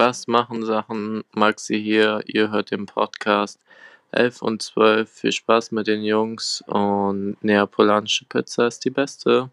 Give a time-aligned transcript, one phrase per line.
[0.00, 1.24] Was machen Sachen?
[1.32, 3.58] Maxi hier, ihr hört den Podcast
[4.12, 5.10] 11 und 12.
[5.10, 9.50] Viel Spaß mit den Jungs und neapolanische Pizza ist die beste.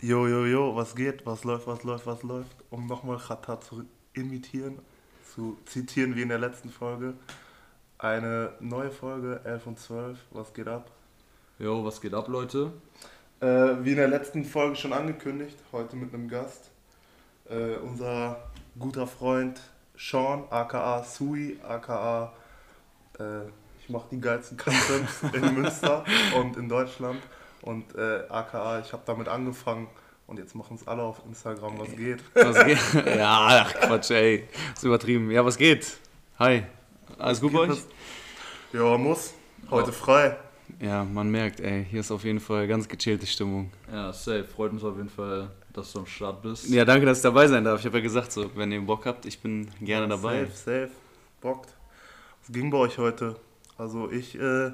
[0.00, 1.26] Jo, jo, jo, was geht?
[1.26, 2.56] Was läuft, was läuft, was läuft?
[2.70, 3.84] Um nochmal Chata zu
[4.14, 4.78] imitieren,
[5.34, 7.12] zu zitieren wie in der letzten Folge.
[7.98, 10.18] Eine neue Folge, 11 und 12.
[10.30, 10.90] Was geht ab?
[11.58, 12.72] Jo, was geht ab, Leute?
[13.40, 16.69] Äh, wie in der letzten Folge schon angekündigt, heute mit einem Gast.
[17.50, 18.36] Äh, unser
[18.78, 19.60] guter Freund
[19.96, 22.32] Sean, aka Sui, aka
[23.18, 23.42] äh,
[23.80, 26.04] ich mache die geilsten Customs in Münster
[26.36, 27.20] und in Deutschland.
[27.62, 29.88] Und äh, aka, ich habe damit angefangen
[30.28, 32.22] und jetzt machen es alle auf Instagram, was geht.
[32.34, 32.78] Was geht?
[33.16, 34.48] ja, ach Quatsch, ey.
[34.72, 35.30] Ist übertrieben.
[35.30, 35.98] Ja, was geht?
[36.38, 36.62] Hi.
[37.18, 37.82] Alles gut bei euch?
[38.72, 39.34] Ja, muss.
[39.68, 40.36] Heute frei.
[40.78, 43.72] Ja, man merkt, ey, hier ist auf jeden Fall ganz gechillte Stimmung.
[43.92, 44.44] Ja, safe.
[44.44, 46.68] Freut uns auf jeden Fall, dass du am Start bist.
[46.68, 47.80] Ja, danke, dass ich dabei sein darf.
[47.80, 50.44] Ich habe ja gesagt, so, wenn ihr Bock habt, ich bin gerne dabei.
[50.46, 50.90] Safe, safe.
[51.40, 51.74] Bockt.
[52.42, 53.36] Was ging bei euch heute?
[53.78, 54.72] Also ich, äh,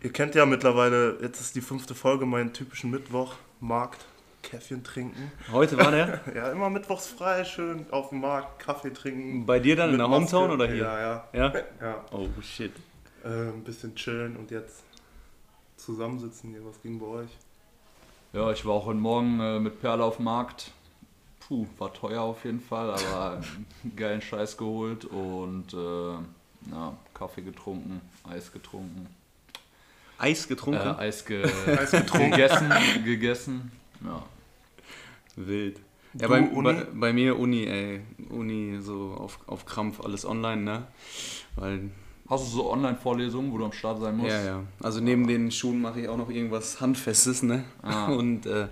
[0.00, 4.06] ihr kennt ja mittlerweile, jetzt ist die fünfte Folge, meinen typischen Mittwoch, Markt,
[4.42, 5.32] Käffchen trinken.
[5.52, 6.20] Heute war der?
[6.34, 9.44] Ja, immer mittwochs frei, schön auf dem Markt, Kaffee trinken.
[9.44, 10.54] Bei dir dann in der Hometown Maske.
[10.62, 10.84] oder hier?
[10.84, 11.28] Ja, ja.
[11.32, 11.54] Ja?
[11.80, 12.04] ja.
[12.12, 12.72] Oh, shit.
[13.22, 14.82] Äh, ein bisschen chillen und jetzt
[15.76, 16.64] zusammensitzen hier.
[16.64, 17.30] Was ging bei euch?
[18.32, 20.70] Ja, ich war auch heute Morgen äh, mit Perle auf dem Markt.
[21.40, 23.42] Puh, war teuer auf jeden Fall, aber
[23.96, 26.12] geilen Scheiß geholt und äh,
[26.70, 29.08] ja, Kaffee getrunken, Eis getrunken.
[30.18, 30.80] Eis getrunken?
[30.80, 32.30] Äh, Eis, ge Eis getrunken.
[32.30, 32.72] gegessen,
[33.04, 33.72] gegessen.
[34.04, 34.22] Ja.
[35.34, 35.80] Wild.
[36.14, 38.00] Ja, Du, bei, bei, bei mir Uni, ey.
[38.28, 40.86] Uni so auf, auf Krampf, alles online, ne?
[41.56, 41.90] Weil,
[42.30, 44.30] Hast du so Online-Vorlesungen, wo du am Start sein musst?
[44.30, 44.62] ja, ja.
[44.80, 47.64] Also neben den Schuhen mache ich auch noch irgendwas Handfestes, ne?
[47.82, 48.06] Ah.
[48.12, 48.68] Und, äh,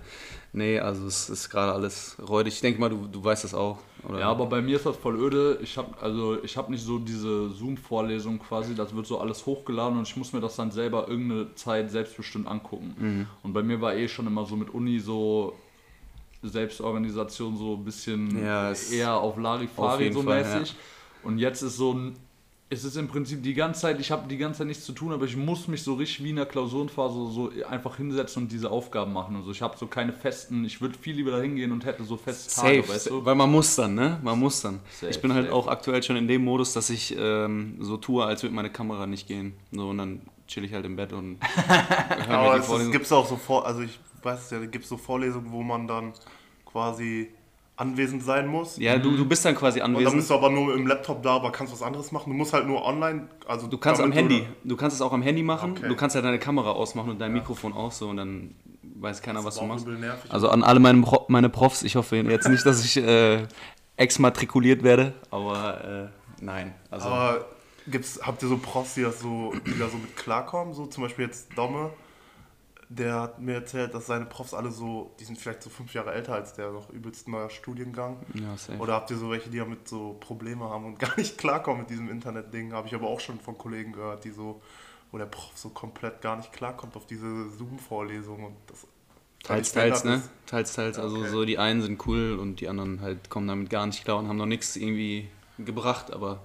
[0.53, 2.53] nee, also es ist gerade alles räudig.
[2.53, 4.19] Ich denke mal, du, du weißt das auch, oder?
[4.21, 5.59] Ja, aber bei mir ist das voll öde.
[5.61, 9.97] Ich habe also ich habe nicht so diese Zoom-Vorlesung quasi, das wird so alles hochgeladen
[9.97, 12.95] und ich muss mir das dann selber irgendeine Zeit selbstbestimmt angucken.
[12.97, 13.27] Mhm.
[13.43, 15.53] Und bei mir war eh schon immer so mit Uni so
[16.43, 20.77] Selbstorganisation so ein bisschen Ja, eher auf auf Larifari jeden so Fall, mäßig.
[21.23, 22.15] Und jetzt ist so ein
[22.71, 25.11] es ist im Prinzip die ganze Zeit, ich habe die ganze Zeit nichts zu tun,
[25.11, 28.69] aber ich muss mich so richtig wie in der Klausurenphase so einfach hinsetzen und diese
[28.69, 29.51] Aufgaben machen und so.
[29.51, 32.53] Ich habe so keine festen, ich würde viel lieber da hingehen und hätte so feste
[32.53, 33.25] Tage, Safe, weißt du?
[33.25, 34.19] weil man muss dann, ne?
[34.21, 34.81] Man muss dann.
[34.91, 35.55] Safe, ich bin halt safe.
[35.55, 39.07] auch aktuell schon in dem Modus, dass ich ähm, so tue, als würde meine Kamera
[39.07, 39.53] nicht gehen.
[39.71, 41.39] So, und dann chill ich halt im Bett und
[42.27, 45.51] höre Aber es gibt auch so Vor also ich weiß es ja, gibt so Vorlesungen,
[45.51, 46.13] wo man dann
[46.65, 47.29] quasi
[47.79, 48.77] anwesend sein muss.
[48.77, 50.17] Ja, du, du bist dann quasi Und dann anwesend.
[50.17, 52.29] bist du aber nur im Laptop da, aber kannst was anderes machen.
[52.31, 55.13] Du musst halt nur online, also Du kannst am du- Handy, du kannst es auch
[55.13, 55.71] am Handy machen.
[55.71, 55.87] Okay.
[55.87, 58.55] Du kannst ja deine Kamera ausmachen und dein Mikrofon auch so und dann
[59.01, 59.87] weiß keiner, was Das du machst.
[59.87, 60.29] nervig.
[60.31, 63.47] Also an alle meine, meine Profs, ich hoffe jetzt nicht, dass ich äh,
[63.95, 66.09] exmatrikuliert werde, aber
[66.41, 66.73] äh, nein.
[66.91, 67.45] Also, Aber
[67.87, 70.73] gibt's, habt ihr so Profs, die, das so, die da so mit klarkommen?
[70.73, 71.91] So zum Beispiel jetzt Domme,
[72.89, 76.11] der hat mir erzählt, dass seine Profs alle so, die sind vielleicht so fünf Jahre
[76.11, 78.17] älter als der, noch übelst neuer Studiengang.
[78.33, 78.79] ja, safe.
[78.79, 81.89] Oder habt ihr so welche, die damit so Probleme haben und gar nicht klarkommen mit
[81.91, 82.73] diesem Internet-Ding?
[82.73, 84.61] Habe ich aber auch schon von Kollegen gehört, die so,
[85.11, 88.87] wo der Prof so komplett gar nicht klarkommt auf diese Zoom-Vorlesung und das
[89.43, 90.29] Teils, völlig teils, behindert ne?
[90.47, 90.99] Teils, teils.
[90.99, 91.29] Also Okay.
[91.29, 94.27] so die einen sind cool und die anderen halt kommen damit gar nicht klar und
[94.27, 95.29] haben noch nichts irgendwie
[95.59, 96.41] gebracht, aber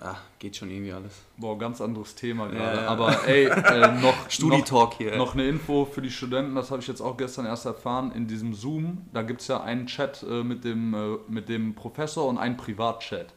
[0.00, 1.12] ah, geht schon irgendwie alles.
[1.36, 2.82] Boah, ganz anderes Thema gerade.
[2.82, 2.88] Ja.
[2.88, 5.16] Aber ey, äh, noch, Studi-Talk hier.
[5.16, 8.12] noch, noch eine Info für die Studenten, das habe ich jetzt auch gestern erst erfahren.
[8.12, 11.74] In diesem Zoom, da gibt es ja einen Chat äh, mit, dem, äh, mit dem
[11.74, 13.34] Professor und einen Privatchat.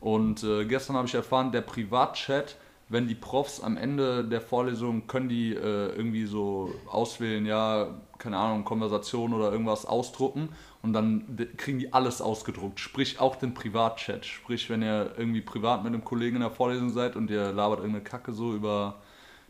[0.00, 2.56] Und äh, gestern habe ich erfahren, der Privatchat,
[2.88, 7.88] wenn die Profs am Ende der Vorlesung können die äh, irgendwie so auswählen, ja,
[8.18, 10.48] keine Ahnung, Konversation oder irgendwas ausdrucken
[10.82, 14.24] und dann kriegen die alles ausgedruckt, sprich auch den Privatchat.
[14.24, 17.80] Sprich, wenn ihr irgendwie privat mit einem Kollegen in der Vorlesung seid und ihr labert
[17.80, 18.96] irgendeine Kacke so über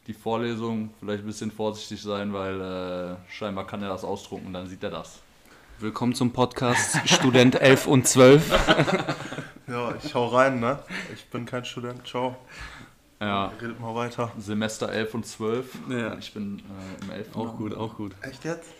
[0.07, 4.53] die Vorlesung, vielleicht ein bisschen vorsichtig sein, weil äh, scheinbar kann er das ausdrucken und
[4.55, 5.21] dann sieht er das.
[5.81, 8.53] Willkommen zum Podcast Student 11 und 12.
[9.69, 10.79] Ja, ich hau rein, ne?
[11.13, 12.37] Ich bin kein Student, ciao.
[13.21, 13.53] Ja.
[13.61, 14.33] Redet mal weiter.
[14.39, 15.79] Semester 11 und 12.
[15.91, 16.17] Ja.
[16.17, 17.37] Ich bin äh, im 11.
[17.37, 18.15] Auch gut, auch gut.
[18.23, 18.73] Echt jetzt?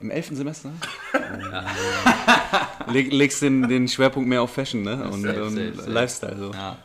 [0.00, 0.28] Im 11.
[0.32, 0.70] Semester?
[2.88, 5.08] Leg, legst den, den Schwerpunkt mehr auf Fashion, ne?
[5.10, 5.90] Und, Safe, und safe, safe.
[5.90, 6.50] Lifestyle so.
[6.52, 6.76] Ja.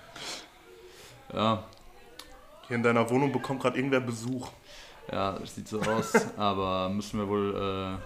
[1.33, 1.63] Ja,
[2.68, 4.50] Hier in deiner Wohnung bekommt gerade irgendwer Besuch.
[5.12, 8.00] ja, das sieht so aus, aber müssen wir wohl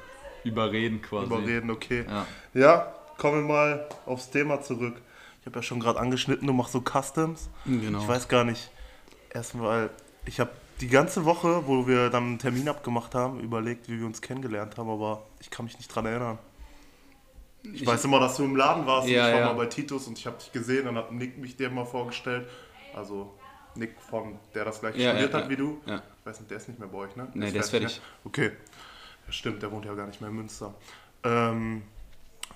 [0.43, 1.25] äh, überreden quasi.
[1.25, 2.05] Überreden, okay.
[2.07, 2.25] Ja.
[2.53, 4.95] Ja, kommen wir mal aufs Thema zurück.
[5.41, 7.49] Ich habe ja schon gerade angeschnitten, du machst so Customs.
[7.65, 7.99] Genau.
[8.01, 8.69] Ich weiß gar nicht.
[9.33, 9.89] Erstmal,
[10.25, 10.51] ich habe
[10.81, 14.77] die ganze Woche, wo wir dann einen Termin abgemacht haben, überlegt, wie wir uns kennengelernt
[14.77, 16.37] haben, aber ich kann mich nicht dran erinnern.
[17.63, 19.47] Ich weiß immer, dass du im Laden warst Ja, und ich war ja.
[19.47, 22.47] mal bei Titus und ich habe dich gesehen, dann hat Nick mich dir mal vorgestellt.
[22.95, 23.33] Also
[23.75, 25.81] Nick von, der das gleich Ja, studiert hat wie du.
[25.85, 27.27] Ich weiß nicht, der ist nicht mehr bei euch, ne?
[27.33, 28.01] Nee, der ist fertig.
[28.23, 28.51] Okay.
[29.25, 30.73] Ja, stimmt, der wohnt ja gar nicht mehr in Münster.
[31.23, 31.83] Ähm,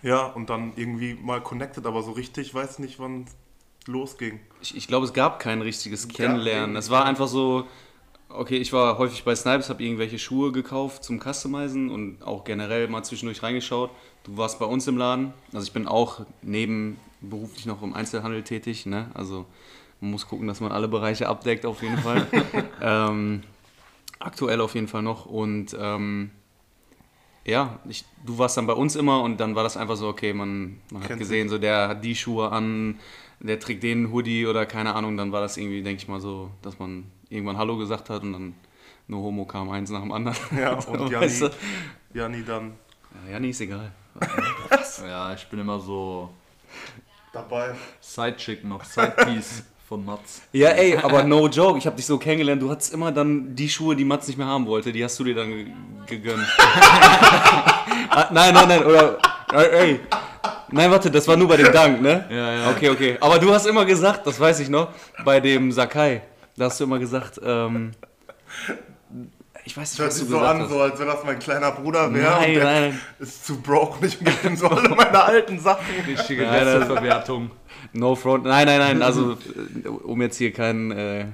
[0.01, 4.39] ja, und dann irgendwie mal connected, aber so richtig weiß nicht, wann es losging.
[4.62, 6.75] Ich, ich glaube, es gab kein richtiges Kennenlernen.
[6.75, 7.67] Es war einfach so,
[8.35, 12.87] okay, ich war häufig bei Snipes, habe irgendwelche Schuhe gekauft zum Customizen und auch generell
[12.87, 13.91] mal zwischendurch reingeschaut.
[14.23, 15.33] Du warst bei uns im Laden.
[15.53, 18.85] Also ich bin auch nebenberuflich noch im Einzelhandel tätig.
[18.85, 19.09] Ne?
[19.13, 19.45] Also
[19.99, 22.27] man muss gucken, dass man alle Bereiche abdeckt auf jeden Fall.
[22.81, 23.43] ähm,
[24.19, 25.25] aktuell auf jeden Fall noch.
[25.25, 26.31] Und ähm,
[27.45, 30.33] ja, ich, du warst dann bei uns immer und dann war das einfach so, okay,
[30.33, 32.99] man, man hat gesehen, so der hat die Schuhe an,
[33.39, 36.51] der trägt den Hoodie oder keine Ahnung, dann war das irgendwie, denke ich mal so,
[36.61, 38.55] dass man irgendwann Hallo gesagt hat und dann
[39.07, 40.37] nur Homo kam eins nach dem anderen.
[40.57, 41.49] Ja, und Janni, weißt du?
[42.13, 42.73] Janni dann
[43.31, 43.91] Ja, nee, ist egal.
[45.07, 46.29] Ja, ich bin immer so
[47.33, 47.73] dabei.
[48.01, 50.41] Sidechick noch, Sidepiece von Mats.
[50.51, 53.69] Ja, ey, aber no joke, ich habe dich so kennengelernt, du hattest immer dann die
[53.69, 55.67] Schuhe, die Mats nicht mehr haben wollte, die hast du dir dann ge-
[56.07, 56.45] gegönnt.
[58.09, 59.17] ah, nein, nein, nein, oder,
[59.53, 59.99] ey,
[60.71, 62.25] nein, warte, das war nur bei dem Dank, ne?
[62.29, 62.69] Ja, ja.
[62.71, 64.89] Okay, okay, aber du hast immer gesagt, das weiß ich noch,
[65.25, 66.21] bei dem Sakai,
[66.57, 67.92] da hast du immer gesagt, ähm,
[69.63, 70.69] ich weiß Das nicht, hört was sich du so gesagt an, hast.
[70.71, 73.00] so als wenn das mein kleiner Bruder wäre Nein, und der nein.
[73.19, 75.86] ist zu broke und ich gebe ihm so alle meine alten Sachen.
[76.07, 77.51] Richtige Ja, das- Resteverwertung.
[77.94, 78.45] No front.
[78.45, 79.01] Nein, nein, nein.
[79.01, 79.33] Also,
[79.83, 81.25] äh, um jetzt hier kein, äh,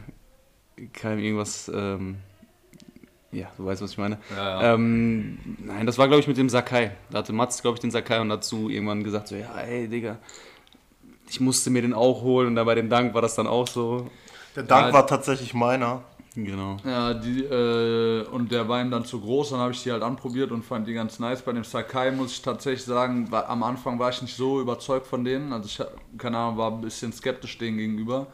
[0.94, 1.70] kein irgendwas.
[1.74, 2.18] Ähm,
[3.32, 4.18] ja, du weißt, was ich meine.
[4.36, 4.74] Ja, ja.
[4.74, 6.92] Ähm, nein, das war, glaube ich, mit dem Sakai.
[7.12, 10.18] Da hatte Mats, glaube ich, den Sakai und dazu irgendwann gesagt: so, Ja, ey, Digga,
[11.30, 12.48] ich musste mir den auch holen.
[12.48, 14.10] Und dann bei dem Dank war das dann auch so.
[14.58, 14.94] Der Dank Ja.
[14.94, 16.02] war tatsächlich meiner.
[16.34, 16.78] Genau.
[16.84, 20.02] Ja, die, äh, und der war ihm dann zu groß, dann habe ich die halt
[20.02, 21.44] anprobiert und fand die ganz nice.
[21.44, 25.06] Bei dem Sakai muss ich tatsächlich sagen, war, am Anfang war ich nicht so überzeugt
[25.06, 25.54] von denen.
[25.54, 28.28] Also ich, keine Ahnung, war ein bisschen skeptisch denen gegenüber.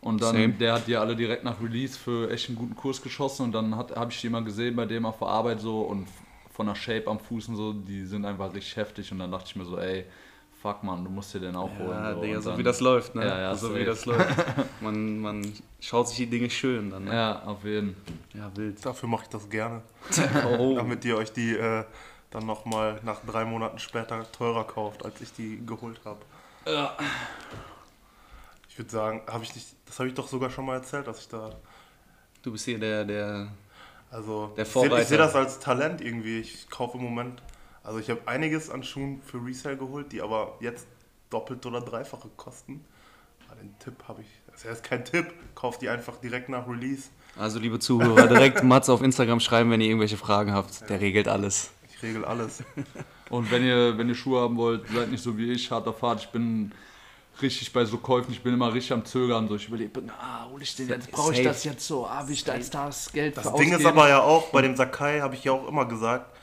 [0.00, 0.52] Und dann, Same.
[0.54, 3.76] der hat die alle direkt nach Release für echt einen guten Kurs geschossen und dann
[3.76, 6.08] habe ich die mal gesehen bei dem auf der Arbeit so und
[6.50, 9.44] von der Shape am Fuß und so, die sind einfach richtig heftig und dann dachte
[9.46, 10.04] ich mir so, ey,
[10.62, 11.90] fuck man, du musst dir den auch holen.
[11.90, 12.20] Ja, so.
[12.22, 13.26] Digga, so dann- wie das läuft, ne?
[13.26, 13.80] Ja, ja, so safe.
[13.80, 14.36] wie das läuft.
[14.80, 17.14] Man, man schaut sich die Dinge schön dann, ne?
[17.14, 17.96] Ja, auf jeden
[18.34, 18.84] Ja, wild.
[18.84, 19.82] Dafür mache ich das gerne.
[20.58, 20.74] Oh.
[20.76, 21.84] Damit ihr euch die äh,
[22.30, 26.20] dann nochmal nach drei Monaten später teurer kauft, als ich die geholt habe.
[26.66, 26.96] Ja.
[28.68, 31.18] Ich würde sagen, habe ich nicht, das habe ich doch sogar schon mal erzählt, dass
[31.20, 31.50] ich da,
[32.42, 33.48] Du bist hier der, der.
[34.10, 35.04] also Der ich sehe Vorreiter.
[35.06, 36.40] seh das als Talent irgendwie.
[36.40, 37.40] Ich kaufe im Moment,
[37.84, 40.86] also ich habe einiges an Schuhen für Resale geholt, die aber jetzt
[41.30, 42.84] doppelt oder dreifache kosten.
[43.48, 46.68] Aber den Tipp habe ich, das ist jetzt kein Tipp, kauft die einfach direkt nach
[46.68, 47.08] Release.
[47.36, 50.88] Also, liebe Zuhörer, direkt Mats auf Instagram schreiben, wenn ihr irgendwelche Fragen habt.
[50.90, 51.70] Der regelt alles.
[51.88, 52.62] Ich regel alles.
[53.30, 56.02] Und wenn ihr, wenn ihr Schuhe haben wollt, seid nicht so wie ich, hart auf
[56.02, 56.20] hart.
[56.20, 56.72] Ich bin
[57.40, 59.48] richtig bei so Käufen, ich bin immer richtig am Zögern.
[59.48, 59.90] So, ich überlege,
[60.20, 62.06] ah, hol ich den jetzt, brauche ich das jetzt so?
[62.06, 63.86] Ah, will ich da jetzt das Geld Das Ding ist ausgeben?
[63.86, 66.36] aber ja auch, bei dem Sakai habe ich ja auch immer gesagt,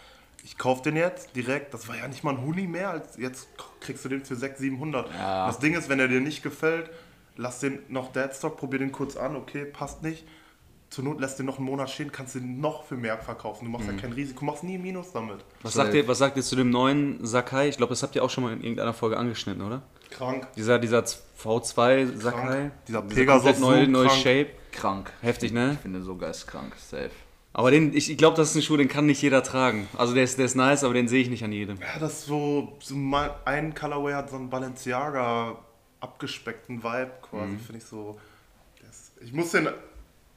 [0.49, 3.47] ich kaufe den jetzt direkt, das war ja nicht mal ein Huni mehr, als jetzt
[3.81, 5.13] kriegst du den für 600, 700.
[5.13, 5.45] Ja.
[5.45, 6.89] Das Ding ist, wenn er dir nicht gefällt,
[7.37, 10.25] lass den noch Deadstock, probier den kurz an, okay, passt nicht.
[10.89, 13.65] Zur Not lässt den noch einen Monat stehen, kannst den noch für mehr verkaufen.
[13.65, 13.93] Du machst Mhm.
[13.95, 15.37] ja kein Risiko, machst nie Minus damit.
[15.61, 17.67] Was sagt, ihr, was sagt ihr zu dem neuen Sakai?
[17.69, 19.83] Ich glaube, das habt ihr auch schon mal in irgendeiner Folge angeschnitten, oder?
[20.09, 20.47] Krank.
[20.55, 22.41] Dieser, dieser V2 Sakai.
[22.41, 22.71] Krank.
[22.87, 24.19] Dieser Dieser Pegasus komplett neue, so neue krank.
[24.19, 24.49] Shape.
[24.71, 25.13] krank.
[25.21, 25.73] Heftig, ne?
[25.73, 27.11] Ich finde so geistkrank, safe.
[27.53, 29.87] Aber den, ich, ich glaube, das ist ein Schuh, den kann nicht jeder tragen.
[29.97, 31.77] Also der ist, der ist nice, aber den sehe ich nicht an jedem.
[31.81, 35.57] Ja, das ist so, so mal ein Colorway hat so einen Balenciaga
[35.99, 37.59] abgespeckten Vibe quasi, Mhm.
[37.59, 38.19] finde ich so.
[38.85, 39.67] Das, ich muss den,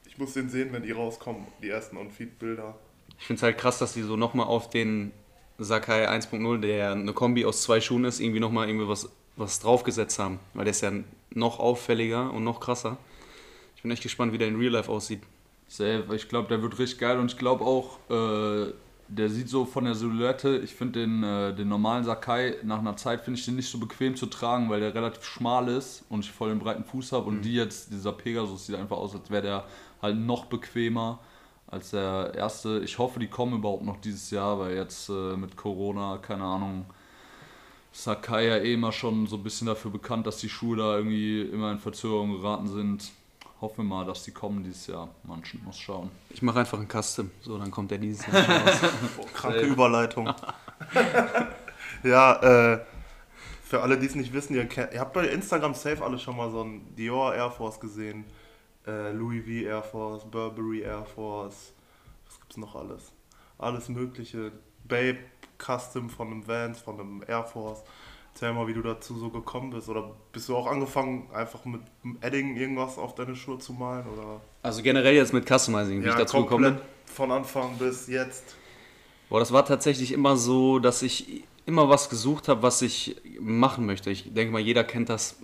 [0.07, 2.75] ich muss den sehen, wenn die rauskommen, die ersten On-Feed-Bilder.
[3.19, 5.13] Ich finde es halt krass, dass die so nochmal auf den
[5.59, 10.19] Sakai 1.0, der eine Kombi aus zwei Schuhen ist, irgendwie nochmal irgendwie was, was draufgesetzt
[10.19, 10.41] haben.
[10.55, 10.91] Weil der ist ja
[11.31, 12.97] noch auffälliger und noch krasser.
[13.77, 15.21] Ich bin echt gespannt, wie der in Real Life aussieht.
[15.73, 18.75] Safe, ich glaube, der wird richtig geil und ich glaube auch, äh,
[19.09, 22.95] der sieht so von der Silhouette, ich finde den, äh, den normalen Sakai, nach einer
[22.99, 26.27] Zeit finde ich den nicht so bequem zu tragen, weil der relativ schmal ist und
[26.27, 29.31] ich voll den breiten Fuß habe und die jetzt, dieser Pegasus sieht einfach aus, als
[29.31, 29.65] wäre der
[30.03, 31.21] halt noch bequemer
[31.69, 32.81] als der erste.
[32.85, 36.85] Ich hoffe, die kommen überhaupt noch dieses Jahr, weil jetzt äh, mit Corona, keine Ahnung,
[37.93, 41.41] Sakai ja eh immer schon so ein bisschen dafür bekannt, dass die Schuhe da irgendwie
[41.41, 43.11] immer in Verzögerung geraten sind.
[43.63, 45.09] Hoffen wir mal, dass die kommen dieses Jahr.
[45.23, 46.11] Man muss schauen.
[46.31, 47.31] Ich mache einfach einen Custom.
[47.43, 48.81] So, dann kommt der dieses Jahr schon raus.
[49.19, 50.35] Oh, kranke Überleitung.
[52.03, 52.81] ja, äh,
[53.63, 56.37] für alle, die es nicht wissen, ihr, kennt, ihr habt bei Instagram safe alle schon
[56.37, 58.25] mal so einen Dior Air Force gesehen,
[58.85, 61.73] äh, Louis V Air Force, Burberry Air Force,
[62.27, 63.13] was gibt's noch alles?
[63.59, 64.51] Alles mögliche.
[64.83, 65.19] Babe,
[65.59, 67.85] Custom von einem Vans, von einem Air Force.
[68.35, 69.89] Erzähl mal, wie du dazu so gekommen bist.
[69.89, 74.07] Oder bist du auch angefangen, einfach mit dem Edding irgendwas auf deine Schuhe zu malen?
[74.07, 74.41] Oder?
[74.63, 76.83] Also generell jetzt mit Customizing, wie ich dazu gekommen bin.
[77.07, 78.57] Von Anfang bis jetzt.
[79.29, 83.87] Boah, das war tatsächlich immer so, dass ich immer was gesucht habe, was ich machen
[83.87, 84.11] möchte.
[84.11, 85.37] Ich denke mal, jeder kennt das.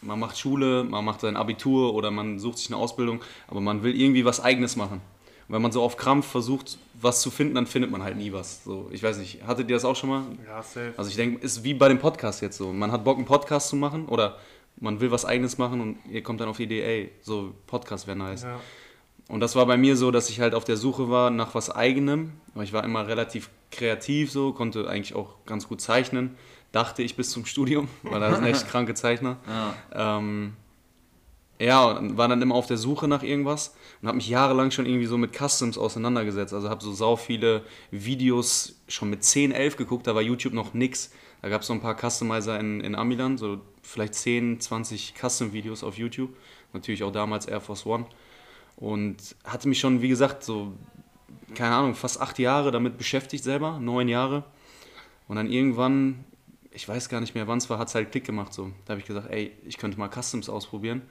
[0.00, 3.82] Man macht Schule, man macht sein Abitur oder man sucht sich eine Ausbildung, aber man
[3.82, 5.00] will irgendwie was Eigenes machen.
[5.48, 8.64] Wenn man so auf Krampf versucht, was zu finden, dann findet man halt nie was.
[8.64, 10.22] So, ich weiß nicht, hattet ihr das auch schon mal?
[10.46, 10.94] Ja, safe.
[10.96, 12.72] Also ich denke, ist wie bei dem Podcast jetzt so.
[12.72, 14.38] Man hat Bock, einen Podcast zu machen oder
[14.76, 18.06] man will was Eigenes machen und ihr kommt dann auf die Idee, ey, so Podcast
[18.06, 18.42] wäre nice.
[18.42, 18.58] Ja.
[19.28, 21.70] Und das war bei mir so, dass ich halt auf der Suche war nach was
[21.70, 22.32] Eigenem.
[22.54, 26.36] Aber ich war immer relativ kreativ so, konnte eigentlich auch ganz gut zeichnen.
[26.72, 29.36] Dachte ich bis zum Studium, weil da sind echt kranke Zeichner.
[29.92, 30.18] Ja.
[30.18, 30.54] Ähm,
[31.58, 34.86] ja, und war dann immer auf der Suche nach irgendwas und habe mich jahrelang schon
[34.86, 36.52] irgendwie so mit Customs auseinandergesetzt.
[36.52, 40.74] Also habe so sau viele Videos schon mit 10, 11 geguckt, da war YouTube noch
[40.74, 41.12] nix.
[41.42, 45.84] Da gab es so ein paar Customizer in, in Amiland, so vielleicht 10, 20 Custom-Videos
[45.84, 46.30] auf YouTube.
[46.72, 48.06] Natürlich auch damals Air Force One.
[48.76, 50.72] Und hatte mich schon, wie gesagt, so,
[51.54, 54.44] keine Ahnung, fast acht Jahre damit beschäftigt selber, neun Jahre.
[55.28, 56.24] Und dann irgendwann,
[56.70, 58.72] ich weiß gar nicht mehr wann es war, hat es halt Klick gemacht so.
[58.86, 61.02] Da habe ich gesagt, ey, ich könnte mal Customs ausprobieren.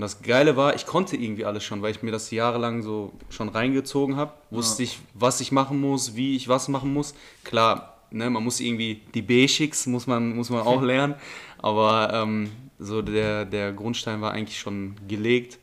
[0.00, 3.12] Und das Geile war, ich konnte irgendwie alles schon, weil ich mir das jahrelang so
[3.28, 4.32] schon reingezogen habe.
[4.50, 7.12] Wusste ich, was ich machen muss, wie ich was machen muss.
[7.44, 11.16] Klar, ne, man muss irgendwie die Basics muss man, muss man auch lernen.
[11.58, 15.58] Aber ähm, so der, der Grundstein war eigentlich schon gelegt.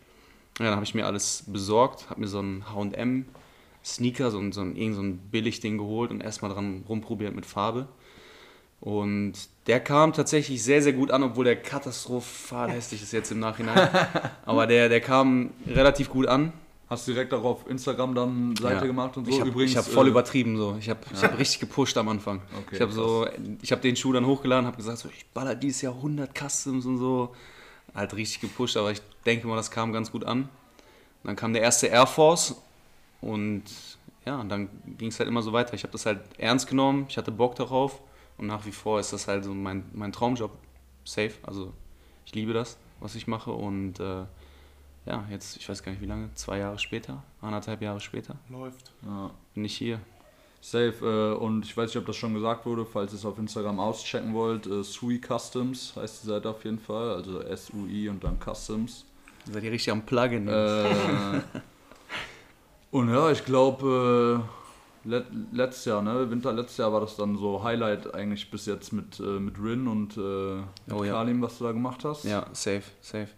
[0.60, 3.26] Ja, dann habe ich mir alles besorgt, habe mir so einen H&M
[3.84, 7.48] Sneaker, so ein, so ein, irgend so ein Billigding geholt und erstmal dran rumprobiert mit
[7.48, 7.88] Farbe.
[8.82, 9.34] Und
[9.68, 13.90] der kam tatsächlich sehr, sehr gut an, obwohl der katastrophal hässlich ist jetzt im Nachhinein.
[14.46, 16.54] Aber der, der kam relativ gut an.
[16.90, 18.86] Hast du direkt auch auf Instagram dann Seite Ja.
[18.86, 19.32] gemacht und so?
[19.32, 20.78] Ich habe hab voll äh, übertrieben so.
[20.80, 22.42] Ich habe ich hab richtig gepusht am Anfang.
[22.66, 23.28] Okay, ich habe so,
[23.62, 26.86] ich habe den Schuh dann hochgeladen, habe gesagt, so, ich baller dieses Jahr 100 Customs
[26.86, 27.36] und so.
[27.94, 30.48] Halt richtig gepusht, aber ich denke mal, das kam ganz gut an.
[31.26, 32.56] Dann kam der erste Air Force
[33.20, 33.64] und
[34.26, 35.74] ja, und dann ging es halt immer so weiter.
[35.74, 38.00] Ich habe das halt ernst genommen, ich hatte Bock darauf
[38.38, 40.52] und nach wie vor ist das halt so mein, mein Traumjob.
[41.04, 41.74] Safe, also
[42.26, 44.26] ich liebe das, was ich mache und äh,
[45.06, 48.92] ja, jetzt, ich weiß gar nicht wie lange, zwei Jahre später, anderthalb Jahre später, Läuft.
[49.06, 49.32] Ja.
[49.54, 50.02] bin ich hier.
[50.60, 53.38] Safe, äh, und ich weiß nicht, ob das schon gesagt wurde, falls ihr es auf
[53.38, 58.24] Instagram auschecken wollt, äh, Sui Customs heißt die Seite auf jeden Fall, also S-U-I und
[58.24, 59.06] dann Customs.
[59.50, 60.50] Seid ihr richtig am Plugin?
[60.50, 61.42] Äh,
[62.92, 64.67] und ja, ich glaube, äh,
[65.08, 68.92] let, letztes Jahr, ne, Winter letztes Jahr war das dann so Highlight eigentlich bis jetzt
[68.94, 71.14] mit, äh, mit Rin und äh, mit Oh ja.
[71.14, 72.26] Kalim, was du da gemacht hast.
[72.26, 73.30] Ja, safe, safe.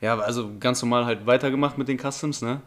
[0.00, 2.60] Ja, also ganz normal halt weitergemacht mit den Customs, ne?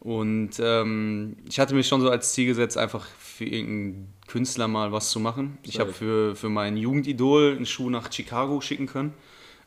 [0.00, 4.92] Und ähm, ich hatte mir schon so als Ziel gesetzt, einfach für irgendeinen Künstler mal
[4.92, 5.58] was zu machen.
[5.62, 9.12] Ich habe für, für mein Jugendidol einen Schuh nach Chicago schicken können.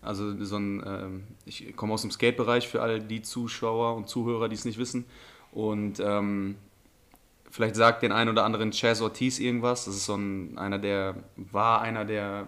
[0.02, 4.50] Also so ein, ähm, ich komme aus dem Skate-Bereich für alle die Zuschauer und Zuhörer,
[4.50, 5.06] die es nicht wissen.
[5.52, 6.56] Und ähm,
[7.54, 9.86] vielleicht sagt den einen oder anderen Chaz Ortiz irgendwas.
[9.86, 12.48] Das ist so ein, einer der, war einer der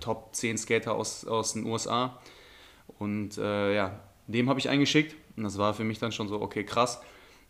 [0.00, 2.18] Top 10 Skater aus, aus den USA.
[2.98, 5.14] Und äh, ja, dem habe ich eingeschickt.
[5.36, 7.00] Und das war für mich dann schon so, okay, krass.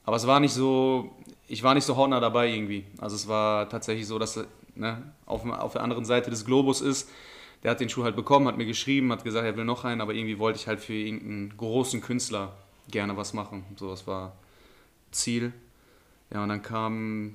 [0.05, 1.17] Aber es war nicht so,
[1.49, 2.85] ich war nicht so hautnah dabei irgendwie.
[2.99, 4.45] Also es war tatsächlich so, dass er
[4.75, 7.09] ne, auf, auf der anderen Seite des Globus ist.
[7.63, 10.03] Der hat den Schuh halt bekommen, hat mir geschrieben, hat gesagt, er will noch einen,
[10.03, 12.53] aber irgendwie wollte ich halt für irgendeinen großen Künstler
[12.91, 13.65] gerne was machen.
[13.79, 14.37] So, das war
[15.11, 15.55] Ziel.
[16.33, 17.35] Ja, und dann kam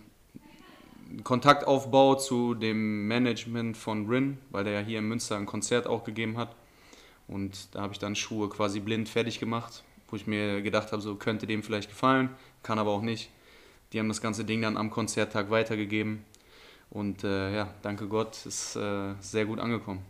[1.24, 6.04] Kontaktaufbau zu dem Management von Rin, weil der ja hier in Münster ein Konzert auch
[6.04, 6.56] gegeben hat.
[7.28, 11.02] Und da habe ich dann Schuhe quasi blind fertig gemacht, wo ich mir gedacht habe,
[11.02, 12.30] so könnte dem vielleicht gefallen,
[12.64, 13.30] kann aber auch nicht.
[13.94, 16.26] Die haben das ganze Ding dann am Konzerttag weitergegeben.
[16.90, 20.04] Und äh, ja, danke Gott, ist äh, sehr gut angekommen.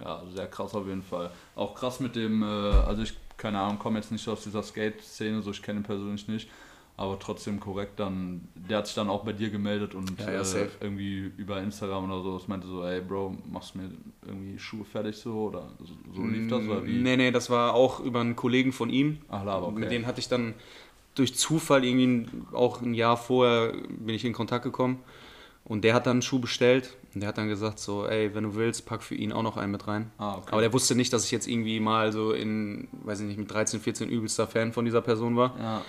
[0.00, 1.30] Ja, sehr krass auf jeden Fall.
[1.54, 5.40] Auch krass mit dem, äh, also ich, keine Ahnung, komme jetzt nicht aus dieser Skate-Szene,
[5.42, 6.48] so ich kenne ihn persönlich nicht,
[6.98, 10.40] aber trotzdem korrekt dann, der hat sich dann auch bei dir gemeldet und Ja, ja,
[10.40, 13.90] äh, irgendwie über Instagram oder so, meinte so, ey Bro, machst du mir
[14.24, 17.02] irgendwie Schuhe fertig so oder so, so lief das oder wie?
[17.02, 19.18] Nee, nee, das war auch über einen Kollegen von ihm.
[19.28, 19.80] Ach, Lava, okay.
[19.80, 20.54] Mit denen hatte ich dann
[21.14, 25.00] durch Zufall irgendwie auch ein Jahr vorher bin ich in Kontakt gekommen.
[25.64, 28.44] Und der hat dann einen Schuh bestellt und der hat dann gesagt so, ey, wenn
[28.44, 30.12] du willst, pack für ihn auch noch einen mit rein.
[30.16, 30.50] Ah, okay.
[30.52, 33.50] Aber der wusste nicht, dass ich jetzt irgendwie mal so in, weiß ich nicht, mit
[33.50, 35.56] 13, 14 übelster Fan von dieser Person war.
[35.58, 35.82] Ja,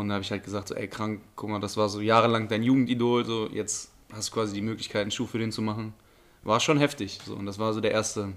[0.00, 2.48] Und da habe ich halt gesagt so, ey, krank, guck mal, das war so jahrelang
[2.48, 5.94] dein Jugendidol, so jetzt hast du quasi die Möglichkeit, einen Schuh für den zu machen.
[6.42, 7.20] War schon heftig.
[7.24, 8.32] So, und das war so der erste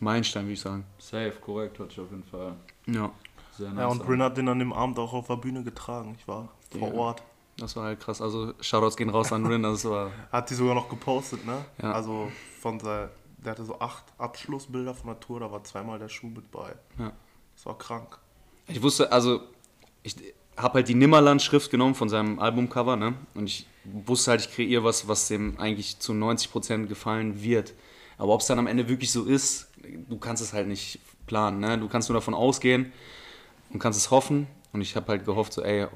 [0.00, 0.84] Meilenstein, würde ich sagen.
[0.98, 2.54] safe, korrekt, hört sich auf jeden Fall
[2.86, 3.10] Ja.
[3.56, 4.04] sehr nice Ja, und.
[4.04, 6.16] Bryn hat den an dem Abend auch auf der Bühne getragen.
[6.18, 6.48] Ich war
[6.78, 6.94] vor Ja.
[6.94, 7.22] Ort.
[7.58, 8.22] Das war halt krass.
[8.22, 9.62] Also Shoutouts gehen raus an Rin.
[9.62, 11.62] Das war Hat die sogar noch gepostet, ne?
[11.82, 11.92] Ja.
[11.92, 16.08] Also von der, der hatte so acht Abschlussbilder von der Tour, da war zweimal der
[16.08, 16.74] Schuh mit bei.
[16.98, 17.12] Ja.
[17.54, 18.18] Das war krank.
[18.68, 19.42] Ich wusste, also
[20.02, 20.16] ich
[20.62, 23.14] habe halt die Nimmerland-Schrift genommen von seinem Albumcover, ne?
[23.34, 27.74] Und ich wusste halt, ich kreiere was, was dem eigentlich zu 90% gefallen wird.
[28.18, 29.68] Aber ob es dann am Ende wirklich so ist,
[30.08, 31.78] du kannst es halt nicht planen, ne?
[31.78, 32.92] Du kannst nur davon ausgehen
[33.70, 34.46] und kannst es hoffen.
[34.72, 35.86] Und ich habe halt gehofft, so, ey,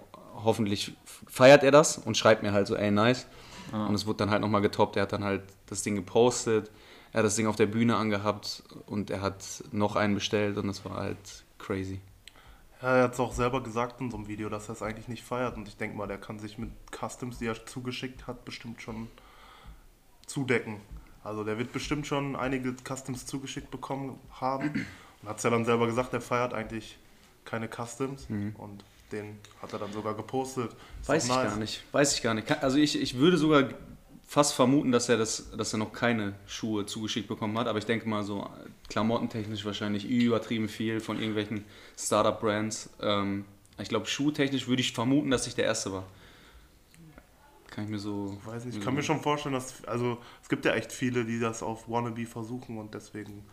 [0.43, 0.95] hoffentlich
[1.27, 3.27] feiert er das und schreibt mir halt so, ey, nice.
[3.73, 4.97] Und es wurde dann halt nochmal getoppt.
[4.97, 6.71] Er hat dann halt das Ding gepostet,
[7.13, 10.67] er hat das Ding auf der Bühne angehabt und er hat noch einen bestellt und
[10.67, 11.17] das war halt
[11.59, 12.01] crazy.
[12.85, 15.09] Ja, er hat es auch selber gesagt in so einem Video, dass er es eigentlich
[15.09, 15.57] nicht feiert.
[15.57, 19.09] Und ich denke mal, der kann sich mit Customs, die er zugeschickt hat, bestimmt schon
[20.27, 20.83] zudecken.
[21.23, 24.87] Also der wird bestimmt schon einige Customs zugeschickt bekommen haben.
[25.23, 26.99] Und hat es ja dann selber gesagt, er feiert eigentlich
[27.47, 28.27] keine Customs.
[28.59, 30.77] Und den hat er dann sogar gepostet.
[31.01, 31.85] Ist Weiß ich gar nicht.
[31.91, 32.63] Weiß ich gar nicht.
[32.63, 33.71] Also ich, ich würde sogar
[34.35, 37.69] fast vermuten, dass er das, dass er noch keine Schuhe zugeschickt bekommen hat.
[37.69, 38.51] Aber ich denke mal so
[38.89, 41.65] klamottentechnisch wahrscheinlich übertrieben viel von irgendwelchen
[41.97, 42.91] Startup-Brands.
[43.01, 43.45] Ähm,
[43.79, 46.05] ich glaube, schuhtechnisch würde ich vermuten, dass ich der Erste war.
[47.71, 48.37] Kann ich mir so.
[48.41, 51.25] Ich weiß nicht, ich kann mir schon vorstellen, dass, also es gibt ja echt viele,
[51.25, 53.45] die das auf Wannabe versuchen und deswegen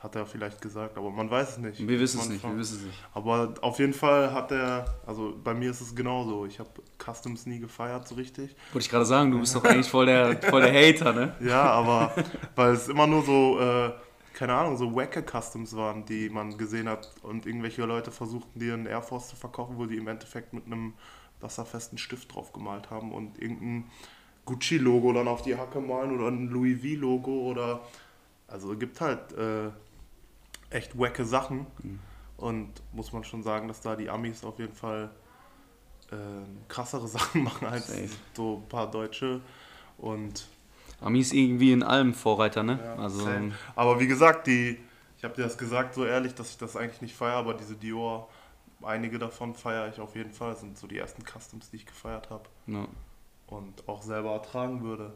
[0.00, 1.86] hat er vielleicht gesagt, aber man weiß es nicht.
[1.86, 2.44] Wir wissen es nicht.
[2.44, 2.98] Wir wissen es nicht.
[3.14, 6.46] Aber auf jeden Fall hat er, also bei mir ist es genauso.
[6.46, 8.54] Ich habe Customs nie gefeiert so richtig.
[8.72, 11.34] Wollte ich gerade sagen, du bist doch eigentlich voll der, voll der Hater, ne?
[11.40, 12.12] Ja, aber
[12.54, 13.90] weil es immer nur so, äh,
[14.34, 18.74] keine Ahnung, so wacke Customs waren, die man gesehen hat und irgendwelche Leute versuchten, dir
[18.74, 20.94] einen Air Force zu verkaufen, wo die im Endeffekt mit einem
[21.40, 23.90] wasserfesten Stift drauf gemalt haben und irgendein
[24.44, 27.80] Gucci-Logo dann auf die Hacke malen oder ein Louis V-Logo oder
[28.46, 29.70] also es gibt halt äh,
[30.70, 31.66] echt wacke Sachen
[32.36, 35.10] und muss man schon sagen, dass da die Amis auf jeden Fall
[36.10, 36.16] äh,
[36.68, 38.08] krassere Sachen machen als Safe.
[38.34, 39.40] so ein paar Deutsche
[39.98, 40.46] und
[41.00, 42.80] Ami ist irgendwie in allem Vorreiter, ne?
[42.82, 43.52] ja, also, safe.
[43.76, 44.78] Aber wie gesagt, die,
[45.16, 47.76] ich habe dir das gesagt, so ehrlich, dass ich das eigentlich nicht feiere, aber diese
[47.76, 48.28] Dior,
[48.82, 50.50] einige davon feiere ich auf jeden Fall.
[50.50, 52.88] Das sind so die ersten Customs, die ich gefeiert habe ja.
[53.46, 55.14] und auch selber ertragen würde.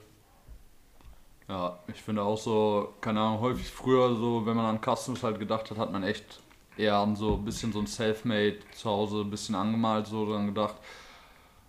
[1.49, 5.39] Ja, ich finde auch so, keine Ahnung, häufig früher so, wenn man an Customs halt
[5.39, 6.41] gedacht hat, hat man echt
[6.77, 10.47] eher an so ein bisschen so ein Selfmade zu Hause, ein bisschen angemalt so dran
[10.47, 10.77] gedacht.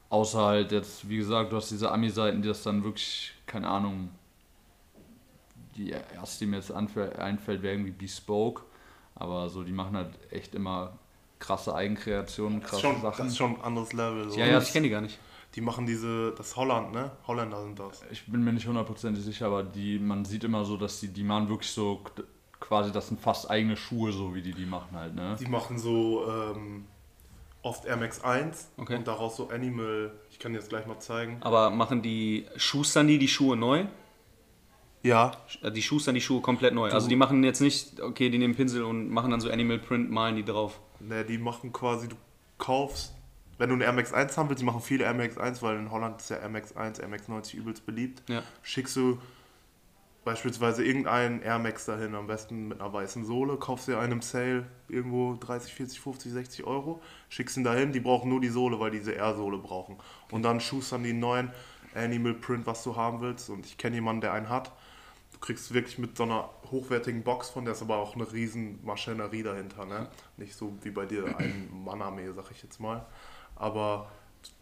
[0.10, 4.10] Außer halt jetzt, wie gesagt, du hast diese Ami-Seiten, die das dann wirklich, keine Ahnung,
[5.76, 8.64] die erste, die mir jetzt einfällt, wäre irgendwie Bespoke.
[9.16, 10.94] Aber so, die machen halt echt immer
[11.40, 13.28] krasse Eigenkreationen, Das krasse schon, das Sachen.
[13.28, 14.30] ist schon ein anderes Level.
[14.30, 14.40] So.
[14.40, 15.20] ja, ja, ich kenne die gar nicht.
[15.56, 17.12] Die machen diese, das ist Holland, ne?
[17.28, 18.04] Holländer sind das.
[18.12, 21.24] Ich bin mir nicht hundertprozentig sicher, aber die, man sieht immer so, dass die, die
[21.24, 22.02] machen wirklich so
[22.60, 25.36] quasi, das sind fast eigene Schuhe, so wie die die machen halt, ne?
[25.40, 26.86] Die machen so ähm,
[27.62, 28.96] oft Air Max 1 Okay.
[28.96, 31.38] und daraus so Animal, ich kann dir das gleich mal zeigen.
[31.42, 33.86] Aber machen die, schustern die die Schuhe neu?
[35.04, 36.90] Ja, Äh, Die schustern die Schuhe komplett neu.
[36.90, 40.10] Also die machen jetzt nicht, okay, die nehmen Pinsel und machen dann so Animal Print,
[40.10, 40.80] malen die drauf.
[41.00, 42.16] Ne, die machen quasi, du
[42.58, 43.13] kaufst,
[43.58, 45.78] wenn du eine Air Max 1 haben willst, die machen viele Air Max 1, weil
[45.78, 48.24] in Holland ist ja Air Max 1, Air Max 90 übelst beliebt.
[48.30, 48.44] Ja.
[48.62, 49.20] Schickst du
[50.24, 54.22] beispielsweise irgendeinen Air Max dahin, am besten mit einer weißen Sohle, kaufst dir einen im
[54.22, 58.80] Sale irgendwo 30, 40, 50, 60 Euro, schickst ihn dahin, die brauchen nur die Sohle,
[58.80, 59.98] weil die diese Air-Sohle brauchen.
[60.32, 61.52] Und dann schustern die einen neuen
[61.94, 63.50] Animal Print, was du haben willst.
[63.50, 64.72] Und ich kenne jemanden, der einen hat.
[65.34, 68.80] Du kriegst wirklich mit so einer hochwertigen Box von, der ist aber auch eine riesen
[68.86, 70.08] Maschinerie dahinter, ne?
[70.38, 73.06] Nicht so wie bei dir ein Manarmee, sag ich jetzt mal.
[73.64, 74.08] Aber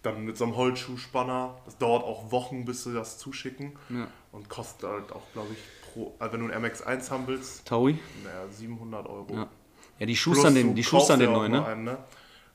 [0.03, 4.07] dann mit so einem Holzschuhspanner, das dauert auch Wochen, bis sie das zuschicken Ja.
[4.31, 5.59] und kostet halt auch, glaube ich,
[5.91, 7.97] pro, also wenn du einen MX1 haben willst, Taui?
[8.23, 9.33] naja, 700 Euro.
[9.33, 9.49] Ja.
[9.97, 11.65] Ja, die schustern den, die schustern den auch neu, nur ne?
[11.65, 11.97] Einen, ne?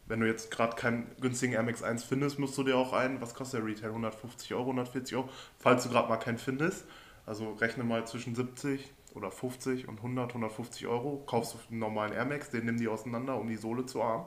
[0.07, 3.61] Wenn du jetzt gerade keinen günstigen MX1 findest, musst du dir auch einen, was kostet
[3.61, 3.89] der Retail?
[3.89, 5.29] 150 Euro, 140 Euro,
[5.59, 6.85] falls du gerade mal keinen findest.
[7.25, 11.25] Also rechne mal zwischen 70 oder 50 und 100, 150 Euro.
[11.27, 14.27] Kaufst du einen normalen Air Max, den nimm die auseinander, um die Sohle zu haben.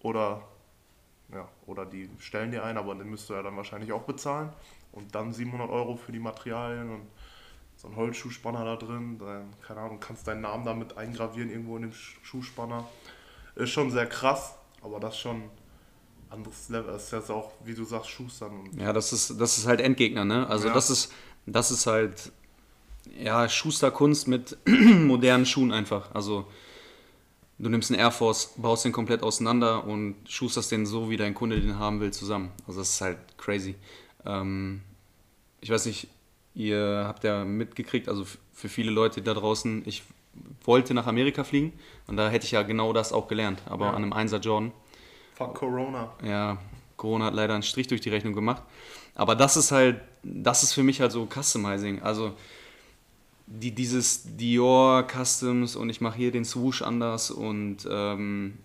[0.00, 0.42] Oder,
[1.32, 4.50] ja, oder die stellen dir ein, aber den müsst du ja dann wahrscheinlich auch bezahlen.
[4.92, 7.02] Und dann 700 Euro für die Materialien und
[7.76, 9.18] so ein Holzschuhspanner da drin.
[9.18, 12.84] Dann, keine Ahnung, kannst deinen Namen damit eingravieren irgendwo in dem Sch- Schuhspanner.
[13.54, 15.42] Ist schon sehr krass, aber das ist schon
[16.28, 16.92] anderes Level.
[16.92, 18.68] Das ist jetzt auch, wie du sagst, Schustern.
[18.76, 20.46] Ja, das ist, das ist halt Endgegner, ne?
[20.48, 20.74] Also Ja.
[20.74, 21.12] das ist,
[21.46, 22.32] das ist halt,
[23.18, 26.14] ja, Schusterkunst mit modernen Schuhen einfach.
[26.14, 26.46] Also
[27.62, 31.34] du nimmst einen Air Force, baust den komplett auseinander und schusterst den so, wie dein
[31.34, 32.50] Kunde den haben will, zusammen.
[32.66, 33.74] Also das ist halt crazy.
[34.24, 34.80] Ähm,
[35.60, 36.08] ich weiß nicht,
[36.54, 40.02] ihr habt ja mitgekriegt, also für viele Leute da draußen, ich
[40.64, 41.72] wollte nach Amerika fliegen
[42.06, 43.90] und da hätte ich ja genau das auch gelernt, aber Ja.
[43.92, 44.72] an einem 1er Jordan.
[45.34, 46.12] fuck Corona.
[46.24, 46.58] Ja,
[46.96, 48.62] Corona hat leider einen Strich durch die Rechnung gemacht.
[49.14, 52.02] Aber das ist halt, das ist für mich halt so Customizing.
[52.02, 52.32] Also
[53.50, 58.58] die, dieses Dior Customs und ich mache hier den Swoosh anders und ähm,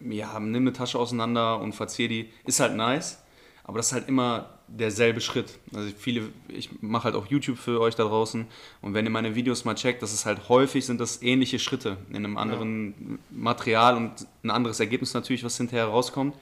[0.00, 3.18] ja, nimm eine Tasche auseinander und verzieh die, ist halt nice.
[3.64, 5.58] Aber das ist halt immer derselbe Schritt.
[5.74, 8.46] Also viele, ich mache halt auch YouTube für euch da draußen
[8.80, 11.96] und wenn ihr meine Videos mal checkt, das ist halt häufig sind das ähnliche Schritte
[12.10, 13.18] in einem anderen ja.
[13.30, 16.36] Material und ein anderes Ergebnis natürlich, was hinterher rauskommt.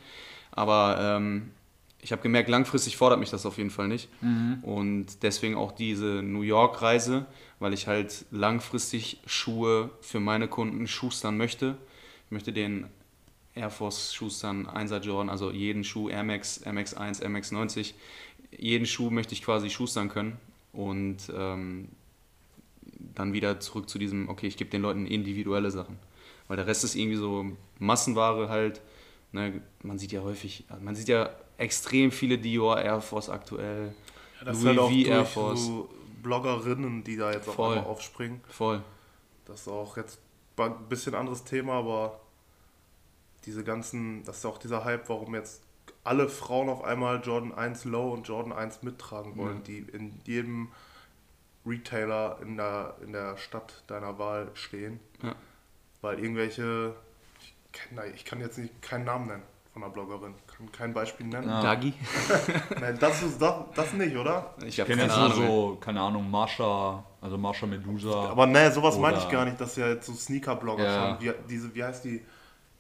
[0.53, 1.51] Aber ähm,
[2.03, 4.09] ich habe gemerkt, langfristig fordert mich das auf jeden Fall nicht.
[4.23, 4.59] Mhm.
[4.63, 7.27] Und deswegen auch diese New York-Reise,
[7.59, 11.77] weil ich halt langfristig Schuhe für meine Kunden schustern möchte.
[12.27, 12.87] Ich möchte den
[13.55, 17.51] Air Force schustern, 1er Jordan, also jeden Schuh, Air Max, Air Max 1, Air Max
[17.51, 17.95] 90,
[18.57, 20.39] jeden Schuh möchte ich quasi schustern können.
[20.73, 21.89] Und ähm,
[23.15, 25.99] dann wieder zurück zu diesem, okay, ich gebe den Leuten individuelle Sachen.
[26.49, 28.81] Weil der Rest ist irgendwie so Massenware halt.
[29.33, 31.31] Ne, man sieht ja häufig, man sieht ja
[31.61, 33.95] extrem viele Dior Air Force aktuell.
[34.39, 35.67] Ja, das Louis halt auch v Air Force.
[35.67, 35.91] So
[36.23, 37.79] Bloggerinnen, die da jetzt auch Voll.
[37.79, 38.41] aufspringen.
[38.49, 38.83] Voll.
[39.45, 40.19] Das ist auch jetzt
[40.57, 42.21] ein bisschen anderes Thema, aber
[43.45, 45.63] diese ganzen, das ist auch dieser Hype, warum jetzt
[46.05, 49.63] alle Frauen auf einmal Jordan 1 Low und Jordan 1 mittragen wollen, ja.
[49.63, 50.69] die in jedem
[51.67, 55.01] Retailer in der, in der Stadt deiner Wahl stehen.
[55.23, 55.35] Ja.
[56.01, 56.95] Weil irgendwelche,
[57.41, 61.27] ich, kenn, ich kann jetzt nicht keinen Namen nennen von einer Bloggerin, kann kein Beispiel
[61.27, 61.49] nennen.
[61.49, 61.63] Ja.
[61.63, 61.95] Dagi?
[62.81, 64.55] Nein, das, ist, das, das nicht, oder?
[64.65, 68.31] Ich, ich kenne jetzt nur so, keine Ahnung, Marsha, also Marsha Medusa.
[68.31, 71.19] Aber ne, sowas meine ich gar nicht, dass ja jetzt so Sneaker-Blogger ja.
[71.19, 72.23] schon, wie, diese, wie heißt die?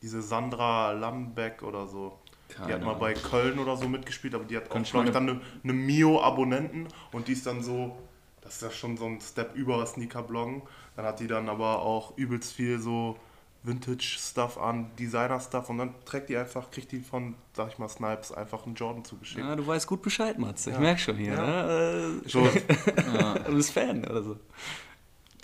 [0.03, 2.19] diese Sandra Lambeck oder so.
[2.49, 5.13] Keine die hat mal bei Köln oder so mitgespielt, aber die hat auch, glaube ich,
[5.13, 7.97] dann eine, eine Mio-Abonnenten und die ist dann so,
[8.41, 10.63] das ist ja schon so ein Step über Sneaker-Bloggen.
[10.97, 13.17] Dann hat die dann aber auch übelst viel so
[13.63, 18.33] Vintage-Stuff an, Designer-Stuff und dann trägt die einfach, kriegt die von, sag ich mal, Snipes
[18.33, 19.45] einfach einen Jordan zugeschickt.
[19.45, 20.37] Ja, du weißt gut Bescheid.
[20.39, 20.79] Ich ja.
[20.79, 21.35] merke schon hier.
[21.35, 21.47] Ja.
[21.47, 22.21] Ne?
[22.25, 22.41] Äh, so.
[23.19, 23.39] ja.
[23.39, 24.37] Du bist Fan oder so.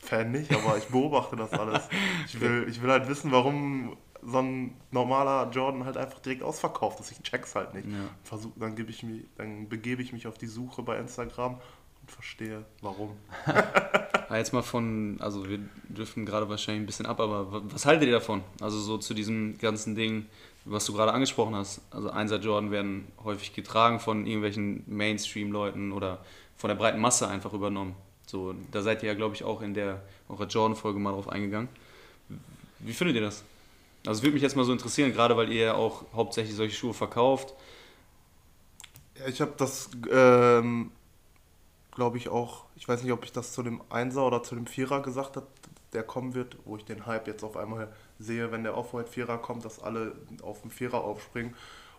[0.02, 1.88] Fan nicht, aber ich beobachte das alles.
[2.26, 7.00] Ich will, ich will halt wissen, warum so ein normaler Jordan halt einfach direkt ausverkauft
[7.00, 7.12] ist.
[7.12, 7.86] Ich check's halt nicht.
[7.86, 8.08] Ja.
[8.24, 11.60] Versuch, dann, ich mich, dann begebe ich mich auf die Suche bei Instagram
[12.06, 13.16] und verstehe, warum.
[14.30, 18.12] jetzt mal von, also wir dürfen gerade wahrscheinlich ein bisschen ab, aber was haltet ihr
[18.12, 18.42] davon?
[18.60, 20.26] Also so zu diesem ganzen Ding,
[20.64, 21.80] was du gerade angesprochen hast.
[21.90, 26.24] Also Einser Jordan werden häufig getragen von irgendwelchen Mainstream-Leuten oder
[26.56, 27.96] von der breiten Masse einfach übernommen.
[28.26, 31.68] So, da seid ihr ja, glaube ich, auch in der eurer Jordan-Folge mal drauf eingegangen.
[32.78, 33.42] Wie findet ihr das?
[34.06, 36.94] Also würde mich jetzt mal so interessieren, gerade weil ihr ja auch hauptsächlich solche Schuhe
[36.94, 37.52] verkauft.
[39.26, 40.92] Ich habe das, ähm,
[41.96, 44.66] glaube ich, auch, ich weiß nicht, ob ich das zu dem Einser oder zu dem
[44.66, 45.46] Vierer gesagt habe,
[45.92, 49.38] der kommen wird, wo ich den Hype jetzt auf einmal sehe, wenn der Off-White Vierer
[49.38, 51.54] kommt, dass alle auf den Vierer aufspringen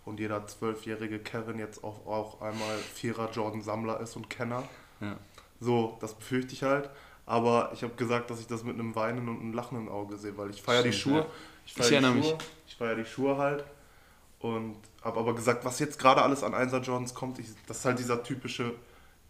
[0.06, 4.64] und jeder zwölfjährige Kevin jetzt auch, auch einmal Vierer Jordan Sammler ist und Kenner.
[5.02, 5.18] Ja.
[5.60, 6.90] So, das befürchte ich halt.
[7.26, 10.38] Aber ich habe gesagt, dass ich das mit einem weinenden und einem lachenden Auge sehe,
[10.38, 11.20] weil ich feiere die Schuhe.
[11.20, 11.26] Ja.
[11.66, 12.36] Ich, ich erinnere mich.
[12.68, 13.66] Ich feiere die Schuhe halt.
[14.40, 17.86] Und habe aber gesagt, was jetzt gerade alles an 1er Jordans kommt, ich, das ist
[17.86, 18.76] halt dieser typische,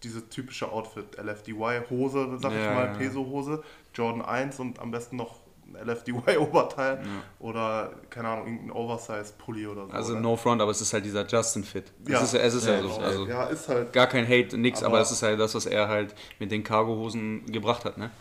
[0.03, 1.17] diese typische Outfit.
[1.17, 2.93] LFDY Hose, sag ja, ich mal, ja.
[2.93, 7.05] Peso-Hose, Jordan 1 und am besten noch ein LFDY-Oberteil ja.
[7.39, 9.91] oder, keine Ahnung, irgendein Oversize-Pulli oder so.
[9.91, 10.21] Also oder?
[10.21, 11.91] no front, aber es ist halt dieser Justin-Fit.
[12.07, 12.21] Ja.
[12.21, 12.89] Es ist, es ist ja, so.
[12.99, 13.91] Also ja, ist halt.
[13.91, 16.63] Gar kein Hate, nix, aber, aber es ist halt das, was er halt mit den
[16.63, 18.11] Cargo-Hosen gebracht hat, ne?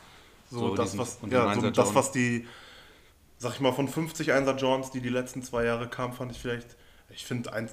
[0.51, 2.47] So, so das, diesen, was, ja, so das, was die
[3.39, 6.39] sag ich mal, von 50 1er Johns, die die letzten zwei Jahre kamen, fand ich
[6.39, 6.77] vielleicht,
[7.11, 7.69] ich finde ein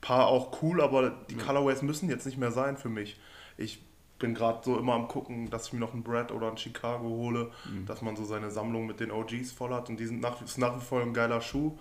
[0.00, 1.44] paar auch cool, aber die ja.
[1.44, 3.18] Colorways müssen jetzt nicht mehr sein für mich.
[3.56, 3.82] Ich
[4.18, 7.08] bin gerade so immer am gucken, dass ich mir noch einen Brad oder einen Chicago
[7.08, 7.86] hole, mhm.
[7.86, 10.58] dass man so seine Sammlung mit den OGs voll hat und die sind nach, ist
[10.58, 11.76] nach wie vor ein geiler Schuh.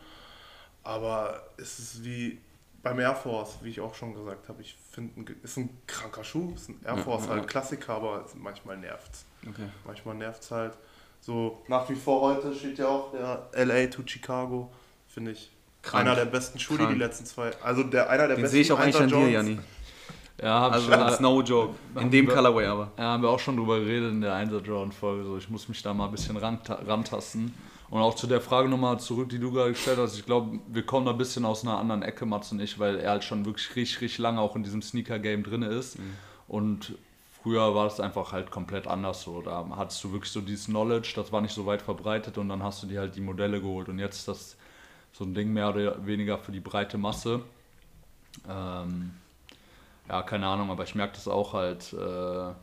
[0.84, 2.40] Aber es ist wie
[2.82, 6.54] beim Air Force, wie ich auch schon gesagt habe, ich finde, ist ein kranker Schuh,
[6.56, 9.26] ist ein Air Force ja, ja, halt Klassiker, aber manchmal nervt es.
[9.48, 9.70] Okay.
[9.86, 10.78] Manchmal nervt es halt.
[11.20, 14.72] So, nach wie vor heute steht ja auch der LA to Chicago,
[15.08, 15.52] finde ich.
[15.84, 16.06] Krank.
[16.06, 17.52] Einer der besten Schuhe, die letzten zwei.
[17.62, 19.60] Also der einer der Den besten sehe ich auch eigentlich an dir, Janni.
[20.42, 21.76] Ja, hab also ich, no joke.
[22.00, 22.92] In dem wir, Colorway aber.
[22.98, 25.24] Ja, haben wir auch schon drüber geredet in der 1 Jordan Folge.
[25.24, 27.54] So, ich muss mich da mal ein bisschen rantasten.
[27.90, 30.18] Und auch zu der Frage nochmal zurück, die du gerade gestellt hast.
[30.18, 32.98] Ich glaube, wir kommen da ein bisschen aus einer anderen Ecke, Mats und ich, weil
[33.00, 36.00] er halt schon wirklich richtig, richtig lange auch in diesem Sneaker-Game drin ist.
[36.00, 36.14] Mhm.
[36.48, 36.94] Und
[37.42, 39.42] Früher war es einfach halt komplett anders so.
[39.42, 42.62] Da hattest du wirklich so dieses Knowledge, das war nicht so weit verbreitet und dann
[42.62, 43.90] hast du dir halt die Modelle geholt.
[43.90, 44.58] Und jetzt ist das
[45.12, 47.42] so ein Ding mehr oder weniger für die breite Masse.
[48.48, 49.14] Ähm,
[50.10, 51.94] ja, keine Ahnung, aber ich merke das auch halt.
[51.94, 52.54] Äh,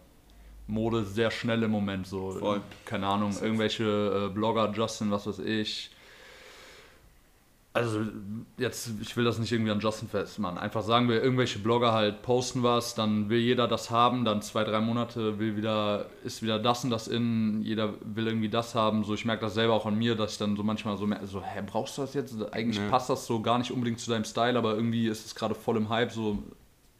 [0.68, 2.32] Mode sehr schnell im Moment so.
[2.32, 2.60] Voll.
[2.84, 5.90] Keine Ahnung, irgendwelche äh, Blogger, Justin, was weiß ich.
[7.72, 8.00] Also
[8.56, 10.58] jetzt, ich will das nicht irgendwie an Justin festmachen.
[10.58, 14.64] Einfach sagen wir, irgendwelche Blogger halt posten was, dann will jeder das haben, dann zwei,
[14.64, 19.04] drei Monate will wieder, ist wieder das und das in, jeder will irgendwie das haben.
[19.04, 21.26] So, ich merke das selber auch an mir, dass ich dann so manchmal so merke,
[21.26, 22.34] so, hä, brauchst du das jetzt?
[22.52, 22.88] Eigentlich Ja.
[22.90, 25.76] passt das so gar nicht unbedingt zu deinem Style, aber irgendwie ist es gerade voll
[25.76, 26.42] im Hype, so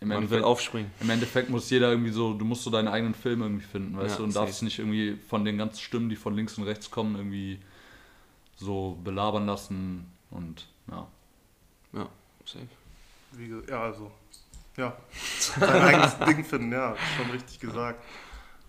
[0.01, 0.91] im Man will Endeffekt, aufspringen.
[1.01, 4.13] im Endeffekt muss jeder irgendwie so, du musst so deinen eigenen Film irgendwie finden, weißt
[4.13, 4.47] Ja, du, und safe.
[4.47, 7.59] darfst nicht irgendwie von den ganzen Stimmen, die von links und rechts kommen, irgendwie
[8.57, 11.07] so belabern lassen und ja.
[11.93, 12.09] Ja,
[12.45, 12.67] safe.
[13.33, 14.11] Wie, ja, also,
[14.77, 14.97] ja,
[15.59, 18.03] sein eigenes Ding finden, ja, schon richtig gesagt.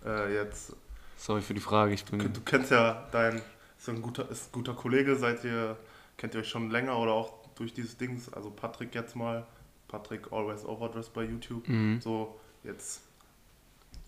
[0.04, 0.74] Äh, jetzt,
[1.16, 2.18] Sorry für die Frage, ich bin.
[2.32, 3.42] du kennst ja deinen,
[3.78, 5.76] ist ein guter, ist ein guter Kollege, seid ihr,
[6.16, 9.46] kennt ihr euch schon länger oder auch durch dieses Dings, also Patrick jetzt mal,
[9.90, 12.00] Patrick Always Overdressed bei YouTube, Mhm.
[12.00, 13.02] so, jetzt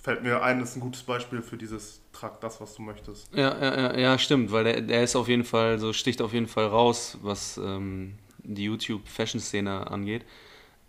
[0.00, 3.32] fällt mir ein, das ist ein gutes Beispiel für dieses Trag das, was du möchtest.
[3.34, 6.48] Ja, ja, ja, stimmt, weil der, der ist auf jeden Fall, so sticht auf jeden
[6.48, 10.24] Fall raus, was ähm, die YouTube-Fashion-Szene angeht.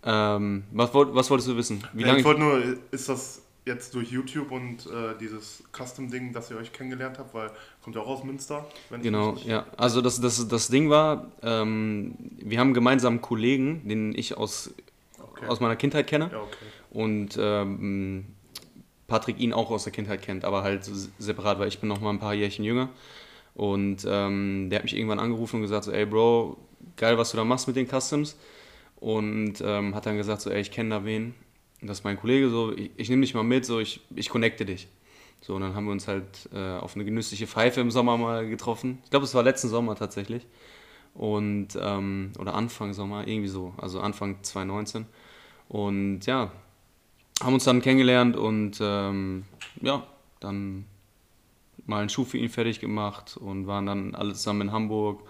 [0.03, 1.83] Ähm, was, was wolltest du wissen?
[1.93, 6.33] Wie Ja, lange ich wollte nur, ist das jetzt durch YouTube und äh, dieses Custom-Ding,
[6.33, 8.65] dass ihr euch kennengelernt habt, weil kommt ja auch aus Münster,
[9.01, 9.65] Genau, ja.
[9.77, 14.73] Also das, das, das Ding war, ähm, wir haben gemeinsam einen Kollegen, den ich aus,
[15.19, 15.47] Okay.
[15.47, 16.29] aus meiner Kindheit kenne.
[16.31, 16.65] Ja, okay.
[16.91, 18.25] und ähm,
[19.07, 22.09] Patrick ihn auch aus der Kindheit kennt, aber halt separat, weil ich bin noch mal
[22.11, 22.89] ein paar Jährchen jünger.
[23.55, 26.57] Und ähm, der hat mich irgendwann angerufen und gesagt so, ey Bro,
[26.97, 28.37] geil, was du da machst mit den Customs.
[28.97, 31.35] Und ähm, hat dann gesagt so, ey, ich kenne da wen.
[31.83, 34.65] Das ist mein Kollege, so, ich, ich nehme dich mal mit, so, ich, ich connecte
[34.65, 34.87] dich.
[35.41, 38.47] So, und dann haben wir uns halt äh, auf eine genüssliche Pfeife im Sommer mal
[38.47, 38.99] getroffen.
[39.03, 40.47] Ich glaube, es war letzten Sommer tatsächlich.
[41.13, 45.05] Und, ähm, oder Anfang Sommer, irgendwie so, also Anfang 2019.
[45.67, 46.51] Und ja,
[47.41, 49.43] haben uns dann kennengelernt und ähm,
[49.81, 50.07] ja,
[50.39, 50.85] dann
[51.85, 55.27] mal einen Schuh für ihn fertig gemacht und waren dann alle zusammen in Hamburg.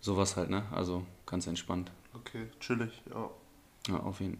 [0.00, 0.64] Sowas halt, ne?
[0.70, 1.90] Also ganz entspannt.
[2.14, 3.30] Okay, chillig, ja.
[3.88, 4.38] Ja, auf jeden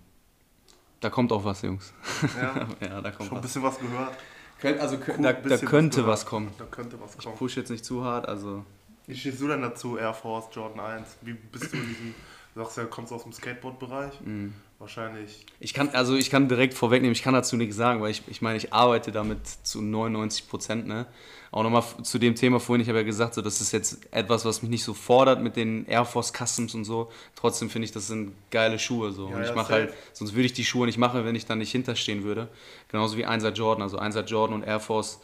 [1.00, 1.92] Da kommt auch was, Jungs.
[2.40, 2.66] ja.
[2.88, 3.52] ja, da kommt Schon ein was.
[3.52, 4.16] bisschen was gehört.
[4.60, 6.12] Könnt, also Cool, da, da könnte gehört.
[6.12, 6.52] was kommen.
[6.58, 7.36] Da könnte was kommen.
[7.36, 8.64] Push jetzt nicht zu hart, also.
[9.06, 11.16] Wie stehst du denn dazu, Air Force Jordan 1?
[11.22, 12.14] Wie bist du in diesem,
[12.54, 14.20] du sagst ja, du kommst aus dem Skateboard-Bereich?
[14.20, 14.52] Mhm.
[14.80, 15.44] Wahrscheinlich.
[15.60, 18.40] Ich kann, also ich kann direkt vorwegnehmen, ich kann dazu nichts sagen, weil ich, ich
[18.40, 21.04] meine, ich arbeite damit zu 99 Prozent, ne?
[21.50, 24.46] Auch nochmal zu dem Thema vorhin, ich habe ja gesagt, so, das ist jetzt etwas,
[24.46, 27.10] was mich nicht so fordert mit den Air Force Customs und so.
[27.36, 29.28] Trotzdem finde ich, das sind geile Schuhe, so.
[29.28, 31.44] Ja, und ich ja, mache halt, sonst würde ich die Schuhe nicht machen, wenn ich
[31.44, 32.48] da nicht hinterstehen würde.
[32.88, 35.20] Genauso wie 1er Jordan, also 1er Jordan und Air Force,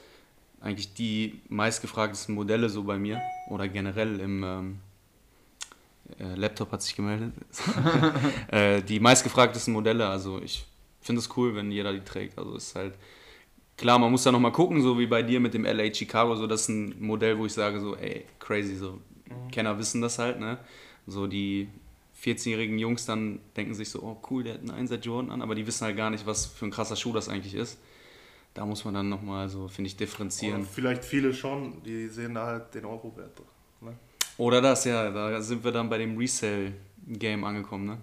[0.61, 3.23] eigentlich die meistgefragtesten Modelle so bei mir.
[3.49, 4.79] Oder generell im, ähm,
[6.19, 7.33] äh, Laptop hat sich gemeldet.
[8.49, 10.07] äh, die meistgefragtesten Modelle.
[10.07, 10.65] Also ich
[11.01, 12.39] finde es cool, wenn jeder die trägt.
[12.39, 12.95] Also ist halt
[13.77, 16.37] klar, man muss da nochmal gucken, so wie bei dir mit dem LA Chicago.
[16.37, 18.77] So das ist ein Modell, wo ich sage so, ey, crazy.
[18.77, 19.01] So
[19.51, 20.59] Kenner wissen das halt, ne?
[21.07, 21.69] So die
[22.23, 25.55] 14-jährigen Jungs dann denken sich so, oh cool, der hat einen 1er Jordan an, aber
[25.55, 27.79] die wissen halt gar nicht, was für ein krasser Schuh das eigentlich ist.
[28.55, 30.65] Da muss man dann nochmal so, finde ich, differenzieren.
[30.65, 33.43] vielleicht viele schon, die sehen da halt den Euro-Wert.
[33.83, 33.95] Ne?
[34.39, 37.99] Oder das, ja, da sind wir dann bei dem Resale-Game angekommen, ne?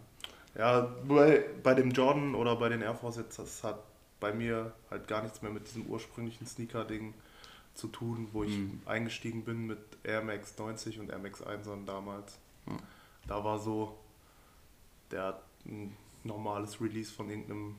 [0.56, 3.80] Ja, bei, bei dem Jordan oder bei den Air Force jetzt, das hat
[4.20, 7.14] bei mir halt gar nichts mehr mit diesem ursprünglichen Sneaker-Ding
[7.74, 8.82] zu tun, wo ich Mhm.
[8.86, 12.38] eingestiegen bin mit Air Max 90 und Air Max 1 damals.
[12.68, 12.78] Ja.
[13.28, 13.98] Da war so,
[15.12, 17.76] der ein normales Release von irgendeinem,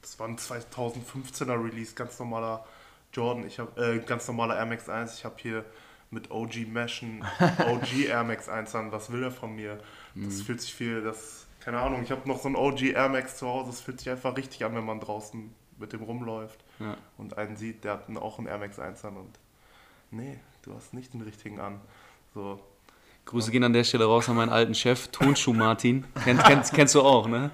[0.00, 2.64] das war ein 2015er Release, ganz normaler
[3.12, 5.64] Jordan, ich habe äh, ganz normaler Air Max 1, ich habe hier
[6.10, 7.24] mit OG Meshen,
[7.58, 9.78] OG Air Max 1 an, was will er von mir?
[10.14, 13.36] Das fühlt sich viel, das, keine Ahnung, ich habe noch so ein OG Air Max
[13.36, 16.96] zu Hause, es fühlt sich einfach richtig an, wenn man draußen mit dem rumläuft Ja.
[17.18, 19.38] und einen sieht, der hat auch einen Air Max 1 an und
[20.10, 21.80] nee, du hast nicht den richtigen an.
[22.34, 22.58] So,
[23.26, 26.04] Grüße gehen an der Stelle raus an meinen alten Chef, Tonschuh Martin.
[26.24, 27.50] Kennt, kennst, kennst du auch, ne?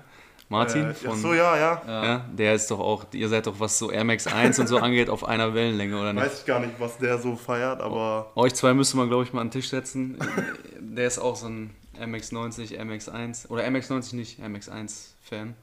[0.55, 0.91] Martin?
[0.91, 1.83] äh, ach so, ja, ja.
[1.87, 4.79] ja, der ist doch auch, ihr seid doch, was so Air Max 1 und so
[4.79, 6.25] angeht, auf einer Wellenlänge, oder nicht?
[6.25, 9.33] Weiß ich gar nicht, was der so feiert, aber Euch zwei müsste man, glaube ich,
[9.33, 10.19] mal an den Tisch setzen.
[10.81, 15.55] Der ist auch so ein MX90, MX1, oder MX90 nicht, MX1 Fan.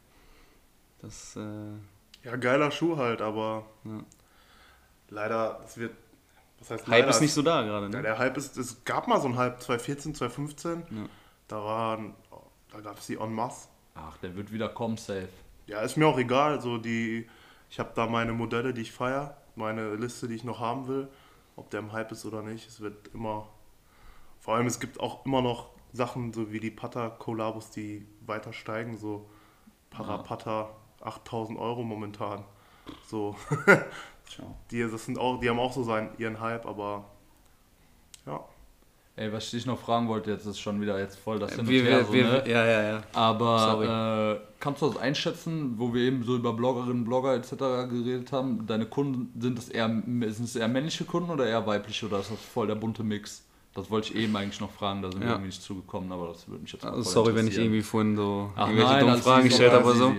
[1.01, 3.99] Das, äh, ja, geiler Schuh halt, aber Ja.
[5.09, 5.93] leider, es wird,
[6.59, 8.01] was heißt Hype leider, ist nicht so da gerade, Ja, ne?
[8.01, 11.05] der Hype ist, es gab mal so einen Hype 2014, 2015, Ja.
[11.47, 12.13] da waren,
[12.71, 13.67] da gab es die en masse.
[13.95, 15.29] Ach, der wird wieder kommen, safe.
[15.67, 17.27] Ja, ist mir auch egal, so die,
[17.69, 21.07] ich habe da meine Modelle, die ich feiere, meine Liste, die ich noch haben will,
[21.55, 23.47] ob der im Hype ist oder nicht, es wird immer,
[24.39, 28.97] vor allem es gibt auch immer noch Sachen, so wie die Pata-Kollabos, die weiter steigen,
[28.97, 29.29] so
[29.89, 30.69] Parapata,
[31.01, 32.45] 8000 Euro momentan,
[33.05, 33.35] so,
[34.71, 37.05] die, das sind auch, die haben auch so seinen, ihren Hype, aber
[38.25, 38.43] ja,
[39.17, 41.59] Ey, was ich dich noch fragen wollte, jetzt ist schon wieder jetzt voll das Hin
[41.61, 42.43] und Wir, Her so, wir, ne?
[42.47, 43.03] Ja, ja, ja.
[43.13, 47.51] Aber äh, kannst du das einschätzen, wo wir eben so über Bloggerinnen, Blogger etc.
[47.89, 48.65] geredet haben?
[48.65, 52.31] Deine Kunden, sind es eher, sind es eher männliche Kunden oder eher weibliche oder ist
[52.31, 53.43] das voll der bunte Mix?
[53.73, 55.33] Das wollte ich eben eigentlich noch fragen, da sind wir Ja.
[55.33, 58.51] irgendwie nicht zugekommen, aber das würde mich jetzt Also sorry, wenn ich irgendwie vorhin so
[58.55, 60.13] Ach irgendwelche nein, dummen Fragen gestellt habe oder so.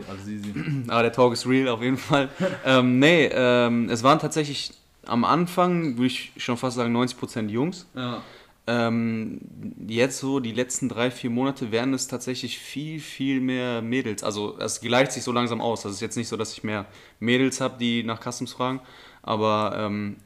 [0.89, 2.31] Aber der Talk ist real auf jeden Fall.
[2.65, 4.73] ähm, nee, ähm, es waren tatsächlich
[5.05, 7.87] am Anfang, würde ich schon fast sagen, 90% Jungs.
[7.95, 8.23] Ja.
[8.67, 9.41] Ähm,
[9.89, 14.23] jetzt so, die letzten drei, vier Monate werden es tatsächlich viel, viel mehr Mädels.
[14.23, 15.83] Also es gleicht sich so langsam aus.
[15.83, 16.87] Das ist jetzt nicht so, dass ich mehr
[17.19, 18.81] Mädels habe, die nach Customs fragen.
[19.23, 20.17] Aber ähm,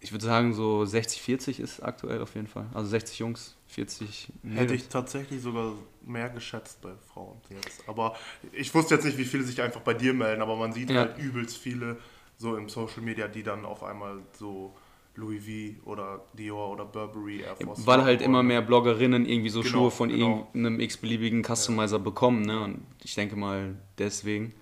[0.00, 2.66] ich würde sagen, so 60, 40 ist aktuell auf jeden Fall.
[2.72, 4.60] Also 60 Jungs, 40 Mädels.
[4.62, 5.72] Hätte ich tatsächlich sogar
[6.06, 7.86] mehr geschätzt bei Frauen jetzt.
[7.86, 8.14] Aber
[8.52, 11.00] ich wusste jetzt nicht, wie viele sich einfach bei dir melden, aber man sieht Ja.
[11.00, 11.98] halt übelst viele
[12.38, 14.74] so im Social Media, die dann auf einmal so
[15.16, 19.60] Louis V oder Dior oder Burberry Air Force Weil halt immer mehr Bloggerinnen irgendwie so
[19.60, 20.48] Genau, Schuhe von genau.
[20.52, 22.42] irgendeinem x-beliebigen Customizer bekommen.
[22.42, 22.60] Ne?
[22.60, 24.54] Und ich denke mal deswegen.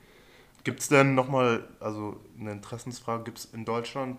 [0.62, 4.18] Gibt es denn nochmal, also eine Interessensfrage, gibt es in Deutschland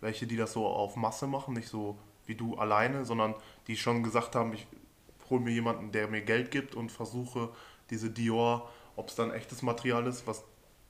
[0.00, 3.34] welche, die das so auf Masse machen, nicht so wie du alleine, sondern
[3.66, 4.66] die schon gesagt haben, ich
[5.30, 7.50] hole mir jemanden, der mir Geld gibt und versuche
[7.90, 10.44] diese Dior, ob es dann echtes Material ist, was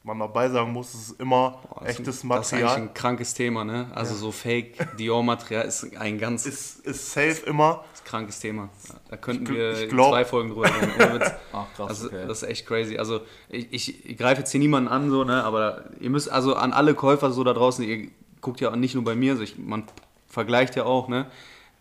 [0.07, 2.77] man dabei sagen muss, es ist immer Boah, ist echtes ein- Das ist eigentlich Material.
[2.89, 3.65] ein krankes Thema.
[3.65, 3.91] Ne?
[3.95, 7.85] Also so Fake Dior-Material ist ein ganz Ist, ist safe immer.
[8.05, 8.69] krankes Thema.
[9.11, 11.23] Da könnten Ich wir ich glaub- zwei Folgen drüber reden.
[11.53, 12.25] Ach krass, Also, okay.
[12.27, 12.97] Das ist echt crazy.
[12.99, 15.43] Also ich, ich, ich greife jetzt hier niemanden an, so, ne?
[15.45, 18.09] aber ihr müsst also an alle Käufer so da draußen, ihr
[18.41, 19.85] guckt ja nicht nur bei mir, also ich, man
[20.29, 21.27] vergleicht ja auch, ne?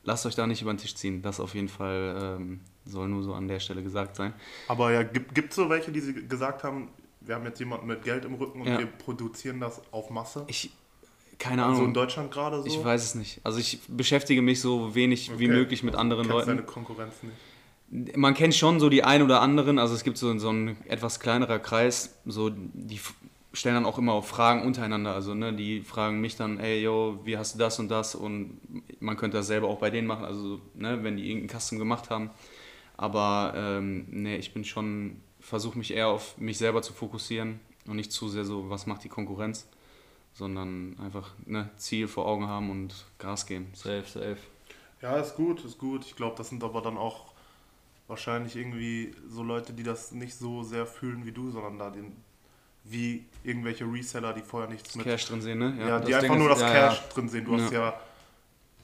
[0.03, 1.21] lasst euch da nicht über den Tisch ziehen.
[1.21, 4.33] Das auf jeden Fall ähm, soll nur so an der Stelle gesagt sein.
[4.67, 6.89] Aber ja, gibt es so welche, die sie gesagt haben,
[7.25, 8.79] wir haben jetzt jemanden mit Geld im Rücken und Ja.
[8.79, 10.43] wir produzieren das auf Masse?
[10.47, 10.71] Ich,
[11.39, 12.67] keine Also in Ahnung, Deutschland gerade so?
[12.67, 13.41] ich weiß es nicht.
[13.43, 15.47] Also ich beschäftige mich so wenig wie Okay.
[15.47, 16.49] möglich mit anderen Leuten.
[16.49, 18.17] deine Konkurrenz nicht.
[18.17, 21.19] Man kennt schon so die ein oder anderen, also es gibt so, so ein etwas
[21.19, 22.99] kleinerer Kreis, so die
[23.53, 27.19] stellen dann auch immer auch Fragen untereinander, also ne, die fragen mich dann, ey yo,
[27.23, 28.59] wie hast du das und das und
[28.99, 32.09] man könnte das selber auch bei denen machen, also ne, wenn die irgendein Custom gemacht
[32.09, 32.31] haben,
[32.97, 37.95] aber ähm, ne, ich bin schon, versuche mich eher auf mich selber zu fokussieren und
[37.97, 39.67] nicht zu sehr so, was macht die Konkurrenz,
[40.33, 43.67] sondern einfach ne, Ziel vor Augen haben und Gas geben.
[43.73, 44.37] Safe, safe.
[45.01, 46.03] Ja, ist gut, ist gut.
[46.05, 47.25] Ich glaube, das sind aber dann auch
[48.07, 52.11] wahrscheinlich irgendwie so Leute, die das nicht so sehr fühlen wie du, sondern da den,
[52.83, 55.05] wie irgendwelche Reseller, die vorher nichts mit.
[55.05, 55.75] Cash drin sehen, ne?
[55.79, 57.45] ja, das die einfach Ding nur ist- das ja, Cash drin sehen.
[57.45, 57.79] Du hast Ja.
[57.89, 57.99] ja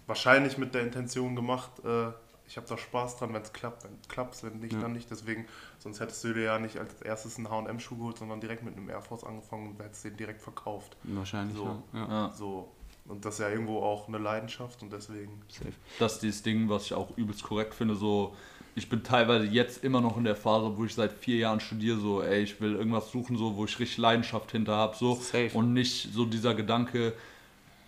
[0.07, 2.11] wahrscheinlich mit der Intention gemacht, äh,
[2.51, 4.81] ich habe da Spaß dran, wenn es klappt, wenn klappt, wenn nicht, Ja.
[4.81, 5.09] dann nicht.
[5.09, 5.45] Deswegen,
[5.79, 8.89] sonst hättest du dir ja nicht als erstes einen H&M-Schuh geholt, sondern direkt mit einem
[8.89, 10.97] Air Force angefangen und hättest den direkt verkauft.
[11.03, 11.81] Wahrscheinlich, So.
[11.93, 11.99] ja.
[11.99, 12.07] ja.
[12.09, 12.33] Ja.
[12.37, 12.69] So.
[13.07, 15.41] Und das ist ja irgendwo auch eine Leidenschaft und deswegen.
[15.47, 15.71] Safe.
[15.97, 17.95] Das ist dieses Ding, was ich auch übelst korrekt finde.
[17.95, 18.35] So,
[18.75, 21.97] ich bin teilweise jetzt immer noch in der Phase, wo ich seit vier Jahren studiere,
[21.99, 25.15] so, ey, ich will irgendwas suchen, so, wo ich richtig Leidenschaft hinter habe, so.
[25.15, 25.49] Safe.
[25.53, 27.13] Und nicht so dieser Gedanke,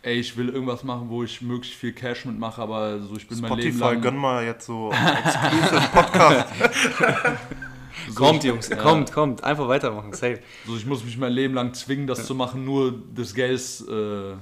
[0.04, 3.39] ey, ich will irgendwas machen, wo ich möglichst viel Cash mitmache, aber so, ich bin
[3.39, 4.02] mein Leben Spotify, lang.
[4.02, 4.92] gönn mal jetzt so
[5.26, 6.54] exclusive Podcast.
[8.16, 9.44] Kommt, Jungs, kommt, kommt.
[9.44, 10.39] Einfach weitermachen, safe.
[10.66, 14.36] So, ich muss mich mein Leben lang zwingen, das zu machen, nur des Geldes äh,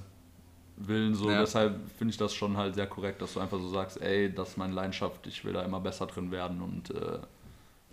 [0.77, 1.13] willen.
[1.13, 1.29] So.
[1.29, 1.41] Ja.
[1.41, 4.49] Deshalb finde ich das schon halt sehr korrekt, dass du einfach so sagst, ey, das
[4.49, 7.19] ist meine Leidenschaft, ich will da immer besser drin werden und äh,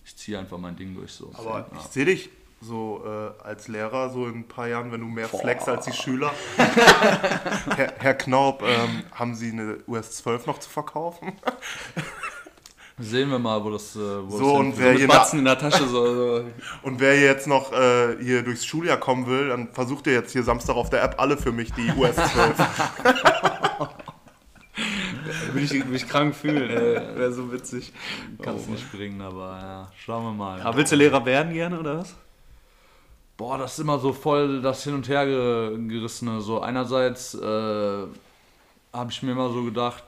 [0.04, 1.12] ich ziehe einfach mein Ding durch.
[1.12, 1.30] So.
[1.34, 1.66] Aber ja.
[1.78, 5.28] ich sehe dich so äh, als Lehrer so in ein paar Jahren, wenn du mehr
[5.28, 6.32] flex als die Schüler.
[7.76, 11.32] Herr, Herr Knaub, ähm, haben Sie eine US 12 noch zu verkaufen?
[13.00, 13.94] Sehen wir mal, wo das.
[13.94, 16.14] Äh, wo So, das und wer Mit hier Batzen in der Tasche so.
[16.14, 16.44] so.
[16.82, 20.42] Und wer jetzt noch äh, hier durchs Schuljahr kommen will, dann versucht ihr jetzt hier
[20.42, 22.56] Samstag auf der App alle für mich die US 12.
[25.52, 26.94] Würde ich mich krank fühlen, ey.
[27.16, 27.92] Wäre so witzig.
[28.42, 30.60] Kannst Oh, nicht bringen, aber ja, schauen wir mal.
[30.60, 32.14] Aber willst du Lehrer werden gerne, oder was?
[33.38, 36.40] Boah, das ist immer so voll das Hin- und Hergerissene.
[36.40, 38.06] So einerseits äh,
[38.92, 40.02] habe ich mir immer so gedacht,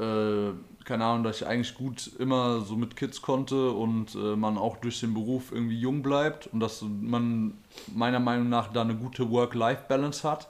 [0.00, 0.50] äh,
[0.86, 4.78] keine Ahnung, dass ich eigentlich gut immer so mit Kids konnte und äh, man auch
[4.78, 7.52] durch den Beruf irgendwie jung bleibt und dass man
[7.94, 10.48] meiner Meinung nach da eine gute Work-Life-Balance hat.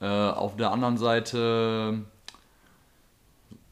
[0.00, 2.06] Äh, auf der anderen Seite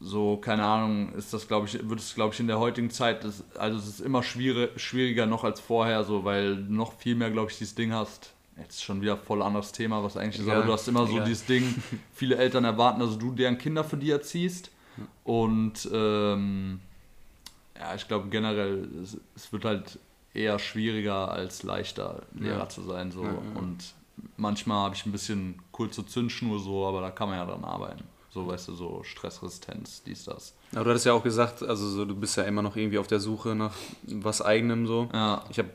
[0.00, 3.24] so, keine Ahnung, ist das, glaube ich, wird es, glaube ich, in der heutigen Zeit,
[3.24, 7.16] das, also es ist immer schwierig, schwieriger noch als vorher, so, weil du noch viel
[7.16, 8.32] mehr, glaube ich, dieses Ding hast.
[8.56, 11.20] Jetzt ist schon wieder voll anderes Thema, was eigentlich ist, aber du hast immer so
[11.20, 11.80] dieses Ding,
[12.12, 14.70] viele Eltern erwarten, dass du deren Kinder für die erziehst.
[15.22, 16.80] Und ähm,
[17.78, 19.98] ja, ich glaube generell, es, es wird halt
[20.34, 22.68] eher schwieriger als leichter, Lehrer Ja.
[22.68, 23.12] zu sein.
[23.12, 23.22] So.
[23.24, 23.38] Ja.
[23.54, 23.94] Und
[24.36, 28.04] manchmal habe ich ein bisschen kurze Zündschnur so, aber da kann man ja dran arbeiten.
[28.30, 30.54] So, weißt du, so Stressresistenz, dies, das.
[30.72, 33.06] Aber du hattest ja auch gesagt, also so, du bist ja immer noch irgendwie auf
[33.06, 35.08] der Suche nach was eigenem so.
[35.12, 35.44] Ja.
[35.48, 35.70] Ich habe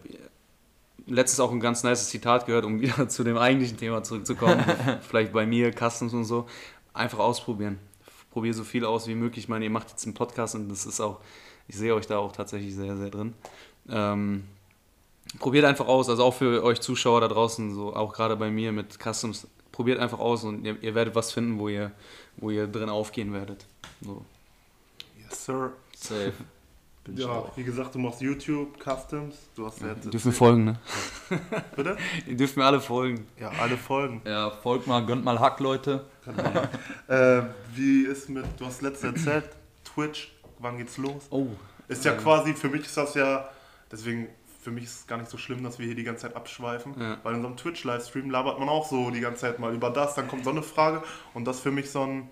[1.08, 4.64] letztens auch ein ganz nice Zitat gehört, um wieder zu dem eigentlichen Thema zurückzukommen.
[5.01, 6.45] Vielleicht bei mir, Customs und so.
[6.93, 7.80] Einfach ausprobieren.
[8.32, 9.45] Probier so viel aus wie möglich.
[9.45, 11.20] Ich meine, ihr macht jetzt einen Podcast und das ist auch,
[11.68, 13.34] ich sehe euch da auch tatsächlich sehr, sehr drin.
[13.89, 14.43] Ähm,
[15.39, 18.72] probiert einfach aus, also auch für euch Zuschauer da draußen, so auch gerade bei mir
[18.72, 21.91] mit Customs, probiert einfach aus und ihr, ihr werdet was finden, wo ihr,
[22.38, 23.65] wo ihr drin aufgehen werdet.
[24.01, 24.25] So.
[25.19, 25.73] Yes, sir.
[25.95, 26.34] Safe.
[27.03, 30.05] Bin Ja, wie gesagt, du machst YouTube, Customs, du hast ja jetzt...
[30.05, 30.79] Ihr dürft mir folgen, ne?
[31.75, 31.97] Bitte?
[32.25, 33.27] Ihr dürft mir alle folgen.
[33.38, 34.21] Ja, alle Folgen.
[34.23, 36.05] Ja, folgt mal, gönnt mal Hack, Leute.
[37.09, 37.41] Äh,
[37.75, 39.49] wie ist mit, du hast letztens erzählt,
[39.84, 41.27] Twitch, wann geht's los?
[41.29, 41.47] Oh.
[41.89, 43.49] Ist ja quasi, für mich ist das ja,
[43.91, 44.29] deswegen,
[44.64, 46.95] für mich ist es gar nicht so schlimm, dass wir hier die ganze Zeit abschweifen,
[46.99, 47.18] Ja.
[47.24, 50.16] weil in so einem Twitch-Livestream labert man auch so die ganze Zeit mal über das,
[50.16, 51.03] dann kommt so eine Frage
[51.34, 52.30] und das für mich so ein,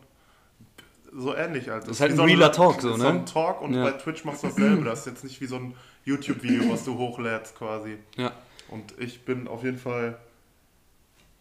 [1.14, 1.88] so ähnlich halt.
[1.88, 2.98] ist halt ein so realer Talk, so, ne?
[2.98, 3.84] So ein Talk und Ja.
[3.84, 5.76] bei Twitch machst du dasselbe, das ist jetzt nicht wie so ein
[6.06, 7.98] YouTube-Video, was du hochlädst quasi.
[8.16, 8.32] Ja.
[8.70, 10.18] Und ich bin auf jeden Fall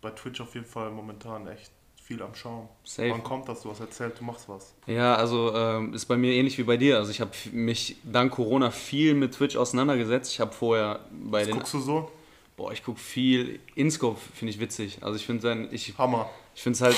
[0.00, 1.70] bei Twitch auf jeden Fall momentan echt
[2.10, 2.68] viel am Schauen.
[2.82, 3.10] Safe.
[3.10, 3.62] Wann kommt das?
[3.62, 4.74] Du hast erzählt, du machst was.
[4.86, 6.96] Ja, also ähm, ist bei mir ähnlich wie bei dir.
[6.96, 10.32] Also ich habe mich dank Corona viel mit Twitch auseinandergesetzt.
[10.32, 11.56] Ich habe vorher bei Was den...
[11.56, 12.10] guckst du so?
[12.56, 13.60] Boah, ich gucke viel...
[13.76, 14.98] InScope finde ich witzig.
[15.02, 15.68] Also ich finde sein...
[15.70, 16.28] Ich, Hammer.
[16.54, 16.96] ich finde es halt...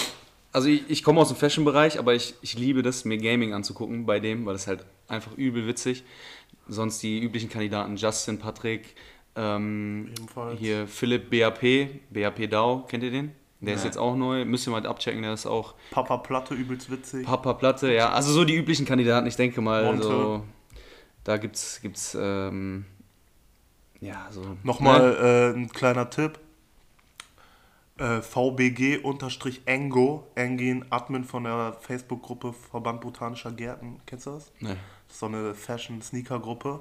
[0.51, 4.07] Also ich, ich komme aus dem Fashion-Bereich, aber ich, ich liebe das, mir Gaming anzugucken
[4.07, 6.05] bei dem, weil es halt einfach übel witzig.
[6.69, 8.95] Sonst die üblichen Kandidaten, Justin, Patrick,
[9.35, 10.13] ähm,
[10.59, 13.42] hier Philipp BAP, BAP DAO, kennt ihr den?
[13.63, 13.87] Der ist Nee.
[13.87, 17.25] jetzt auch neu, müsst ihr mal abchecken, der ist auch Papa Platte, übelst witzig.
[17.25, 20.03] Papa Platte, ja, also so die üblichen Kandidaten, ich denke mal, Monte.
[20.03, 20.45] so,
[21.25, 22.85] da gibt's, gibt's, ähm,
[24.01, 24.43] ja, so.
[24.65, 25.17] Nochmal
[25.55, 26.41] äh, ein kleiner Tipp.
[27.99, 28.21] Äh,
[29.13, 34.01] VBG-Engo, Engin, Admin von der Facebook-Gruppe Verband Botanischer Gärten.
[34.07, 34.51] Kennst du das?
[34.61, 36.81] Ne, Das ist so eine Fashion-Sneaker-Gruppe.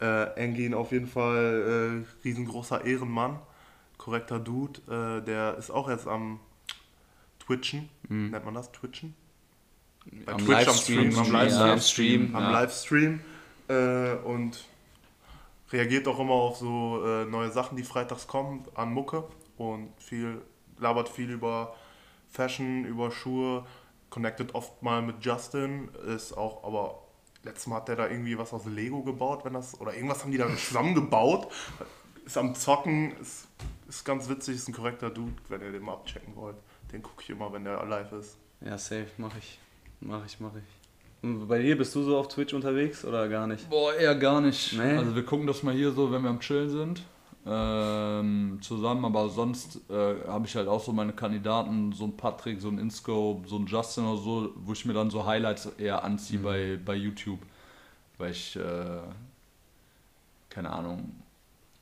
[0.00, 3.38] Äh, Engin auf jeden Fall äh, riesengroßer Ehrenmann,
[3.98, 4.80] korrekter Dude.
[4.88, 6.40] Äh, der ist auch jetzt am
[7.40, 7.88] Twitchen.
[8.08, 8.72] Nennt man das?
[8.72, 9.14] Twitchen?
[10.24, 11.70] Bei am Twitch am Livestream, Stream, am Livestream.
[11.70, 12.50] am Stream, am ja.
[12.50, 13.20] Livestream
[13.68, 14.64] äh, und
[15.70, 19.24] reagiert auch immer auf so äh, neue Sachen, die freitags kommen, an Mucke
[19.56, 20.40] und viel,
[20.78, 21.74] labert viel über
[22.30, 23.66] Fashion, über Schuhe,
[24.10, 27.02] connected oft mal mit Justin, ist auch, aber
[27.42, 30.30] letztes Mal hat der da irgendwie was aus Lego gebaut, wenn das, oder irgendwas haben
[30.30, 31.52] die da zusammen gebaut,
[32.24, 33.48] ist am Zocken, ist,
[33.88, 36.56] ist ganz witzig, ist ein korrekter Dude, wenn ihr den mal abchecken wollt.
[36.92, 38.36] Den gucke ich immer, wenn der live ist.
[38.60, 39.58] Ja, safe, mach ich,
[40.00, 40.78] mach ich, mach ich.
[41.22, 43.68] Und bei dir, bist du so auf Twitch unterwegs oder gar nicht?
[43.68, 44.74] Boah, eher gar nicht.
[44.74, 44.96] Nee.
[44.96, 47.02] Also wir gucken das mal hier so, wenn wir am Chillen sind.
[47.46, 52.60] Ähm, zusammen, aber sonst äh, habe ich halt auch so meine Kandidaten, so ein Patrick,
[52.60, 56.04] so ein Inscope, so ein Justin oder so, wo ich mir dann so Highlights eher
[56.04, 57.40] anziehe bei, bei YouTube.
[58.18, 59.00] Weil ich, äh,
[60.50, 61.14] keine Ahnung.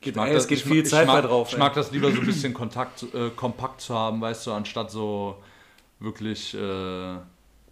[0.01, 1.59] Geht- Ich mag ey, es geht ich viel Zeit ich mag, bei drauf, Ich ey.
[1.59, 5.37] mag das lieber so ein bisschen Kontakt, äh, kompakt zu haben, weißt du, anstatt so
[5.99, 6.57] wirklich äh,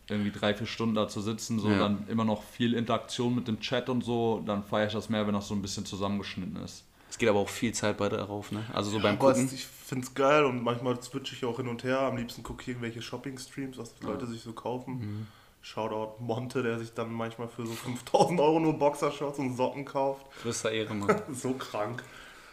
[0.07, 1.77] irgendwie drei, vier Stunden da zu sitzen, so Ja.
[1.79, 5.25] dann immer noch viel Interaktion mit dem Chat und so, dann feiere ich das mehr,
[5.27, 6.83] wenn das so ein bisschen zusammengeschnitten ist.
[7.09, 8.63] Es geht aber auch viel Zeit bei darauf, ne?
[8.73, 9.49] Also so beim Aber Gucken.
[9.53, 11.99] ich finde es geil und manchmal switche ich auch hin und her.
[11.99, 14.93] Am liebsten gucke ich irgendwelche Shopping-Streams, was die Leute sich so kaufen.
[14.99, 15.27] Mhm.
[15.65, 20.23] Shoutout Monte, der sich dann manchmal für so 5000 Euro nur Boxershorts und Socken kauft.
[20.43, 21.23] Größter Ehrenmann.
[21.33, 22.03] So krank.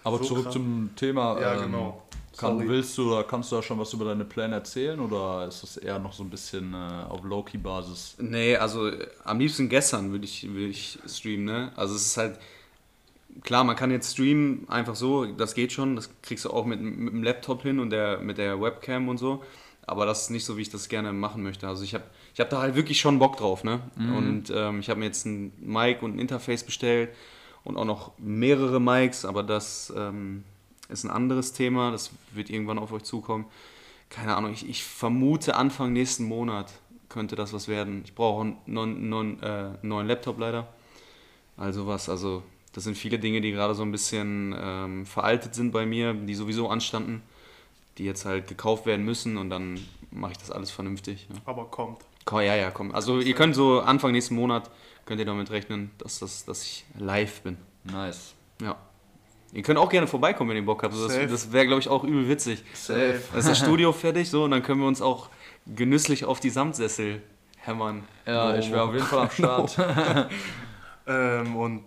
[0.02, 0.54] Aber So zurück krass.
[0.54, 1.38] zum Thema.
[1.38, 2.02] Ja, ähm, genau.
[2.38, 5.62] Kann, willst du oder kannst du da schon was über deine Pläne erzählen oder ist
[5.62, 8.16] das eher noch so ein bisschen äh, auf Low-Key-Basis?
[8.18, 11.72] Nee, also äh, am liebsten gestern würde ich, würde ich streamen, ne?
[11.76, 12.38] Also es ist halt,
[13.42, 16.80] klar, man kann jetzt streamen einfach so, das geht schon, das kriegst du auch mit,
[16.80, 19.42] mit dem Laptop hin und der, mit der Webcam und so,
[19.86, 21.68] aber das ist nicht so, wie ich das gerne machen möchte.
[21.68, 22.04] Also ich habe
[22.34, 23.80] ich hab da halt wirklich schon Bock drauf, ne?
[23.96, 27.10] Und ähm, ich habe mir jetzt ein Mic und ein Interface bestellt
[27.64, 30.44] und auch noch mehrere Mics, aber das ähm,
[30.88, 33.46] ist ein anderes Thema, das wird irgendwann auf euch zukommen.
[34.08, 36.72] Keine Ahnung, ich, ich vermute Anfang nächsten Monat
[37.08, 38.02] könnte das was werden.
[38.04, 40.68] Ich brauche einen neuen, neuen, äh, neuen Laptop leider.
[41.56, 45.72] Also was, also das sind viele Dinge, die gerade so ein bisschen ähm, veraltet sind
[45.72, 47.22] bei mir, die sowieso anstanden,
[47.98, 49.78] die jetzt halt gekauft werden müssen und dann
[50.10, 51.28] mache ich das alles vernünftig.
[51.30, 51.36] Ja.
[51.44, 52.00] Aber kommt.
[52.24, 52.94] Komm, ja, ja, komm.
[52.94, 54.70] Also ihr könnt so Anfang nächsten Monat,
[55.06, 57.56] könnt ihr damit rechnen, dass, das, dass ich live bin.
[57.84, 58.34] Nice.
[58.60, 58.76] Ja.
[59.52, 60.94] Ihr könnt auch gerne vorbeikommen, wenn ihr Bock habt.
[60.94, 61.08] Also.
[61.08, 62.64] Das, das wäre, glaube ich, auch übel witzig.
[62.72, 63.20] Safe.
[63.32, 65.28] Da ist das Studio fertig so und dann können wir uns auch
[65.66, 67.22] genüsslich auf die Samtsessel
[67.58, 68.04] hämmern.
[68.26, 69.78] Ja, No ich wäre auf jeden Fall am Start.
[71.06, 71.82] Ähm, und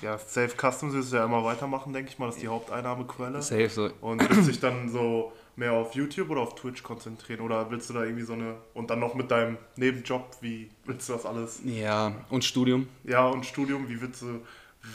[0.00, 2.26] ja, Safe Customs ist ja immer weitermachen, denke ich mal.
[2.26, 3.42] Das ist die Haupteinnahmequelle.
[3.42, 3.90] Safe so.
[4.00, 7.40] Und sich dann so mehr auf YouTube oder auf Twitch konzentrieren?
[7.40, 8.56] Oder willst du da irgendwie so eine.
[8.74, 11.60] Und dann noch mit deinem Nebenjob, wie willst du das alles?
[11.64, 12.88] Ja, und Studium.
[13.04, 14.40] Ja, und Studium, wie willst du.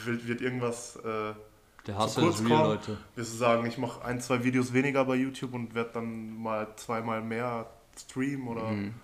[0.04, 0.96] Wird, wird irgendwas.
[0.96, 1.32] Äh,
[1.86, 2.62] Der Hustle ist real, kommen?
[2.64, 2.96] Leute.
[3.16, 6.68] Wirst du sagen, ich mache ein, zwei Videos weniger bei YouTube und werde dann mal
[6.76, 7.66] zweimal mehr
[7.98, 8.46] streamen?
[8.46, 8.94] Oder Mhm.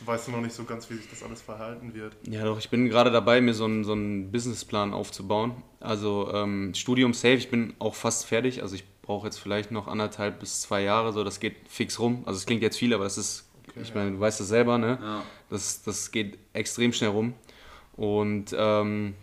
[0.00, 2.16] du- weißt du noch nicht so ganz, wie sich das alles verhalten wird?
[2.28, 5.62] Ja, doch, ich bin gerade dabei, mir so einen, so einen Businessplan aufzubauen.
[5.78, 8.62] Also ähm, Studium safe, ich bin auch fast fertig.
[8.62, 12.24] Also ich brauche jetzt vielleicht noch anderthalb bis zwei Jahre, so das geht fix rum.
[12.26, 13.48] Also es klingt jetzt viel, aber das ist,
[13.80, 14.98] ich meine, du weißt das selber, ne?
[15.00, 15.22] Ja.
[15.48, 17.34] Das, das geht extrem schnell rum.
[17.96, 19.14] Und ähm,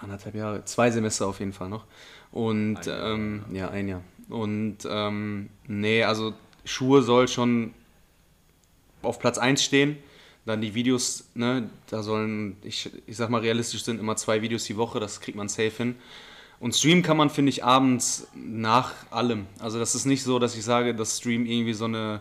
[0.00, 1.84] anderthalb Jahre, zwei Semester auf jeden Fall noch.
[2.30, 4.02] Und Ein Jahr, ähm, ja, ein Jahr.
[4.28, 6.32] Und ähm, nee, also
[6.64, 7.74] Schuhe soll schon
[9.02, 9.98] auf Platz 1 stehen.
[10.46, 14.64] Dann die Videos, ne, da sollen, ich, ich sag mal realistisch sind immer zwei Videos
[14.64, 15.96] die Woche, das kriegt man safe hin.
[16.60, 19.46] Und streamen kann man, finde ich, abends nach allem.
[19.58, 22.20] Also das ist nicht so, dass ich sage, dass Stream irgendwie so eine,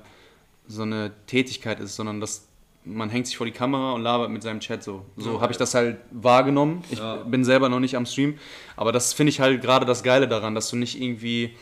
[0.68, 2.46] so eine Tätigkeit ist, sondern dass
[2.86, 5.06] man hängt sich vor die Kamera und labert mit seinem Chat so.
[5.18, 5.42] So Ja.
[5.42, 6.82] habe ich das halt wahrgenommen.
[6.90, 7.18] Ich Ja.
[7.18, 8.40] bin selber noch nicht am Stream,
[8.78, 11.56] aber das finde ich halt gerade das Geile daran, dass du nicht irgendwie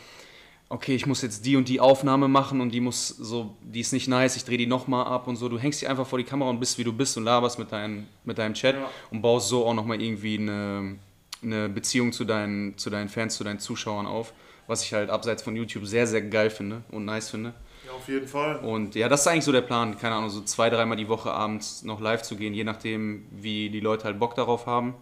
[0.70, 3.94] okay, ich muss jetzt die und die Aufnahme machen und die muss so, die ist
[3.94, 5.48] nicht nice, ich drehe die nochmal ab und so.
[5.48, 7.72] Du hängst dich einfach vor die Kamera und bist wie du bist und laberst mit,
[7.72, 8.90] dein, mit deinem Chat Ja.
[9.10, 10.96] und baust so auch nochmal irgendwie eine,
[11.42, 14.32] eine Beziehung zu deinen, zu deinen Fans, zu deinen Zuschauern auf,
[14.66, 17.54] was ich halt abseits von YouTube sehr, sehr geil finde und nice finde.
[17.86, 18.56] Ja, auf jeden Fall.
[18.58, 21.30] Und ja, das ist eigentlich so der Plan, keine Ahnung, so zwei, dreimal die Woche
[21.32, 24.94] abends noch live zu gehen, je nachdem, wie die Leute halt Bock darauf haben.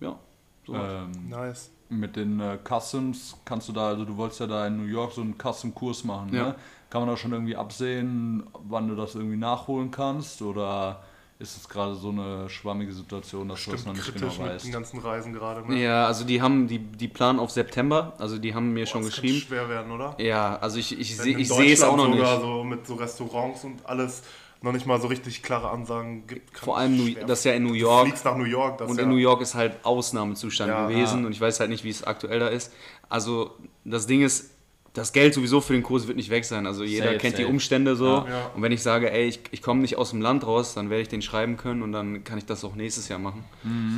[0.00, 0.18] Ja,
[0.66, 0.74] so.
[0.74, 1.70] Ähm, Nice.
[1.88, 5.12] mit den äh, Customs kannst du da, also du wolltest ja da in New York
[5.12, 6.48] so einen Custom-Kurs machen, Ja.
[6.48, 6.54] ne?
[6.90, 10.40] Kann man da schon irgendwie absehen, wann du das irgendwie nachholen kannst?
[10.42, 11.02] Oder
[11.38, 14.38] ist es gerade so eine schwammige Situation, dass du das noch Stimmt nicht genau kritisch
[14.42, 14.64] mit weißt?
[14.66, 15.68] den ganzen Reisen gerade.
[15.70, 15.82] Ne?
[15.82, 19.10] Ja, also die haben, die, die planen auf September, also die haben mir schon das
[19.10, 19.34] geschrieben.
[19.34, 20.14] Könnte schwer werden, oder?
[20.18, 22.40] Ja, also ich, ich, seh, in ich sehe es auch noch Deutschland nicht.
[22.40, 24.22] sogar so mit so Restaurants und alles
[24.62, 26.54] noch nicht mal so richtig klare Ansagen gibt.
[26.54, 28.06] kann Vor allem, New, das ist ja in New Du York.
[28.06, 28.78] fliegst nach New York.
[28.78, 31.26] Das Und ja, in New York ist halt Ausnahmezustand Ja, gewesen ja.
[31.26, 32.72] und ich weiß halt nicht, wie es aktuell da ist.
[33.10, 34.55] Also das Ding ist,
[34.96, 36.66] das Geld sowieso für den Kurs wird nicht weg sein.
[36.66, 37.52] Also jeder Safe, kennt die safe.
[37.52, 38.06] Umstände so.
[38.06, 38.28] Ja.
[38.28, 38.50] Ja.
[38.54, 41.02] Und wenn ich sage, ey, ich, ich komme nicht aus dem Land raus, dann werde
[41.02, 43.44] ich den schreiben können und dann kann ich das auch nächstes Jahr machen.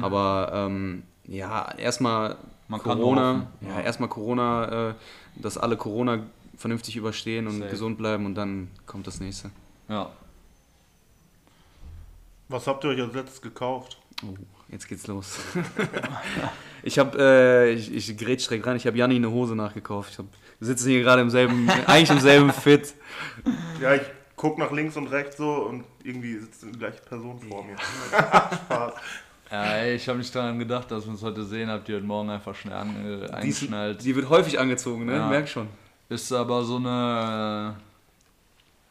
[0.03, 2.37] Aber ähm, ja, erstmal
[2.69, 2.79] Mhm.
[2.81, 3.69] Corona, hoffen.
[3.69, 4.95] ja, erstmal Corona, äh,
[5.37, 6.27] dass alle Corona
[6.57, 7.71] vernünftig überstehen und Safe.
[7.71, 9.51] gesund bleiben und dann kommt das nächste.
[9.89, 10.11] Ja.
[12.49, 13.99] Was habt ihr euch als letztes gekauft?
[14.23, 14.35] Oh,
[14.71, 15.39] jetzt geht's los.
[16.83, 20.13] ich habe, äh, ich, ich grätsch direkt rein, ich habe Janni eine Hose nachgekauft.
[20.13, 20.27] Ich hab,
[20.59, 22.95] wir sitzen hier gerade im selben, eigentlich im selben Fit.
[23.81, 24.03] Ja, ich
[24.37, 27.77] guck nach links und rechts so und irgendwie sitzt die gleiche Person vor mir.
[28.67, 28.93] Spaß.
[29.51, 31.71] Ja, ey, ich habe nicht daran gedacht, dass wir uns heute sehen.
[31.71, 34.05] Habt ihr heute Morgen einfach schnell ange Die, ist, eingeschnallt.
[34.05, 35.17] die wird häufig angezogen, ne?
[35.17, 35.29] Ja.
[35.29, 35.69] Merk schon.
[36.11, 37.77] Ist aber so eine.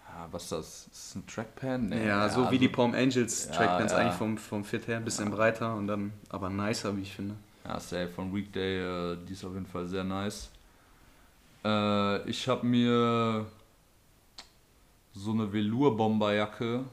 [0.08, 0.68] Ja, was ist das?
[0.68, 1.90] Ist das ein Trackpan?
[1.90, 4.00] Nee, Ja, so wie also- die Palm Angels Ja, Trackpants ja.
[4.00, 7.36] eigentlich vom, vom Fit her, bisschen breiter und dann aber nicer, wie ich finde.
[7.64, 10.50] Ja, safe von Weekday, äh, die ist auf jeden Fall sehr nice.
[11.68, 13.46] Äh, ich habe mir
[15.14, 16.84] so eine Velour-Bomberjacke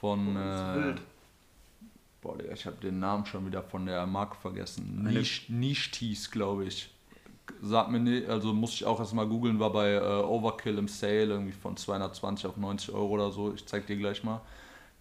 [0.00, 0.36] von.
[0.36, 1.00] Oh, das ist äh, wild.
[2.20, 4.98] boah, Digga, ich habe den Namen schon wieder von der Marke vergessen.
[5.00, 6.90] Eine- Niche, Niche Tees, glaube ich.
[7.62, 11.24] Sag mir nicht, also muss ich auch erstmal googeln, war bei äh, Overkill im Sale
[11.24, 13.52] irgendwie von 220 auf 90 Euro oder so.
[13.54, 14.40] Ich zeig dir gleich mal.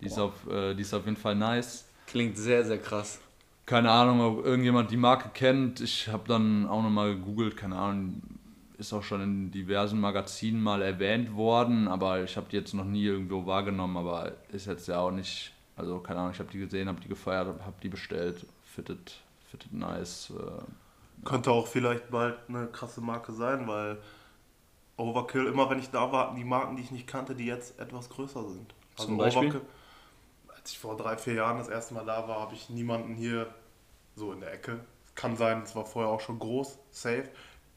[0.02, 1.86] Die ist, auf, äh, die ist auf jeden Fall nice.
[2.08, 3.20] Klingt sehr, sehr krass.
[3.68, 5.80] Keine Ahnung, ob irgendjemand die Marke kennt.
[5.82, 8.22] Ich habe dann auch nochmal gegoogelt, keine Ahnung,
[8.80, 12.86] ist auch schon in diversen Magazinen mal erwähnt worden, aber ich habe die jetzt noch
[12.86, 16.60] nie irgendwo wahrgenommen, aber ist jetzt ja auch nicht, also keine Ahnung, ich habe die
[16.60, 19.22] gesehen, habe die gefeiert, habe die bestellt, fitted,
[19.52, 20.32] fitted nice.
[20.32, 23.98] Äh, Könnte auch vielleicht bald eine krasse Marke sein, weil
[24.96, 27.78] Overkill, immer wenn ich da war, hatten die Marken, die ich nicht kannte, die jetzt
[27.80, 28.74] etwas größer sind.
[28.98, 29.50] Also Zum Beispiel?
[29.50, 29.62] Overkill,
[30.56, 33.54] als ich vor drei, vier Jahren das erste Mal da war, habe ich niemanden hier
[34.16, 34.80] so in der Ecke.
[35.16, 37.30] Kann sein, es war vorher auch schon groß, safe.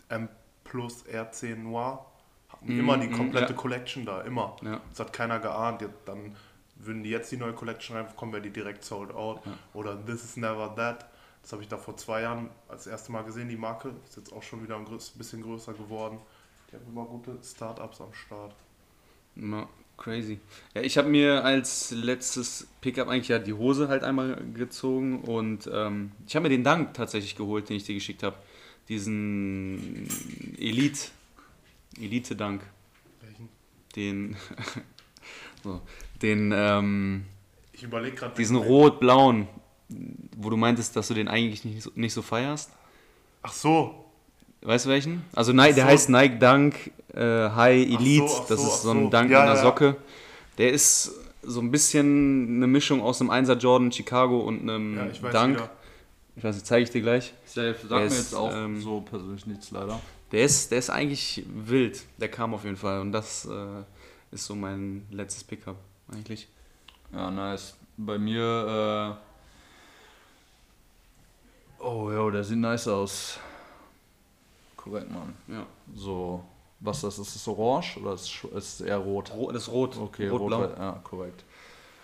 [0.09, 0.29] M
[0.73, 2.07] plus R10 Noir
[2.49, 3.59] hatten Mhm, immer die mhm, komplette ja.
[3.59, 4.57] Collection da, immer.
[4.63, 4.81] Ja.
[4.91, 5.85] Das hat keiner geahnt.
[6.07, 6.35] Dann
[6.77, 9.43] würden die jetzt die neue Collection reinkommen, wäre die direkt sold out.
[9.75, 11.07] Oder This is never that.
[11.43, 13.95] Das habe ich da vor zwei Jahren als erstes Mal gesehen, die Marke.
[14.07, 14.87] Ist jetzt auch schon wieder ein
[15.19, 16.19] bisschen größer geworden.
[16.71, 18.55] Die haben immer gute Startups am Start.
[19.37, 20.41] Ja, crazy.
[20.75, 25.69] Ja, ich habe mir als letztes Pickup eigentlich ja die Hose halt einmal gezogen und
[25.73, 28.37] ähm, ich habe mir den Dank tatsächlich geholt, den ich dir geschickt habe.
[28.89, 30.09] Diesen
[30.59, 31.01] Elite,
[32.01, 32.63] Elite-Dank.
[33.21, 33.49] Welchen?
[33.97, 34.37] Den,
[35.65, 35.81] so,
[36.21, 37.25] den, ähm,
[37.73, 38.35] Ich überlege gerade.
[38.35, 39.47] diesen rot-blauen,
[40.37, 42.71] wo du meintest, dass du den eigentlich nicht so, nicht so feierst.
[43.43, 43.95] Ach so.
[44.63, 45.25] Weißt du welchen?
[45.33, 45.91] Also Nike, der so.
[45.91, 47.21] heißt Nike Dunk äh,
[47.51, 48.27] High Ach so, Elite.
[48.43, 49.11] ach das ist so ein so.
[49.11, 49.63] Dunk Ja, in der ja.
[49.63, 49.97] Socke.
[50.59, 51.13] Der ist
[51.43, 55.33] so ein bisschen eine Mischung aus einem 1er Jordan Chicago und einem Ja, ich weiß
[55.33, 55.57] Dunk.
[55.57, 55.71] wieder.
[56.37, 57.33] Ich weiß nicht, zeige ich dir gleich.
[57.45, 60.01] Safe, sagt Der mir ist, jetzt auch ähm, so persönlich nichts leider.
[60.31, 62.03] Der ist, der ist eigentlich wild.
[62.19, 63.01] Der kam auf jeden Fall.
[63.01, 63.83] Und das äh,
[64.31, 65.77] ist so mein letztes Pickup
[66.11, 66.49] eigentlich.
[67.13, 67.77] Ja, nice.
[67.99, 69.19] Bei mir,
[71.81, 73.39] äh oh ja, der sieht nice aus.
[74.77, 75.35] Korrekt, Mann.
[75.49, 75.67] Ja.
[75.95, 76.43] So,
[76.81, 77.19] was ist das?
[77.19, 79.31] Ist das orange oder ist es eher rot?
[79.35, 79.97] Ro- Das ist rot.
[79.99, 80.63] Okay, Rot-blau.
[80.63, 81.45] rot, ja, korrekt.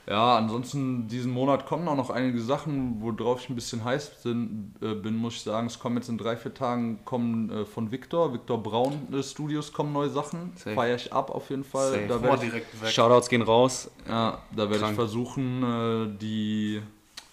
[0.09, 4.74] Ja, ansonsten diesen Monat kommen auch noch einige Sachen, worauf ich ein bisschen heiß bin,
[4.80, 5.66] äh, bin muss ich sagen.
[5.66, 9.72] Es kommen jetzt in drei, vier Tagen kommen äh, von Victor, Victor Braun äh, Studios
[9.72, 10.52] kommen neue Sachen.
[10.56, 10.74] Safe.
[10.74, 12.06] Feiere ich ab auf jeden Fall.
[12.09, 12.90] Da ich, direkt weg.
[12.90, 13.90] Shoutouts gehen raus.
[14.09, 16.80] ja, da werde ich versuchen, äh, die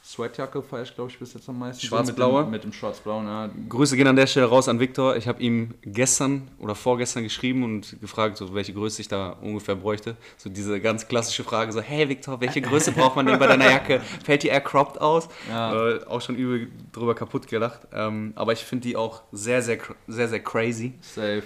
[0.05, 1.83] Sweatjacke feiere ich, glaube ich, bis jetzt am meisten.
[1.83, 2.41] Schwarz-blaue?
[2.41, 3.49] Mit dem, mit dem schwarz-blauen, ja.
[3.69, 5.15] Grüße gehen an der Stelle raus an Viktor.
[5.15, 9.73] Ich habe ihm gestern oder vorgestern geschrieben und gefragt, so, welche Größe ich da ungefähr
[9.73, 10.15] bräuchte.
[10.37, 13.65] So diese ganz klassische Frage, so, hey Viktor, welche Größe braucht man denn bei deiner
[13.65, 13.99] Jacke?
[14.23, 15.27] Fällt die eher cropped aus?
[15.49, 15.73] Ja.
[15.73, 17.87] Äh, auch schon übel drüber kaputt gelacht.
[17.91, 20.93] Ähm, aber ich finde die auch sehr, sehr, sehr, sehr crazy.
[21.01, 21.41] Safe.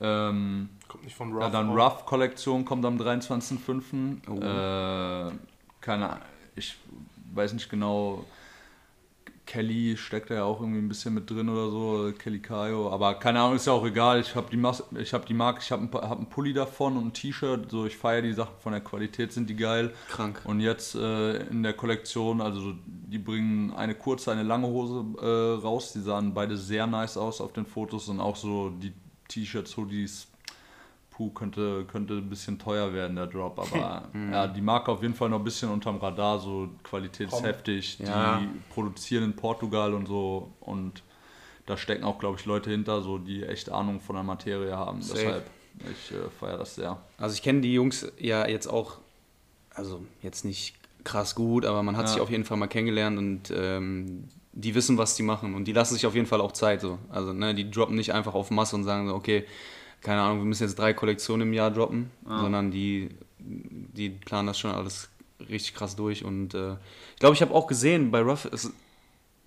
[0.00, 1.42] Ähm, Kommt nicht von Ruff.
[1.42, 1.68] Ja, dann.
[1.68, 4.20] Rough-Kollektion kommt am 23.05.
[4.26, 4.36] Oh.
[4.38, 5.32] Äh,
[5.82, 6.22] keine Ahnung,
[6.56, 6.78] ich
[7.34, 8.24] weiß nicht genau.
[9.46, 13.14] Kelly steckt da ja auch irgendwie ein bisschen mit drin oder so, Kelly Kayo, aber
[13.16, 14.18] keine Ahnung, ist ja auch egal.
[14.20, 16.54] Ich habe die, Mas ich hab die Marke, ich habe ein, Pa- hab einen Pulli
[16.54, 19.92] davon und ein T-Shirt, so ich feiere die Sachen von der Qualität, sind die geil.
[20.08, 20.40] Krank.
[20.44, 25.62] Und jetzt äh, in der Kollektion, also die bringen eine kurze, eine lange Hose äh,
[25.62, 25.92] raus.
[25.92, 28.94] Die sahen beide sehr nice aus auf den Fotos und auch so die
[29.28, 30.26] T-Shirts, Hoodies.
[31.16, 33.56] Puh, könnte, könnte ein bisschen teuer werden, der Drop.
[33.58, 36.40] Aber ja, die Marke auf jeden Fall noch ein bisschen unterm Radar.
[36.40, 37.44] So Qualität ist Komm.
[37.44, 37.98] heftig.
[38.00, 38.38] Ja.
[38.40, 40.50] Die produzieren in Portugal und so.
[40.60, 41.04] Und
[41.66, 45.02] da stecken auch, glaube ich, Leute hinter, so die echt Ahnung von der Materie haben.
[45.02, 45.18] Safe.
[45.20, 45.50] Deshalb,
[45.92, 47.00] ich äh, feiere das sehr.
[47.16, 48.98] Also ich kenne die Jungs ja jetzt auch,
[49.70, 52.12] also jetzt nicht krass gut, aber man hat Ja.
[52.12, 55.72] sich auf jeden Fall mal kennengelernt und ähm, die wissen, was die machen und die
[55.72, 56.80] lassen sich auf jeden Fall auch Zeit.
[56.80, 56.98] So.
[57.08, 59.44] Also ne, die droppen nicht einfach auf Masse und sagen so, okay,
[60.04, 64.58] keine Ahnung, wir müssen jetzt drei Kollektionen im Jahr droppen, sondern die, die planen das
[64.58, 65.08] schon alles
[65.50, 66.74] richtig krass durch und äh,
[67.14, 68.70] ich glaube, ich habe auch gesehen, bei Ruff ist,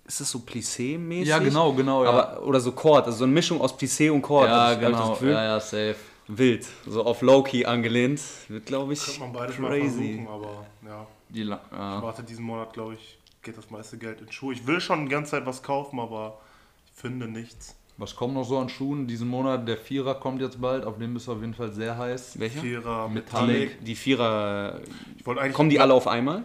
[0.06, 1.24] ist das so Plissé-mäßig?
[1.26, 2.10] Ja, genau, genau, ja.
[2.10, 4.48] Aber, oder so Chord, also so eine Mischung aus Plissé und Chord.
[4.48, 5.10] ja, ich- ich genau.
[5.12, 5.30] Gefühl.
[5.32, 5.96] Ja, ja, safe.
[6.30, 8.20] Wild, so auf Low-Key angelehnt.
[8.48, 9.86] Wird, glaube ich, Könnte man beides mal crazy.
[10.18, 11.06] versuchen, aber ja.
[11.30, 14.52] Die, La- Ich warte diesen Monat, glaube ich, geht das meiste Geld in Schuhe.
[14.52, 16.38] Ich will schon die ganze Zeit was kaufen, aber
[16.86, 17.74] ich finde nichts.
[17.98, 19.06] Was kommt noch so an Schuhen?
[19.08, 21.98] Diesen Monat, der Vierer kommt jetzt bald, auf dem bist du auf jeden Fall sehr
[21.98, 22.38] heiß.
[22.38, 22.60] Welcher?
[22.60, 23.80] Vierer, Metallic.
[23.80, 24.80] Die, die Vierer,
[25.16, 25.54] Ich wollte eigentlich.
[25.54, 26.44] kommen die alle auf einmal?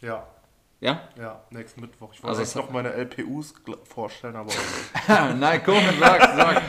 [0.00, 0.26] Ja,
[0.80, 1.02] Ja?
[1.18, 2.10] ja, nächsten Mittwoch.
[2.14, 3.54] Ich wollte Also es- noch meine LPUs
[3.84, 4.50] vorstellen, aber
[5.38, 6.62] Nein, komm, sag, sag.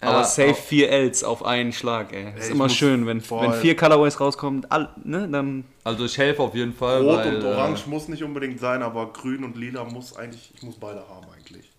[0.00, 2.34] Aber Ja, safe vier Ls auf einen Schlag, ey.
[2.36, 6.18] Ist ich immer schön, wenn, voll- wenn vier Colorways rauskommen, all, ne, dann Also ich
[6.18, 9.42] helfe auf jeden Fall, Rot weil, und äh, Orange muss nicht unbedingt sein, aber Grün
[9.44, 11.70] und Lila muss eigentlich, ich muss beide haben eigentlich.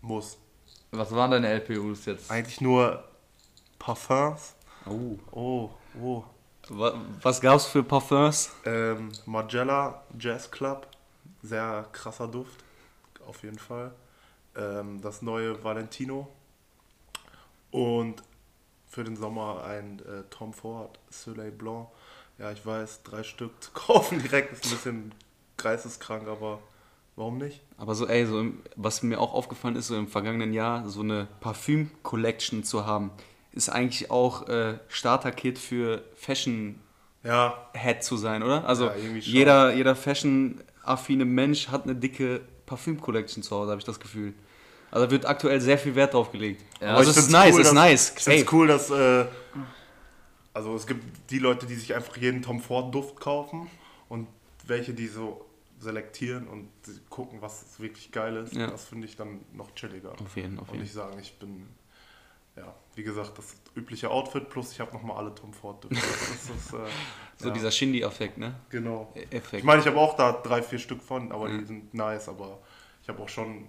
[0.00, 0.38] Muss.
[0.92, 2.30] Was waren deine LPUs jetzt?
[2.30, 3.02] Eigentlich nur
[3.78, 4.54] Parfums.
[4.86, 5.18] Oh.
[5.32, 5.70] Oh,
[6.00, 6.24] oh.
[6.68, 8.50] Wa- Was gab's für Parfums?
[8.64, 10.86] Ähm, Margiela Jazz Club.
[11.42, 12.62] Sehr krasser Duft.
[13.26, 13.92] Auf jeden Fall.
[14.56, 16.28] Ähm, das neue Valentino.
[17.70, 18.22] Und
[18.88, 21.88] für den Sommer ein äh, Tom Ford Soleil Blanc.
[22.38, 25.14] Ja, ich weiß, drei Stück zu kaufen direkt ist ein bisschen
[25.56, 26.60] geisteskrank, aber
[27.16, 27.60] warum nicht?
[27.76, 31.00] Aber so, ey, so im, was mir auch aufgefallen ist, so im vergangenen Jahr, so
[31.02, 33.10] eine Parfüm-Collection zu haben,
[33.52, 36.78] ist eigentlich auch äh, Starter-Kit für Fashion
[37.24, 38.64] Ja, Head zu sein, oder?
[38.66, 39.32] Also Ja, irgendwie schon.
[39.32, 44.32] jeder, jeder fashion-affine Mensch hat eine dicke Parfüm-Collection zu Hause, habe ich das Gefühl.
[44.90, 46.62] Also da wird aktuell sehr viel Wert drauf gelegt.
[46.80, 48.14] Ja, also es ist nice, cool, ist dass- nice.
[48.16, 48.90] Ich finde es cool, dass.
[48.90, 49.24] Äh,
[50.54, 53.70] also es gibt die Leute, die sich einfach jeden Tom Ford Duft kaufen
[54.10, 54.28] und
[54.66, 55.44] welche, die so
[55.82, 56.68] selektieren und
[57.10, 58.54] gucken, was wirklich geil ist.
[58.54, 58.68] Ja.
[58.68, 60.12] Das finde ich dann noch chilliger.
[60.12, 61.66] Auf jeden, auf und nicht sagen, ich bin.
[62.54, 65.86] Ja, wie gesagt, das übliche Outfit plus ich habe nochmal alle Tom Ford.
[65.90, 66.78] Das ist, äh,
[67.38, 68.54] So ja, dieser Shindy-Effekt, ne?
[68.68, 69.10] Genau.
[69.30, 69.54] Effekt.
[69.60, 71.58] Ich meine, ich habe auch da drei, vier Stück von, aber Mhm.
[71.60, 72.60] die sind nice, aber
[73.02, 73.68] ich habe auch schon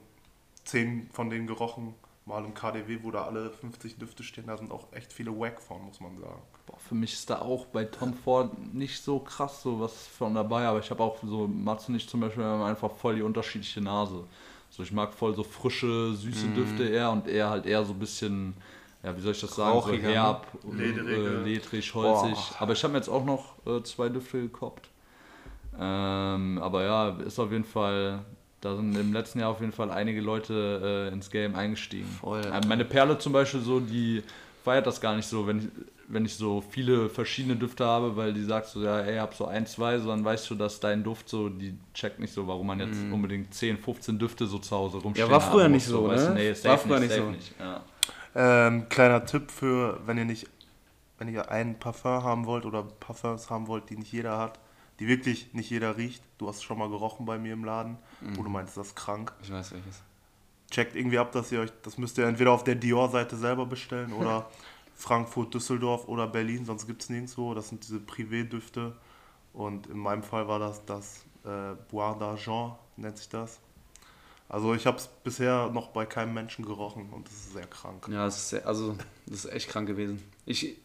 [0.66, 1.96] zehn von denen gerochen.
[2.26, 5.60] Mal im KDW, wo da alle 50 Düfte stehen, da sind auch echt viele Wack
[5.62, 6.42] von, muss man sagen.
[6.66, 10.34] Boah, für mich ist da auch bei Tom Ford nicht so krass so was von
[10.34, 13.22] dabei, aber ich habe auch so, Mats und ich zum Beispiel haben einfach voll die
[13.22, 14.24] unterschiedliche Nase.
[14.70, 16.54] So, ich mag voll so frische, süße Mhm.
[16.56, 18.54] Düfte eher und er halt eher so ein bisschen,
[19.04, 20.14] ja, wie soll ich das sagen, so Rauchiger, ne?
[20.14, 22.52] herb, äh, ledrig, holzig.
[22.52, 22.62] Boah.
[22.62, 24.90] Aber ich habe mir jetzt auch noch äh, zwei Düfte gekoppt.
[25.80, 28.24] Ähm, aber ja, ist auf jeden Fall
[28.64, 32.08] Da sind im letzten Jahr auf jeden Fall einige Leute äh, ins Game eingestiegen.
[32.22, 32.42] Voll.
[32.46, 34.24] Äh, meine Perle zum Beispiel so, die
[34.64, 35.68] feiert das gar nicht so, wenn ich,
[36.08, 39.48] wenn ich so viele verschiedene Düfte habe, weil die sagt so, ja, ey, hab so
[39.48, 42.68] ein, zwei, so dann weißt du, dass dein Duft so, die checkt nicht so, warum
[42.68, 45.28] man jetzt unbedingt 10, 15 Düfte so zu Hause rumstehen.
[45.28, 46.56] Ja, war früher nicht so, weißt ne?
[46.64, 47.30] War früher nicht, so.
[47.32, 47.54] nicht.
[47.60, 47.82] Ja.
[48.36, 50.48] Ähm, kleiner Tipp für, wenn ihr nicht,
[51.18, 54.58] wenn ihr ein Parfum haben wollt oder Parfums haben wollt, die nicht jeder hat,
[55.00, 56.24] die wirklich nicht jeder riecht.
[56.38, 57.98] Du hast schon mal gerochen bei mir im Laden,
[58.36, 59.34] wo du meinst, das ist krank.
[59.42, 60.02] Ich weiß welches.
[60.70, 64.14] Checkt irgendwie ab, dass ihr euch, das müsst ihr entweder auf der Dior-Seite selber bestellen
[64.20, 64.50] oder
[64.96, 67.54] Frankfurt, Düsseldorf oder Berlin, sonst gibt es nirgendwo.
[67.54, 68.94] Das sind diese Privé-Düfte.
[69.54, 73.60] Und in meinem Fall war das das äh, Bois d'Argent, nennt sich das.
[74.50, 78.08] Also ich habe es bisher noch bei keinem Menschen gerochen und das ist sehr krank.
[78.08, 80.22] Ja, das ist sehr, also das ist echt krank gewesen.
[80.46, 80.78] Ich,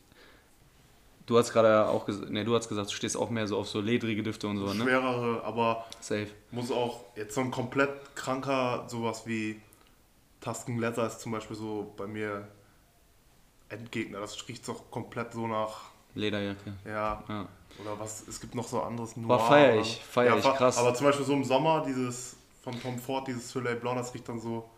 [1.29, 3.69] du hast gerade auch gesagt, ne, du hast gesagt, du stehst auch mehr so auf
[3.69, 4.83] so ledrige Düfte und so, ne?
[4.83, 6.27] Schwerere, aber Safe.
[6.51, 9.61] muss auch jetzt so ein komplett kranker, sowas wie
[10.41, 12.49] Tusken Leather ist zum Beispiel so bei mir
[13.69, 14.21] Endgegner.
[14.21, 15.83] Das riecht doch komplett so nach,
[16.15, 16.73] Lederjacke.
[16.85, 17.47] ja, Ja.
[17.83, 20.79] oder was, es gibt noch so anderes War feier oder- ich, feier ich, fa- krass.
[20.79, 24.29] Aber zum Beispiel so im Sommer, dieses von Tom Ford, dieses Soleil Blanc, das riecht
[24.29, 24.69] dann so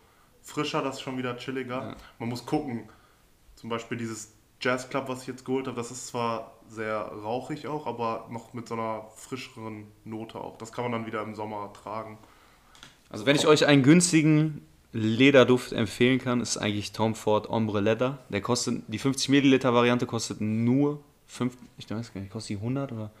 [0.41, 1.89] frischer, das ist schon wieder chilliger.
[1.89, 1.95] Ja.
[2.19, 2.89] Man muss gucken,
[3.55, 7.67] zum Beispiel dieses Jazz Club, was ich jetzt geholt habe, das ist zwar sehr rauchig
[7.67, 10.57] auch, aber noch mit so einer frischeren Note auch.
[10.57, 12.17] Das kann man dann wieder im Sommer tragen.
[13.09, 18.19] Also wenn ich euch einen günstigen Lederduft empfehlen kann, ist eigentlich Tom Ford Ombre Leather.
[18.29, 22.57] Der kostet, die 50 Milliliter Variante kostet nur 5, ich weiß gar nicht, kostet die
[22.57, 23.11] 100 oder?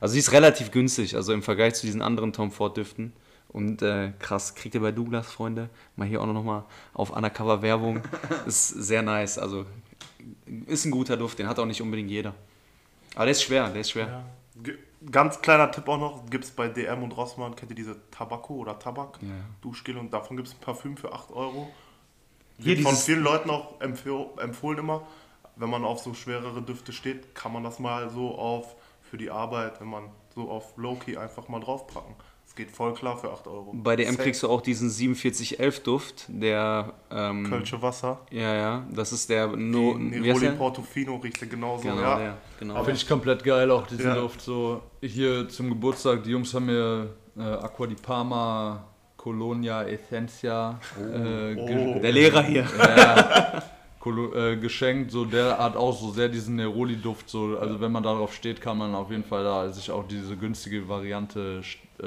[0.00, 3.12] Also sie ist relativ günstig, also im Vergleich zu diesen anderen Tom Ford Düften.
[3.48, 7.62] Und äh, krass, kriegt ihr bei Douglas, Freunde, mal hier auch noch mal auf Undercover
[7.62, 8.02] Werbung.
[8.46, 9.64] ist sehr nice, also
[10.66, 12.34] ist ein guter Duft, den hat auch nicht unbedingt jeder.
[13.14, 14.24] Aber der ist schwer, der ist schwer.
[14.62, 14.78] Ge-
[15.10, 18.54] Ganz kleiner Tipp auch noch, gibt es bei DM und Rossmann, kennt ihr diese Tabako
[18.54, 19.18] oder Tabak?
[19.22, 19.28] Ja.
[19.60, 21.68] Duschgel und davon gibt es ein Parfüm für 8 Euro.
[22.58, 25.06] Wird von vielen Leuten auch empfohlen immer,
[25.56, 29.30] wenn man auf so schwerere Düfte steht, kann man das mal so auf für die
[29.30, 30.04] Arbeit, wenn man
[30.34, 32.14] so auf Low-Key einfach mal draufpacken.
[32.56, 33.70] Geht voll klar für 8 Euro.
[33.74, 34.22] Bei DM Safe.
[34.22, 38.20] kriegst du auch diesen 4711 Duft, der ähm, Kölsche Wasser.
[38.30, 40.50] Ja, ja, das ist der no, Die Neroli?
[40.52, 41.82] Portofino riecht der genauso.
[41.82, 42.18] Genau, ja.
[42.18, 42.74] der, genau.
[42.82, 44.14] Finde ich komplett geil, auch diesen Ja.
[44.14, 44.40] Duft.
[44.40, 48.84] So hier zum Geburtstag, die Jungs haben mir äh, Aqua di Parma
[49.18, 52.00] Colonia Essentia äh, ge- Oh.
[52.00, 52.62] der Lehrer hier.
[52.64, 53.62] Kolo
[54.10, 55.10] äh, geschenkt.
[55.10, 57.28] So der hat auch so sehr diesen Neroli-Duft.
[57.28, 60.36] So, also wenn man darauf steht, kann man auf jeden Fall da sich auch diese
[60.36, 61.62] günstige Variante
[62.02, 62.06] äh,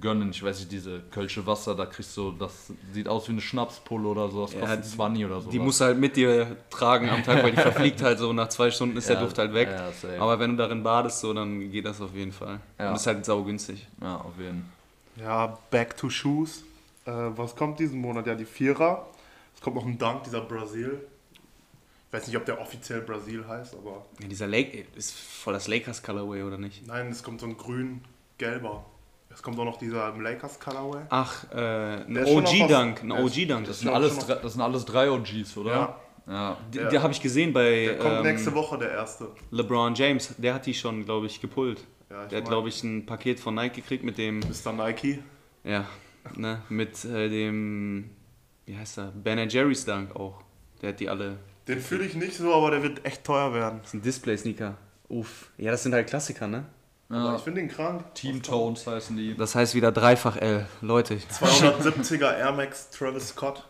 [0.00, 0.30] gönnen.
[0.30, 4.08] Ich weiß nicht, diese Kölsche Wasser, da kriegst du, das sieht aus wie eine Schnapspulle
[4.08, 4.42] oder so.
[4.42, 5.50] Das Ja, kostet die- 20 oder so.
[5.50, 8.48] Die musst du halt mit dir tragen am Tag, weil die verfliegt halt so, nach
[8.48, 9.68] zwei Stunden ist der Ja, Duft halt weg.
[9.70, 10.20] ja.
[10.20, 12.58] Aber wenn du darin badest, so, dann geht das auf jeden Fall.
[12.78, 12.90] Ja.
[12.90, 13.86] Und ist halt saugünstig.
[14.00, 14.64] Ja, auf jeden
[15.16, 16.64] Ja, Back to Shoes.
[17.06, 18.26] Äh, was kommt diesen Monat?
[18.26, 19.06] Ja, die Vierer.
[19.64, 21.00] Kommt noch ein Dank, dieser Brasil.
[21.32, 25.68] Ich weiß nicht, ob der offiziell Brasil heißt, aber Ja, dieser Lake ist voll das
[25.68, 26.86] Lakers Colorway, oder nicht?
[26.86, 28.84] nein, es kommt so ein grün-gelber.
[29.30, 31.04] Es kommt auch noch dieser Lakers Colorway.
[31.08, 31.56] Ach, äh,
[32.04, 33.66] ein Der OG-Dunk, ein der OG-Dunk.
[33.66, 35.70] Das sind, alles drei, das sind alles drei OGs, oder?
[35.72, 36.00] Ja.
[36.26, 36.56] Ja.
[36.72, 36.88] Die, Ja.
[36.90, 39.28] die habe ich gesehen bei Der kommt ähm, nächste Woche, der erste.
[39.50, 40.34] LeBron James.
[40.36, 41.82] Der hat die schon, glaube ich, gepullt.
[42.10, 44.72] Ja, ich der hat, glaube ich, ein Paket von Nike gekriegt mit dem Mr.
[44.74, 45.20] Nike.
[45.64, 45.86] Ja,
[46.36, 48.10] ne, mit äh, dem,
[48.66, 50.42] wie heißt er, Ben Jerry's Dunk auch.
[50.80, 51.38] Der hat die alle.
[51.68, 53.80] Den fühle ich nicht so, aber der wird echt teuer werden.
[53.82, 54.76] Das sind Display-Sneaker.
[55.08, 55.50] Uff.
[55.56, 56.64] Ja, das sind halt Klassiker, ne?
[57.08, 57.36] Aber ja.
[57.36, 58.14] ich finde den krank.
[58.14, 59.36] Team Tones heißen die.
[59.36, 60.66] Das heißt wieder dreifach L.
[60.80, 61.16] Leute.
[61.16, 63.64] 270er Air Max Travis Scott.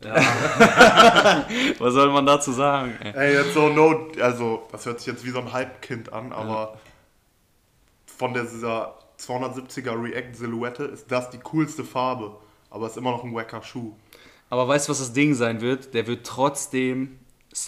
[0.00, 2.96] Was soll man dazu sagen?
[3.02, 3.12] Ey?
[3.16, 6.78] Ey, jetzt so no, also das hört sich jetzt wie so ein Hype-Kind an, aber
[8.06, 12.36] von dieser 270er React Silhouette ist das die coolste Farbe,
[12.70, 13.92] aber ist immer noch ein wacker Schuh.
[14.50, 15.92] Aber weißt du, was das Ding sein wird?
[15.94, 17.18] Der wird trotzdem.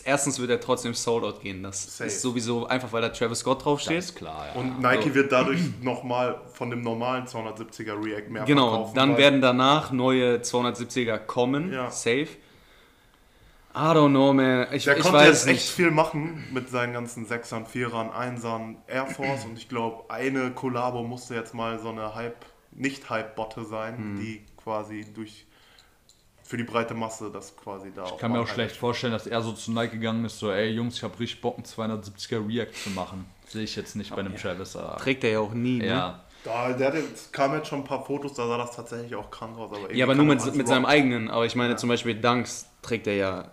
[0.04, 1.62] Erstens wird er trotzdem Sold Out gehen.
[1.62, 2.06] Das Safe.
[2.08, 3.98] ist sowieso einfach, weil da Travis Scott draufsteht.
[3.98, 4.60] ist klar, ja.
[4.60, 8.94] Und Nike wird dadurch nochmal von dem normalen 270er React mehr Genau, verkaufen.
[8.94, 11.72] dann werden danach neue 270er kommen.
[11.72, 11.90] Ja.
[11.90, 12.28] Safe.
[13.72, 14.66] I don't know, man.
[14.72, 15.56] Ich, Der ich konnte weiß jetzt nicht.
[15.56, 20.50] echt viel machen mit seinen ganzen Sechsern, Vierern, Einsern, Air Force und ich glaube, eine
[20.50, 24.20] Kollabo musste jetzt mal so eine Hype, nicht Hype-Botte sein, Hm.
[24.20, 25.46] die quasi durch
[26.42, 29.40] für die breite Masse das quasi da Ich kann mir auch schlecht vorstellen, dass er
[29.40, 32.72] so zu Nike gegangen ist, so, ey Jungs, ich hab richtig Bock, einen 270er React
[32.72, 33.24] zu machen.
[33.46, 34.74] Sehe ich jetzt nicht bei einem Travis.
[34.74, 35.78] aber- Trägt er ja auch nie.
[35.78, 35.86] Ne?
[35.86, 36.24] Ja.
[36.42, 39.56] Da, der es kam jetzt schon ein paar Fotos, da sah das tatsächlich auch krank
[39.58, 39.70] aus.
[39.72, 41.30] Aber Ja, aber nur mit, mit seinem eigenen.
[41.30, 43.50] Aber ich meine zum Beispiel Dunks trägt er ja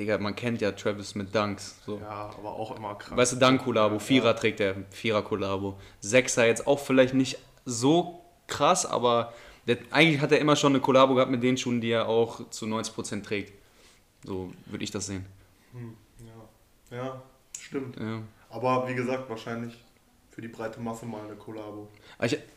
[0.00, 1.78] Digga, man kennt ja Travis mit Dunks.
[1.84, 1.98] So.
[1.98, 3.18] Ja, aber auch immer krank.
[3.18, 5.78] Weißt du, Dunk-Kollabo, Vierer trägt er, Vierer-Kollabo.
[6.00, 9.34] Sechser jetzt auch vielleicht nicht so krass, aber
[9.66, 12.48] der, eigentlich hat er immer schon eine Kollabo gehabt mit den Schuhen, die er auch
[12.48, 13.52] zu 90% trägt.
[14.24, 15.26] So würde ich das sehen.
[16.90, 17.22] Ja, ja
[17.58, 18.00] stimmt.
[18.00, 18.22] Ja.
[18.48, 19.84] Aber wie gesagt, wahrscheinlich
[20.40, 21.88] für die breite Masse mal eine Kollabo.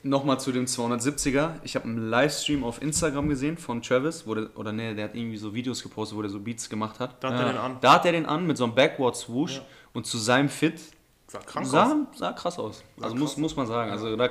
[0.03, 1.55] Nochmal zu dem 270er.
[1.63, 5.15] Ich habe einen Livestream auf Instagram gesehen von Travis, wo der, oder ne, der hat
[5.15, 7.21] irgendwie so Videos gepostet, wo der so Beats gemacht hat.
[7.21, 7.77] Da hat er den an.
[7.81, 9.65] Da hat er den an mit so einem Backward Swoosh Ja.
[9.91, 10.79] und zu seinem Fit
[11.27, 12.17] Sah sah, aus.
[12.17, 12.83] sah krass aus.
[12.95, 13.91] Sah Also krass muss, muss man sagen.
[13.91, 14.29] Also da,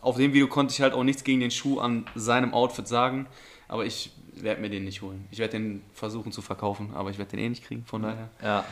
[0.00, 3.26] auf dem Video konnte ich halt auch nichts gegen den Schuh an seinem Outfit sagen,
[3.66, 5.26] aber ich werde mir den nicht holen.
[5.32, 8.28] Ich werde den versuchen zu verkaufen, aber ich werde den eh nicht kriegen, von daher.
[8.40, 8.64] Ja.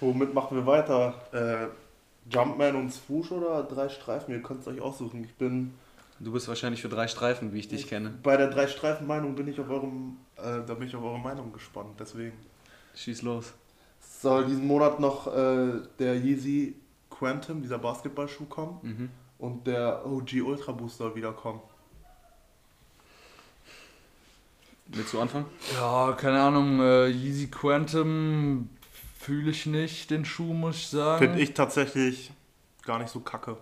[0.00, 1.14] Womit machen wir weiter?
[1.32, 1.81] Äh,
[2.30, 4.32] Jumpman und Swoosh oder drei Streifen?
[4.34, 5.24] Ihr könnt es euch aussuchen.
[5.24, 5.74] Ich bin
[6.20, 8.14] Du bist wahrscheinlich für drei Streifen, wie ich dich kenne.
[8.22, 11.18] bei der drei Streifen Meinung bin ich auf eurem, äh, da bin ich auf eure
[11.18, 11.98] Meinung gespannt.
[11.98, 12.34] Deswegen
[12.94, 13.52] Schieß los.
[14.20, 16.76] soll diesen Monat noch äh, der Yeezy
[17.10, 19.08] Quantum, dieser Basketballschuh kommen Mhm.
[19.38, 21.60] und der OG Ultra Boost soll wiederkommen.
[24.86, 25.46] Willst du anfangen?
[25.74, 28.68] Ja, keine Ahnung, äh, Yeezy Quantum
[29.22, 31.18] fühle ich nicht, den Schuh, muss ich sagen.
[31.18, 32.32] Finde ich tatsächlich
[32.84, 33.56] gar nicht so kacke.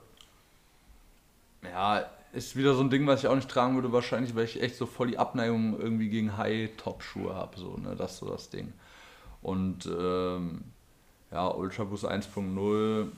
[1.62, 4.62] Ja, ist wieder so ein Ding, was ich auch nicht tragen würde, wahrscheinlich, weil ich
[4.62, 8.48] echt so voll die Abneigung irgendwie gegen High-Top-Schuhe habe, so, ne, das ist so das
[8.48, 8.72] Ding.
[9.42, 10.64] Und, ähm,
[11.30, 13.08] ja, Ultra Boost 1.0,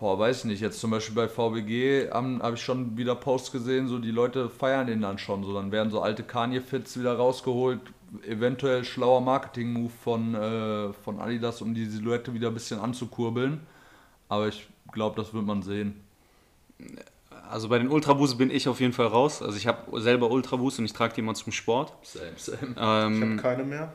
[0.00, 3.52] boah, weiß ich nicht, jetzt zum Beispiel bei VBG habe hab ich schon wieder Posts
[3.52, 7.14] gesehen, so die Leute feiern den dann schon, so, dann werden so alte Kanye-Fits wieder
[7.16, 7.80] rausgeholt,
[8.26, 13.60] eventuell schlauer Marketing-Move von, äh, von Adidas, um die Silhouette wieder ein bisschen anzukurbeln,
[14.28, 16.00] aber ich glaube, das wird man sehen.
[17.50, 19.42] Also bei den Ultra Boosts bin ich auf jeden Fall raus.
[19.42, 21.92] Also ich habe selber Ultra Boost und ich trage die mal zum Sport.
[22.02, 22.58] Same, same.
[22.74, 23.92] Ich habe Ähm, keine mehr.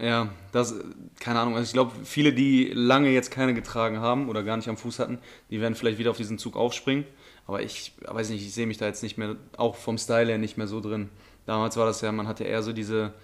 [0.00, 0.74] Ja, das,
[1.20, 1.54] keine Ahnung.
[1.56, 4.98] Also ich glaube, viele, die lange jetzt keine getragen haben oder gar nicht am Fuß
[4.98, 5.18] hatten,
[5.50, 7.04] die werden vielleicht wieder auf diesen Zug aufspringen.
[7.46, 10.38] Aber ich weiß nicht, ich sehe mich da jetzt nicht mehr, auch vom Style her
[10.38, 11.08] nicht mehr so drin.
[11.46, 13.14] Damals war das ja, man hatte eher so diese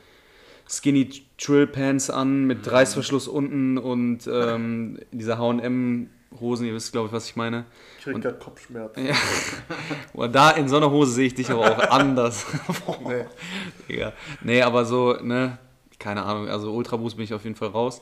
[0.69, 6.09] Skinny Trill Pants an mit Reißverschluss unten und ähm, diese H&M
[6.41, 7.67] Hosen, ihr wisst glaube ich, was ich meine.
[7.99, 9.07] Ich krieg grad Kopfschmerzen.
[9.07, 9.15] Ja.
[10.29, 12.47] Da in so einer Hose sehe ich dich aber auch anders.
[13.07, 13.25] Nee.
[13.89, 14.13] Digga.
[14.43, 15.59] Nee, aber so, ne,
[15.99, 18.01] keine Ahnung, also Ultra Boost bin ich auf jeden Fall raus.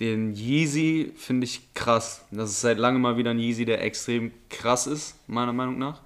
[0.00, 2.24] Den Yeezy finde ich krass.
[2.30, 6.00] Das ist seit langem mal wieder ein Yeezy, der extrem krass ist, meiner Meinung nach.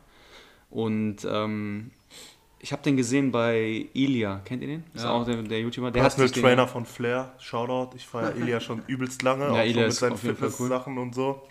[0.70, 1.90] Und ähm,
[2.58, 4.40] ich habe den gesehen bei Ilia.
[4.44, 4.84] Kennt ihr den?
[4.92, 5.12] Ist Ja.
[5.12, 5.90] auch der, der YouTuber.
[5.92, 7.94] Der Personal den- Trainer von Flair, Shoutout.
[7.96, 10.36] Ich feiere Ilya schon übelst lange, Ja, auch Ilya schon mit ist seinen auf jeden
[10.36, 10.52] Fall cool.
[10.54, 11.42] Fitness-Sachen und so.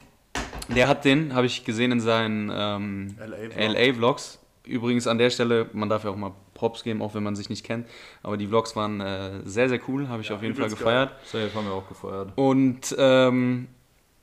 [0.76, 3.58] Der hat den, habe ich gesehen in seinen ähm, LA-Vlog.
[3.58, 4.40] LA-Vlogs.
[4.66, 7.50] Übrigens an der Stelle, man darf ja auch mal Props geben, auch wenn man sich
[7.50, 7.88] nicht kennt.
[8.24, 11.12] Aber die Vlogs waren äh, sehr, sehr cool, habe ich auf jeden Fall gefeiert.
[11.26, 12.30] Safe haben wir auch gefeiert.
[12.36, 13.68] Und ähm,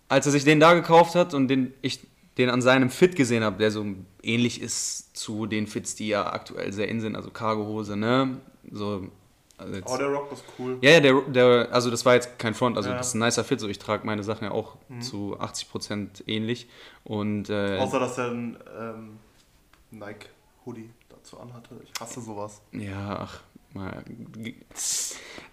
[0.09, 2.01] als er sich den da gekauft hat und den, ich
[2.39, 3.85] den an seinem Fit gesehen habe, der so
[4.23, 8.39] ähnlich ist zu den Fits, die ja aktuell sehr in sind, also Cargohose, ne?
[8.71, 9.07] So,
[9.59, 10.79] also jetzt, Oh, der Rock ist cool.
[10.81, 12.97] ja, ja, der, der, also das war jetzt kein Front, also Ja.
[12.97, 16.69] das ist ein nicer Fit, so ich trage meine Sachen ja auch zu 80% ähnlich.
[17.05, 19.19] Und äh, Außer, dass er einen ähm,
[19.91, 20.91] Nike-Hoodie
[21.23, 21.81] dazu anhatte.
[21.85, 22.61] Ich hasse sowas.
[22.73, 23.41] ja, ach,
[23.73, 24.05] mal,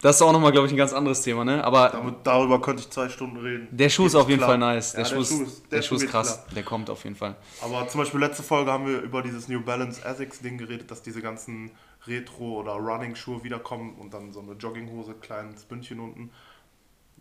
[0.02, 1.64] das ist auch nochmal, glaube ich, ein ganz anderes Thema, ne?
[1.64, 3.68] Aber Damit, darüber könnte ich zwei Stunden reden.
[3.72, 4.52] der Schuh ist auf jeden klar.
[4.52, 4.94] Fall nice.
[4.94, 6.44] Der, Ja, Schuh, ist, der, Schuh ist krass.
[6.44, 6.56] klar.
[6.56, 7.36] Der kommt auf jeden Fall.
[7.62, 11.22] Aber zum Beispiel letzte Folge haben wir über dieses New Balance Essex-Ding geredet, dass diese
[11.22, 11.72] ganzen
[12.08, 16.32] Retro- oder Running-Schuhe wiederkommen und dann so eine Jogginghose, kleines Bündchen unten.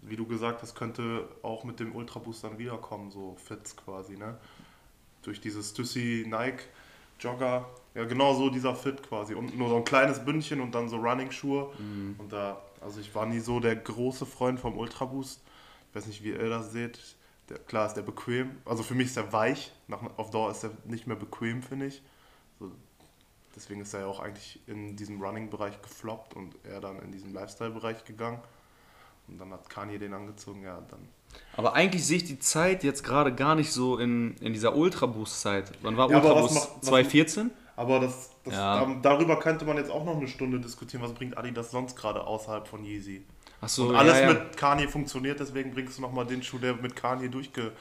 [0.03, 4.17] Wie du gesagt hast, könnte auch mit dem Ultra Boost dann wiederkommen, so Fits quasi,
[4.17, 4.39] ne?
[5.23, 6.63] Durch dieses Stussy Nike
[7.19, 7.69] Jogger.
[7.95, 9.35] Ja, genau so dieser Fit quasi.
[9.35, 11.71] Und nur so ein kleines Bündchen und dann so Running-Schuhe.
[12.19, 15.43] Und da, also ich war nie so der große Freund vom Ultra Boost.
[15.91, 17.01] Ich weiß nicht, wie ihr das seht.
[17.49, 18.59] Der, klar ist der bequem.
[18.65, 19.73] Also für mich ist der weich.
[19.89, 22.03] Nach, auf Dauer ist er nicht mehr bequem, finde ich.
[22.61, 22.71] So,
[23.57, 27.33] deswegen ist er ja auch eigentlich in diesem Running-Bereich gefloppt und er dann in diesen
[27.33, 28.41] Lifestyle-Bereich gegangen.
[29.27, 31.09] Und dann hat Kanye den angezogen, ja, dann.
[31.57, 35.73] Aber eigentlich sehe ich die Zeit jetzt gerade gar nicht so in, in dieser Ultra-Boost-Zeit.
[35.83, 36.69] Wann war Ja, aber Ultra was Boost?
[36.69, 37.51] macht- was- 2014?
[37.77, 38.81] Aber das, das, Ja.
[38.85, 41.03] da- darüber könnte man jetzt auch noch eine Stunde diskutieren.
[41.03, 43.23] Was bringt Adidas sonst gerade außerhalb von Yeezy?
[43.61, 46.95] Achso, Und alles ja, mit Kanye funktioniert, deswegen bringst du nochmal den Schuh, der mit
[46.95, 47.73] Kanye durchge,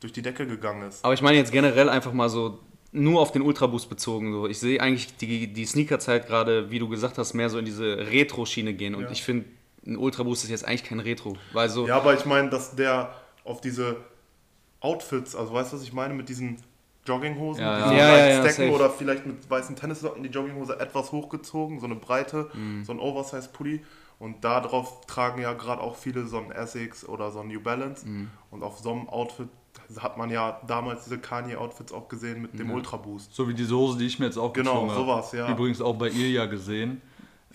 [0.00, 1.04] durch die Decke gegangen ist.
[1.04, 2.58] Aber ich meine jetzt generell einfach mal so
[2.92, 4.32] nur auf den Ultra-Boost bezogen.
[4.32, 4.46] So.
[4.46, 7.98] Ich sehe eigentlich die, die Sneaker-Zeit gerade, wie du gesagt hast, mehr so in diese
[8.10, 8.94] Retro-Schiene gehen.
[8.94, 9.44] Und ich finde,
[9.86, 11.36] ein Ultra-Boost ist jetzt eigentlich kein Retro.
[11.52, 13.14] Weil so, Ja, aber ich meine, dass der
[13.44, 13.96] auf diese
[14.80, 16.58] Outfits, also weißt du, was ich meine, mit diesen
[17.06, 18.08] Jogginghosen, Ja, diesen ja.
[18.08, 21.94] Ja, ja, ja, Stecken oder vielleicht mit weißen Tennissocken die Jogginghose etwas hochgezogen, so eine
[21.94, 22.84] Breite, Mhm.
[22.84, 23.82] so ein Oversize-Pulli
[24.18, 28.08] Und darauf tragen ja gerade auch viele so ein Essex oder so ein New Balance.
[28.08, 28.30] Mhm.
[28.50, 29.48] Und auf so einem Outfit
[29.98, 33.34] hat man ja damals diese Kanye-Outfits auch gesehen mit dem Ultra Boost.
[33.34, 35.00] So wie diese Hose, die ich mir jetzt auch Genau, gezogen habe.
[35.00, 35.50] sowas, ja.
[35.52, 37.02] Übrigens auch bei Ilja gesehen.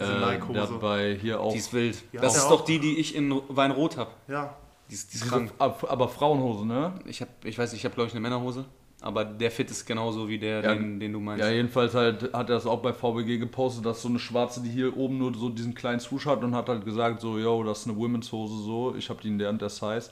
[0.02, 0.54] Diese Äh, Nike-Hose.
[0.54, 1.52] der hat bei hier auch.
[1.52, 1.98] Die ist wild.
[2.12, 2.50] Ja, das ist auch.
[2.60, 4.12] doch die, die ich in Weinrot habe.
[4.28, 4.56] Ja,
[4.90, 5.52] Die ist, die ist diese, krank.
[5.58, 6.94] ab- aber Frauenhose, ne?
[7.06, 8.66] Ich, hab, ich weiß, ich habe glaube ich eine Männerhose.
[9.04, 10.76] Aber der Fit ist genauso wie der, Ja.
[10.76, 11.44] den, den du meinst.
[11.44, 14.70] Ja, jedenfalls halt hat er das auch bei VBG gepostet, dass so eine schwarze, die
[14.70, 17.80] hier oben nur so diesen kleinen Swoosh hat und hat halt gesagt, so, yo, das
[17.80, 20.12] ist eine Women's Hose so, ich habe die in der und der Size.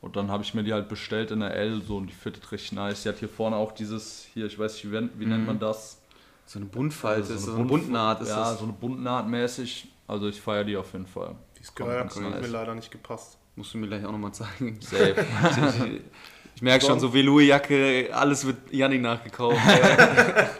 [0.00, 2.50] Und dann habe ich mir die halt bestellt in der L so und die fittet
[2.50, 3.02] richtig nice.
[3.02, 5.99] Die hat hier vorne auch dieses, hier, ich weiß nicht, wie, wie nennt man das?
[6.50, 8.58] So eine Buntfalte, Also ist so eine eine Bunt- Buntnaht ist ja, das.
[8.58, 9.86] so eine Buntnaht mäßig.
[10.08, 11.36] Also ich feiere die auf jeden Fall.
[11.56, 11.96] die ist geil.
[12.00, 13.38] ganz Hat mir leider nicht gepasst.
[13.54, 14.76] Musst du mir gleich auch nochmal zeigen.
[14.80, 15.14] Safe.
[16.56, 19.60] ich merke schon, so Velour-Jacke, alles wird Yannick nachgekauft.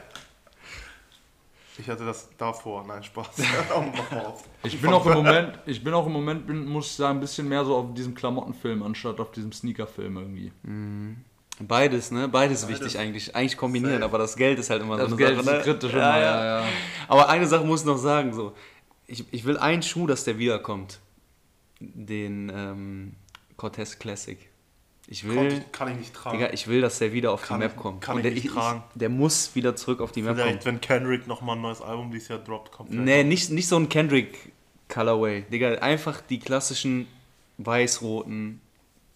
[1.78, 3.28] Ich hatte das davor, nein, Spaß.
[4.64, 7.20] Ich bin auch im Moment, ich bin auch im Moment, bin, muss ich sagen, ein
[7.20, 10.52] bisschen mehr so auf diesem Klamottenfilm anstatt auf diesem Sneakerfilm irgendwie.
[11.60, 12.26] Beides, ne?
[12.28, 12.80] Beides, Beides.
[12.80, 13.34] wichtig eigentlich.
[13.36, 14.04] Eigentlich kombinieren, Safe.
[14.04, 15.56] aber das Geld ist halt immer Das so eine Geld Sache.
[15.58, 15.72] ist ne?
[15.72, 16.60] kritisch ja, immer, ja.
[16.60, 16.66] ja.
[17.08, 18.52] Aber eine Sache muss ich noch sagen, so.
[19.06, 21.00] Ich, ich will einen Schuh, dass der wiederkommt.
[21.80, 23.14] Den ähm,
[23.56, 24.38] Cortez Classic.
[25.06, 26.38] Ich will, Konnte ich, kann ich nicht tragen.
[26.38, 28.00] Digga, ich will, dass der wieder auf Kann die Map ich- kommt.
[28.00, 28.84] kann Und ich der, nicht tragen.
[28.94, 30.74] der muss wieder zurück auf die Map Vielleicht, kommen.
[30.76, 33.76] wenn Kendrick nochmal ein neues Album dieses Jahr droppt, kommt vielleicht Nee, nicht, nicht so
[33.76, 34.52] ein Kendrick
[34.88, 35.42] Colorway.
[35.50, 37.08] Digga, einfach die klassischen
[37.58, 38.60] weiß-roten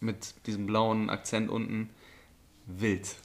[0.01, 1.91] mit diesem blauen Akzent unten.
[2.67, 3.17] Wild.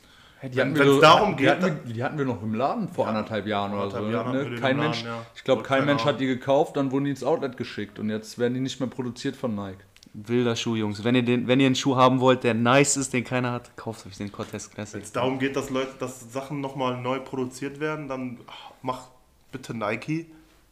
[0.41, 2.41] Die Wenn- hatten wir wenn's so- darum die geht, hatten, wir, die hatten wir noch
[2.41, 3.97] im Laden vor anderthalb Jahren oder so.
[3.97, 4.55] anderthalb Jahren hatten wir Ne?
[4.55, 5.25] die Kein Mensch, Laden, ja.
[5.35, 8.39] ich glaube, kein Mensch hat die gekauft, dann wurden die ins Outlet geschickt und jetzt
[8.39, 9.79] werden die nicht mehr produziert von Nike.
[10.13, 11.03] Wilder Schuh, Jungs.
[11.03, 13.75] Wenn ihr, den, wenn ihr einen Schuh haben wollt, der nice ist, den keiner hat,
[13.77, 14.95] kauft euch den Cortez Classic.
[14.95, 19.07] Wenn es darum geht, dass Leute, dass Sachen nochmal neu produziert werden, dann ach, mach
[19.51, 20.25] bitte Nike.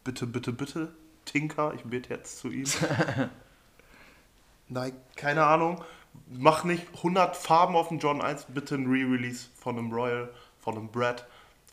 [0.04, 0.92] Bitte, bitte, bitte.
[1.26, 2.66] Tinker, ich bete jetzt zu ihm.
[4.70, 5.82] Nike, keine Ahnung.
[6.30, 10.76] Mach nicht 100 Farben auf dem John 1, bitte ein Re-Release von einem Royal, von
[10.76, 11.26] einem Brad,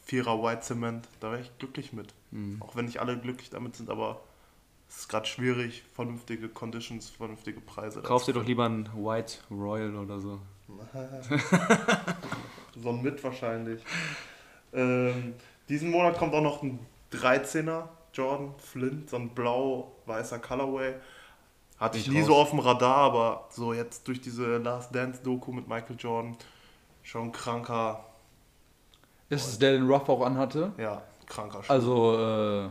[0.04, 1.08] Vierer White Cement.
[1.20, 2.12] Da wäre ich glücklich mit.
[2.60, 4.20] Auch wenn nicht alle glücklich damit sind, aber
[4.88, 8.02] es ist gerade schwierig, vernünftige Conditions, vernünftige Preise.
[8.02, 10.40] zu ihr doch lieber einen White Royal oder so.
[12.82, 13.82] So ein mit wahrscheinlich.
[14.72, 15.34] Ähm,
[15.68, 16.80] diesen Monat kommt auch noch ein
[17.12, 20.94] 13er Jordan Flint, so ein blau-weißer Colorway.
[21.78, 22.26] Hatte ich nie raus.
[22.26, 26.36] so auf dem Radar, aber so jetzt durch diese Last Dance Doku mit Michael Jordan
[27.02, 28.04] schon kranker,
[29.28, 30.72] Ist es der, den Ruff auch anhatte?
[30.78, 31.72] ja, kranker Schuh.
[31.72, 32.14] Also,
[32.66, 32.68] äh,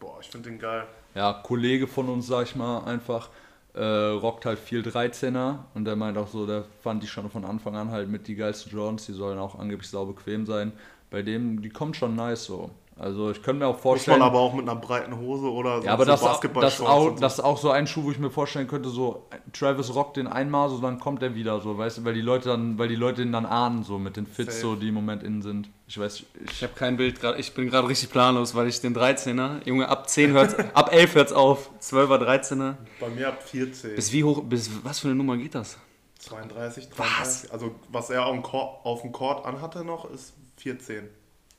[0.00, 0.86] Boah, ich finde den geil.
[1.14, 3.30] ja, Kollege von uns, sag ich mal, einfach
[3.74, 7.44] äh, rockt halt viel 13er und der meint auch so, der fand die schon von
[7.44, 10.72] Anfang an halt mit die geilsten Jordans, die sollen auch angeblich sau bequem sein.
[11.10, 12.70] Bei dem, die kommt schon nice so.
[12.96, 14.18] Also ich könnte mir auch Muss vorstellen.
[14.18, 17.04] man aber auch mit einer breiten Hose oder so ja, aber so das, das, auch,
[17.04, 17.10] so.
[17.10, 20.26] das ist auch so ein Schuh, wo ich mir vorstellen könnte, so Travis rockt den
[20.26, 22.96] einmal, so dann kommt er wieder, so, weißt du, weil die Leute dann, weil die
[22.96, 24.60] Leute ihn dann ahnen, so mit den Fits, Safe.
[24.60, 25.70] so die im Moment innen sind.
[25.88, 27.38] Ich weiß, ich, Ich habe kein Bild gerade.
[27.40, 31.14] Ich bin gerade richtig planlos, weil ich den 13er, Junge, ab 10 hört's, ab 11
[31.14, 31.70] hört's auf.
[31.80, 32.74] 12er, 13er.
[33.00, 33.96] Bei mir ab 14.
[33.96, 35.78] Bis wie hoch, bis was für eine Nummer geht das?
[36.20, 37.52] 32, 33.
[37.52, 41.08] Also was er auf dem, Court, auf dem Court anhatte noch, ist 14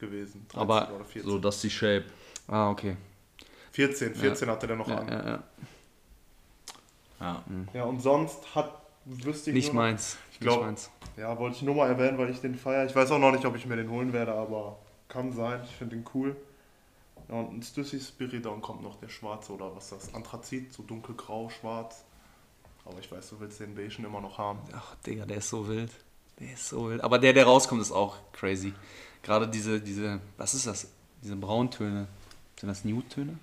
[0.05, 0.45] gewesen.
[0.49, 1.29] 13 Aber oder 14.
[1.31, 2.05] so, das ist die Shape.
[2.47, 2.97] Ah, okay.
[3.71, 5.07] 14, 14 hatte der noch Ja, an.
[5.07, 5.25] Ja.
[5.25, 5.43] ja,
[7.19, 7.43] ja.
[7.73, 7.83] Ja.
[7.85, 8.71] und sonst hat,
[9.05, 10.17] wüsste ich Nicht nur meins.
[10.31, 10.89] Ich glaub- Nicht meins.
[11.17, 12.85] Ja, wollte ich nur mal erwähnen, weil ich den feiere.
[12.85, 14.77] Ich weiß auch noch nicht, ob ich mir den holen werde, aber
[15.07, 15.61] kann sein.
[15.63, 16.35] Ich finde den cool.
[17.29, 20.13] Ja, und ein Stussy Spiridon kommt noch, der schwarze oder was ist das?
[20.15, 22.03] Anthrazit, so dunkelgrau, schwarz.
[22.85, 24.59] Aber ich weiß, du willst den Beigen immer noch haben.
[24.73, 25.91] Ach, Digga, der ist so wild.
[26.39, 27.01] Der ist so wild.
[27.01, 28.73] Aber der, der rauskommt, ist auch crazy.
[29.23, 30.87] Gerade diese, diese, was ist das?
[31.23, 32.07] Diese Brauntöne.
[32.59, 33.37] Sind das Nude-Töne?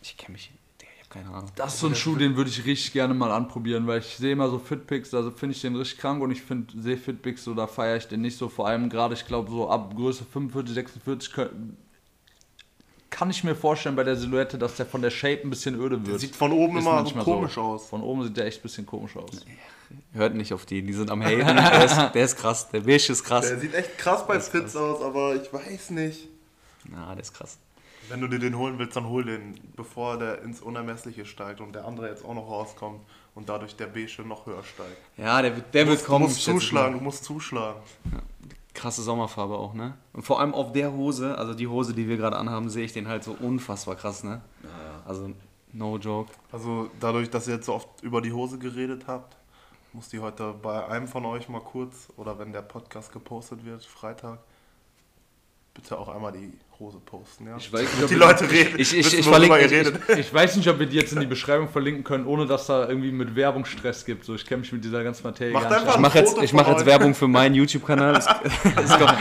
[0.00, 0.50] Ich kenne mich,
[0.80, 1.50] ich habe keine Ahnung.
[1.56, 4.32] Das ist so ein Schuh, den würde ich richtig gerne mal anprobieren, weil ich sehe
[4.32, 7.54] immer so Fitpics, also finde ich den richtig krank und ich finde, sehe Fitpics so,
[7.54, 8.48] da feiere ich den nicht so.
[8.48, 11.50] Vor allem gerade, ich glaube, so ab Größe 45, 46 kö-
[13.10, 16.06] kann ich mir vorstellen bei der Silhouette, dass der von der Shape ein bisschen öde
[16.06, 16.20] wird.
[16.20, 17.86] Sieht von oben Ist immer so komisch aus.
[17.88, 19.44] Von oben sieht der echt ein bisschen komisch aus.
[20.12, 21.38] Hört nicht auf die, die sind am Haten.
[21.56, 23.48] der, ist, der ist krass, der Bisch ist krass.
[23.48, 26.28] Der sieht echt krass bei Fits aus, aber ich weiß nicht.
[26.84, 27.58] Na, der ist krass.
[28.10, 31.74] Wenn du dir den holen willst, dann hol den, bevor der ins Unermessliche steigt und
[31.74, 33.00] der andere jetzt auch noch rauskommt
[33.34, 34.96] und dadurch der Beige noch höher steigt.
[35.18, 36.22] Ja, der, wird- der Du wird musst, kommen.
[36.24, 37.80] du musst zuschlagen, du musst zuschlagen.
[38.78, 39.94] Krasse Sommerfarbe auch, ne?
[40.12, 42.92] Und vor allem auf der Hose, also die Hose, die wir gerade anhaben, sehe ich
[42.92, 44.40] den halt so unfassbar krass, ne?
[45.04, 45.30] Also,
[45.72, 46.30] no joke.
[46.52, 49.36] Also dadurch, dass ihr jetzt so oft über die Hose geredet habt,
[49.92, 53.84] muss die heute bei einem von euch mal kurz, oder wenn der Podcast gepostet wird,
[53.84, 54.38] Freitag,
[55.80, 56.50] Bitte auch einmal die
[56.80, 57.56] Hose posten, ja?
[57.56, 58.74] Ich weiß nicht, ob die Leute reden.
[58.78, 59.70] ich- ich- ich verlinke- ihr
[60.10, 60.18] ich-.
[60.18, 62.88] Ich weiß nicht, ob wir die jetzt in die Beschreibung verlinken können, ohne dass da
[62.88, 64.24] irgendwie mit Werbung Stress gibt.
[64.24, 66.68] So, ich kenne mich mit dieser ganzen Materie Macht gar nicht Ich mache jetzt, mach
[66.68, 66.84] jetzt.
[66.84, 68.16] Werbung für meinen YouTube-Kanal.
[68.16, 68.26] Es,
[68.84, 69.14] es, kommt,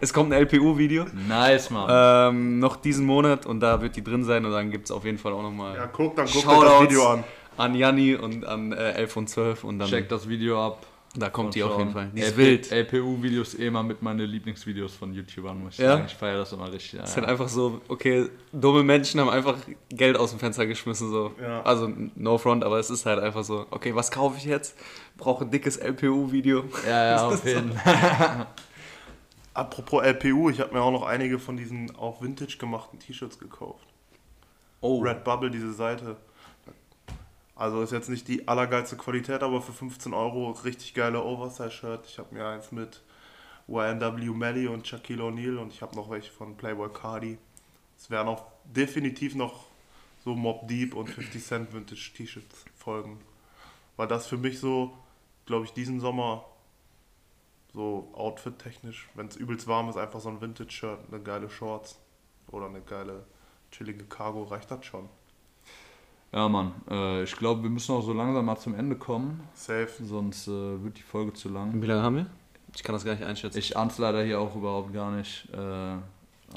[0.00, 1.06] es kommt ein LPU-Video.
[1.28, 1.88] Nice, Mann.
[2.32, 5.04] Ähm, noch diesen Monat und da wird die drin sein und dann gibt es auf
[5.04, 7.24] jeden Fall auch nochmal Ja, guck, dann euch Shoutouts das Video an.
[7.56, 10.86] an Janni und an äh, 11 und 12 und dann Check das Video ab.
[11.16, 12.10] Da kommt Und die auf jeden Fall.
[12.14, 12.72] Die ist LP wild.
[12.72, 15.92] LPU-Videos eh immer mit meinen Lieblingsvideos von YouTubern, muss ich Ja?
[15.92, 16.04] sagen.
[16.06, 16.94] Ich feiere das immer richtig.
[16.94, 17.14] Ja, Es ja.
[17.14, 19.56] sind einfach so, okay, dumme Menschen haben einfach
[19.90, 21.10] Geld aus dem Fenster geschmissen.
[21.10, 21.32] So.
[21.40, 21.62] Ja.
[21.62, 24.76] Also no front, aber es ist halt einfach so, okay, was kaufe ich jetzt?
[25.16, 26.64] Brauche ein dickes LPU-Video.
[26.86, 28.46] ja, ja, auf jeden Fall.
[29.54, 33.86] Apropos LPU, ich habe mir auch noch einige von diesen auf Vintage gemachten T-Shirts gekauft.
[34.80, 36.16] Oh, Redbubble, diese Seite.
[37.56, 42.06] Also ist jetzt nicht die allergeilste Qualität, aber für 15 Euro richtig geile Oversize-Shirt.
[42.06, 43.02] Ich habe mir eins mit
[43.68, 47.38] YNW Melly und Shaquille O'Neal und ich habe noch welche von Playboy Cardi.
[47.96, 49.66] Es werden auch definitiv noch
[50.24, 53.20] so Mob Deep und 50 Cent Vintage T-Shirts folgen.
[53.96, 54.92] Weil das für mich so,
[55.46, 56.44] glaube ich, diesen Sommer
[57.72, 62.00] so outfit-technisch, wenn es übelst warm ist, einfach so ein Vintage-Shirt, eine geile Shorts
[62.48, 63.26] oder eine geile
[63.70, 65.08] chillige Cargo, reicht das schon.
[66.34, 66.72] Ja, Mann.
[66.90, 69.46] Äh, ich glaube, wir müssen auch so langsam mal zum Ende kommen.
[69.54, 69.88] Safe.
[70.02, 71.80] Sonst äh, wird die Folge zu lang.
[71.80, 72.26] wie lange haben wir?
[72.74, 73.56] Ich kann das gar nicht einschätzen.
[73.58, 75.48] Ich ahn's leider hier auch überhaupt gar nicht.
[75.52, 75.56] Äh,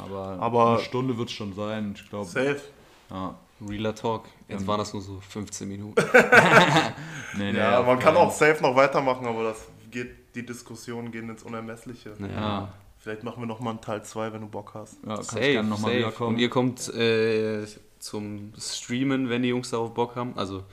[0.01, 1.93] aber, Aber- eine Stunde wird es schon sein.
[1.95, 2.25] Ich glaube.
[2.25, 2.59] Safe.
[3.11, 3.35] Ja.
[3.67, 4.25] Realer Talk.
[4.47, 4.67] Jetzt Ähm.
[4.67, 6.03] waren das nur so 15 Minuten.
[7.37, 11.29] Nee, nee, Ja, man kann auch safe noch weitermachen, aber das geht, die Diskussionen gehen
[11.29, 12.13] ins Unermessliche.
[12.19, 14.97] Ja, Vielleicht machen wir nochmal einen Teil 2, wenn du Bock hast.
[15.05, 16.35] ja kannst Safe, gerne nochmal wiederkommen.
[16.35, 17.63] Und ihr kommt äh,
[17.99, 20.33] zum Streamen, wenn die Jungs darauf Bock haben.
[20.37, 20.63] Also,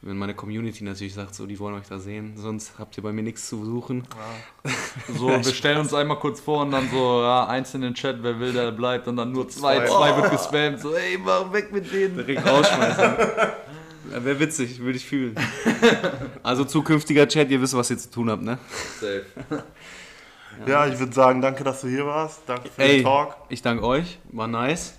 [0.00, 2.34] wenn meine Community natürlich sagt, so, die wollen euch da sehen.
[2.36, 4.04] Sonst habt ihr bei mir nichts zu suchen.
[5.08, 8.22] So, wir stellen uns einmal kurz vor und dann so, ja, eins in den Chat,
[8.22, 9.08] wer will, der bleibt.
[9.08, 9.86] Und dann nur zwei, zwei.
[9.86, 10.80] zwei wird gespammt.
[10.80, 12.16] So, ey, mach weg mit denen.
[12.16, 13.04] Direkt rausschmeißen.
[14.12, 15.34] ja, Wäre witzig, würde ich fühlen.
[16.44, 18.58] Also, zukünftiger Chat, ihr wisst, was ihr zu tun habt, ne?
[19.00, 19.24] Safe.
[20.66, 22.42] Ja, ich würde sagen, danke, dass du hier warst.
[22.46, 22.96] Danke für Ey.
[22.98, 23.36] den Talk.
[23.48, 24.94] Ich danke euch, war nice.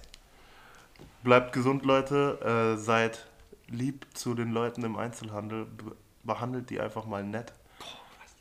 [1.23, 2.75] Bleibt gesund, Leute.
[2.75, 3.27] Äh, seid
[3.67, 5.65] lieb zu den Leuten im Einzelhandel.
[5.65, 7.53] Be behandelt die einfach mal nett.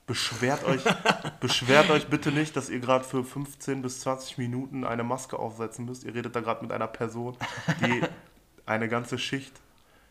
[0.07, 0.83] Beschwert euch,
[1.41, 5.85] beschwert euch bitte nicht, dass ihr gerade für 15 bis 20 Minuten eine Maske aufsetzen
[5.85, 6.05] müsst.
[6.05, 7.37] Ihr redet da gerade mit einer Person,
[7.81, 8.03] die
[8.67, 9.61] eine ganze Schicht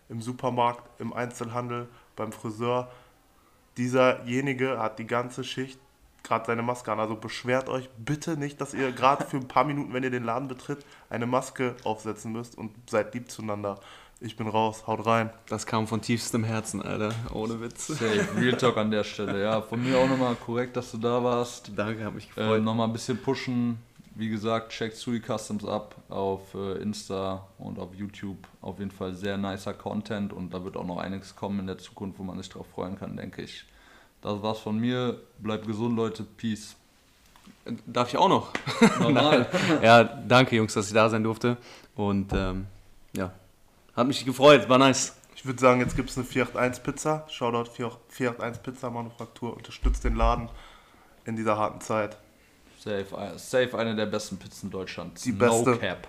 [0.07, 2.91] im Supermarkt, im Einzelhandel, beim Friseur.
[3.75, 5.79] Dieserjenige hat die ganze Schicht
[6.27, 6.99] gerade seine Maske an.
[6.99, 10.23] Also beschwert euch bitte nicht, dass ihr gerade für ein paar Minuten, wenn ihr den
[10.23, 13.79] Laden betritt, eine Maske aufsetzen müsst und seid lieb zueinander.
[14.19, 15.29] Ich bin raus, haut rein.
[15.47, 17.13] Das kam von tiefstem Herzen, Alter.
[17.33, 17.85] Ohne Witz.
[17.87, 18.27] Safe.
[18.35, 19.43] Real Talk an der Stelle.
[19.43, 21.71] Ja, von mir auch nochmal korrekt, dass du da warst.
[21.75, 22.63] Danke, hab mich Äh, gefreut.
[22.63, 23.77] nochmal ein bisschen pushen.
[24.15, 28.39] Wie gesagt, checkt Sui Customs ab auf äh, Insta und auf YouTube.
[28.61, 31.77] Auf jeden Fall sehr nicer Content und da wird auch noch einiges kommen in der
[31.77, 33.65] Zukunft, wo man sich drauf freuen kann, denke ich.
[34.21, 35.21] Das war's von mir.
[35.39, 36.23] Bleibt gesund, Leute.
[36.23, 36.75] Peace.
[37.85, 38.51] Darf ich auch noch?
[38.99, 39.47] Normal.
[39.81, 41.57] Ja, danke Jungs, dass ich da sein durfte.
[41.95, 42.67] Und ähm,
[43.13, 43.31] ja,
[43.95, 45.15] hat mich gefreut, war nice.
[45.35, 47.25] Ich würde sagen, jetzt gibt es eine 481 Pizza.
[47.29, 49.55] Shoutout 481 Pizza Manufaktur.
[49.55, 50.49] Unterstützt den Laden
[51.25, 52.17] in dieser harten Zeit.
[52.79, 55.21] Safe, äh, safe eine der besten Pizzen Deutschlands.
[55.23, 55.71] Die beste.
[55.71, 56.07] No cap.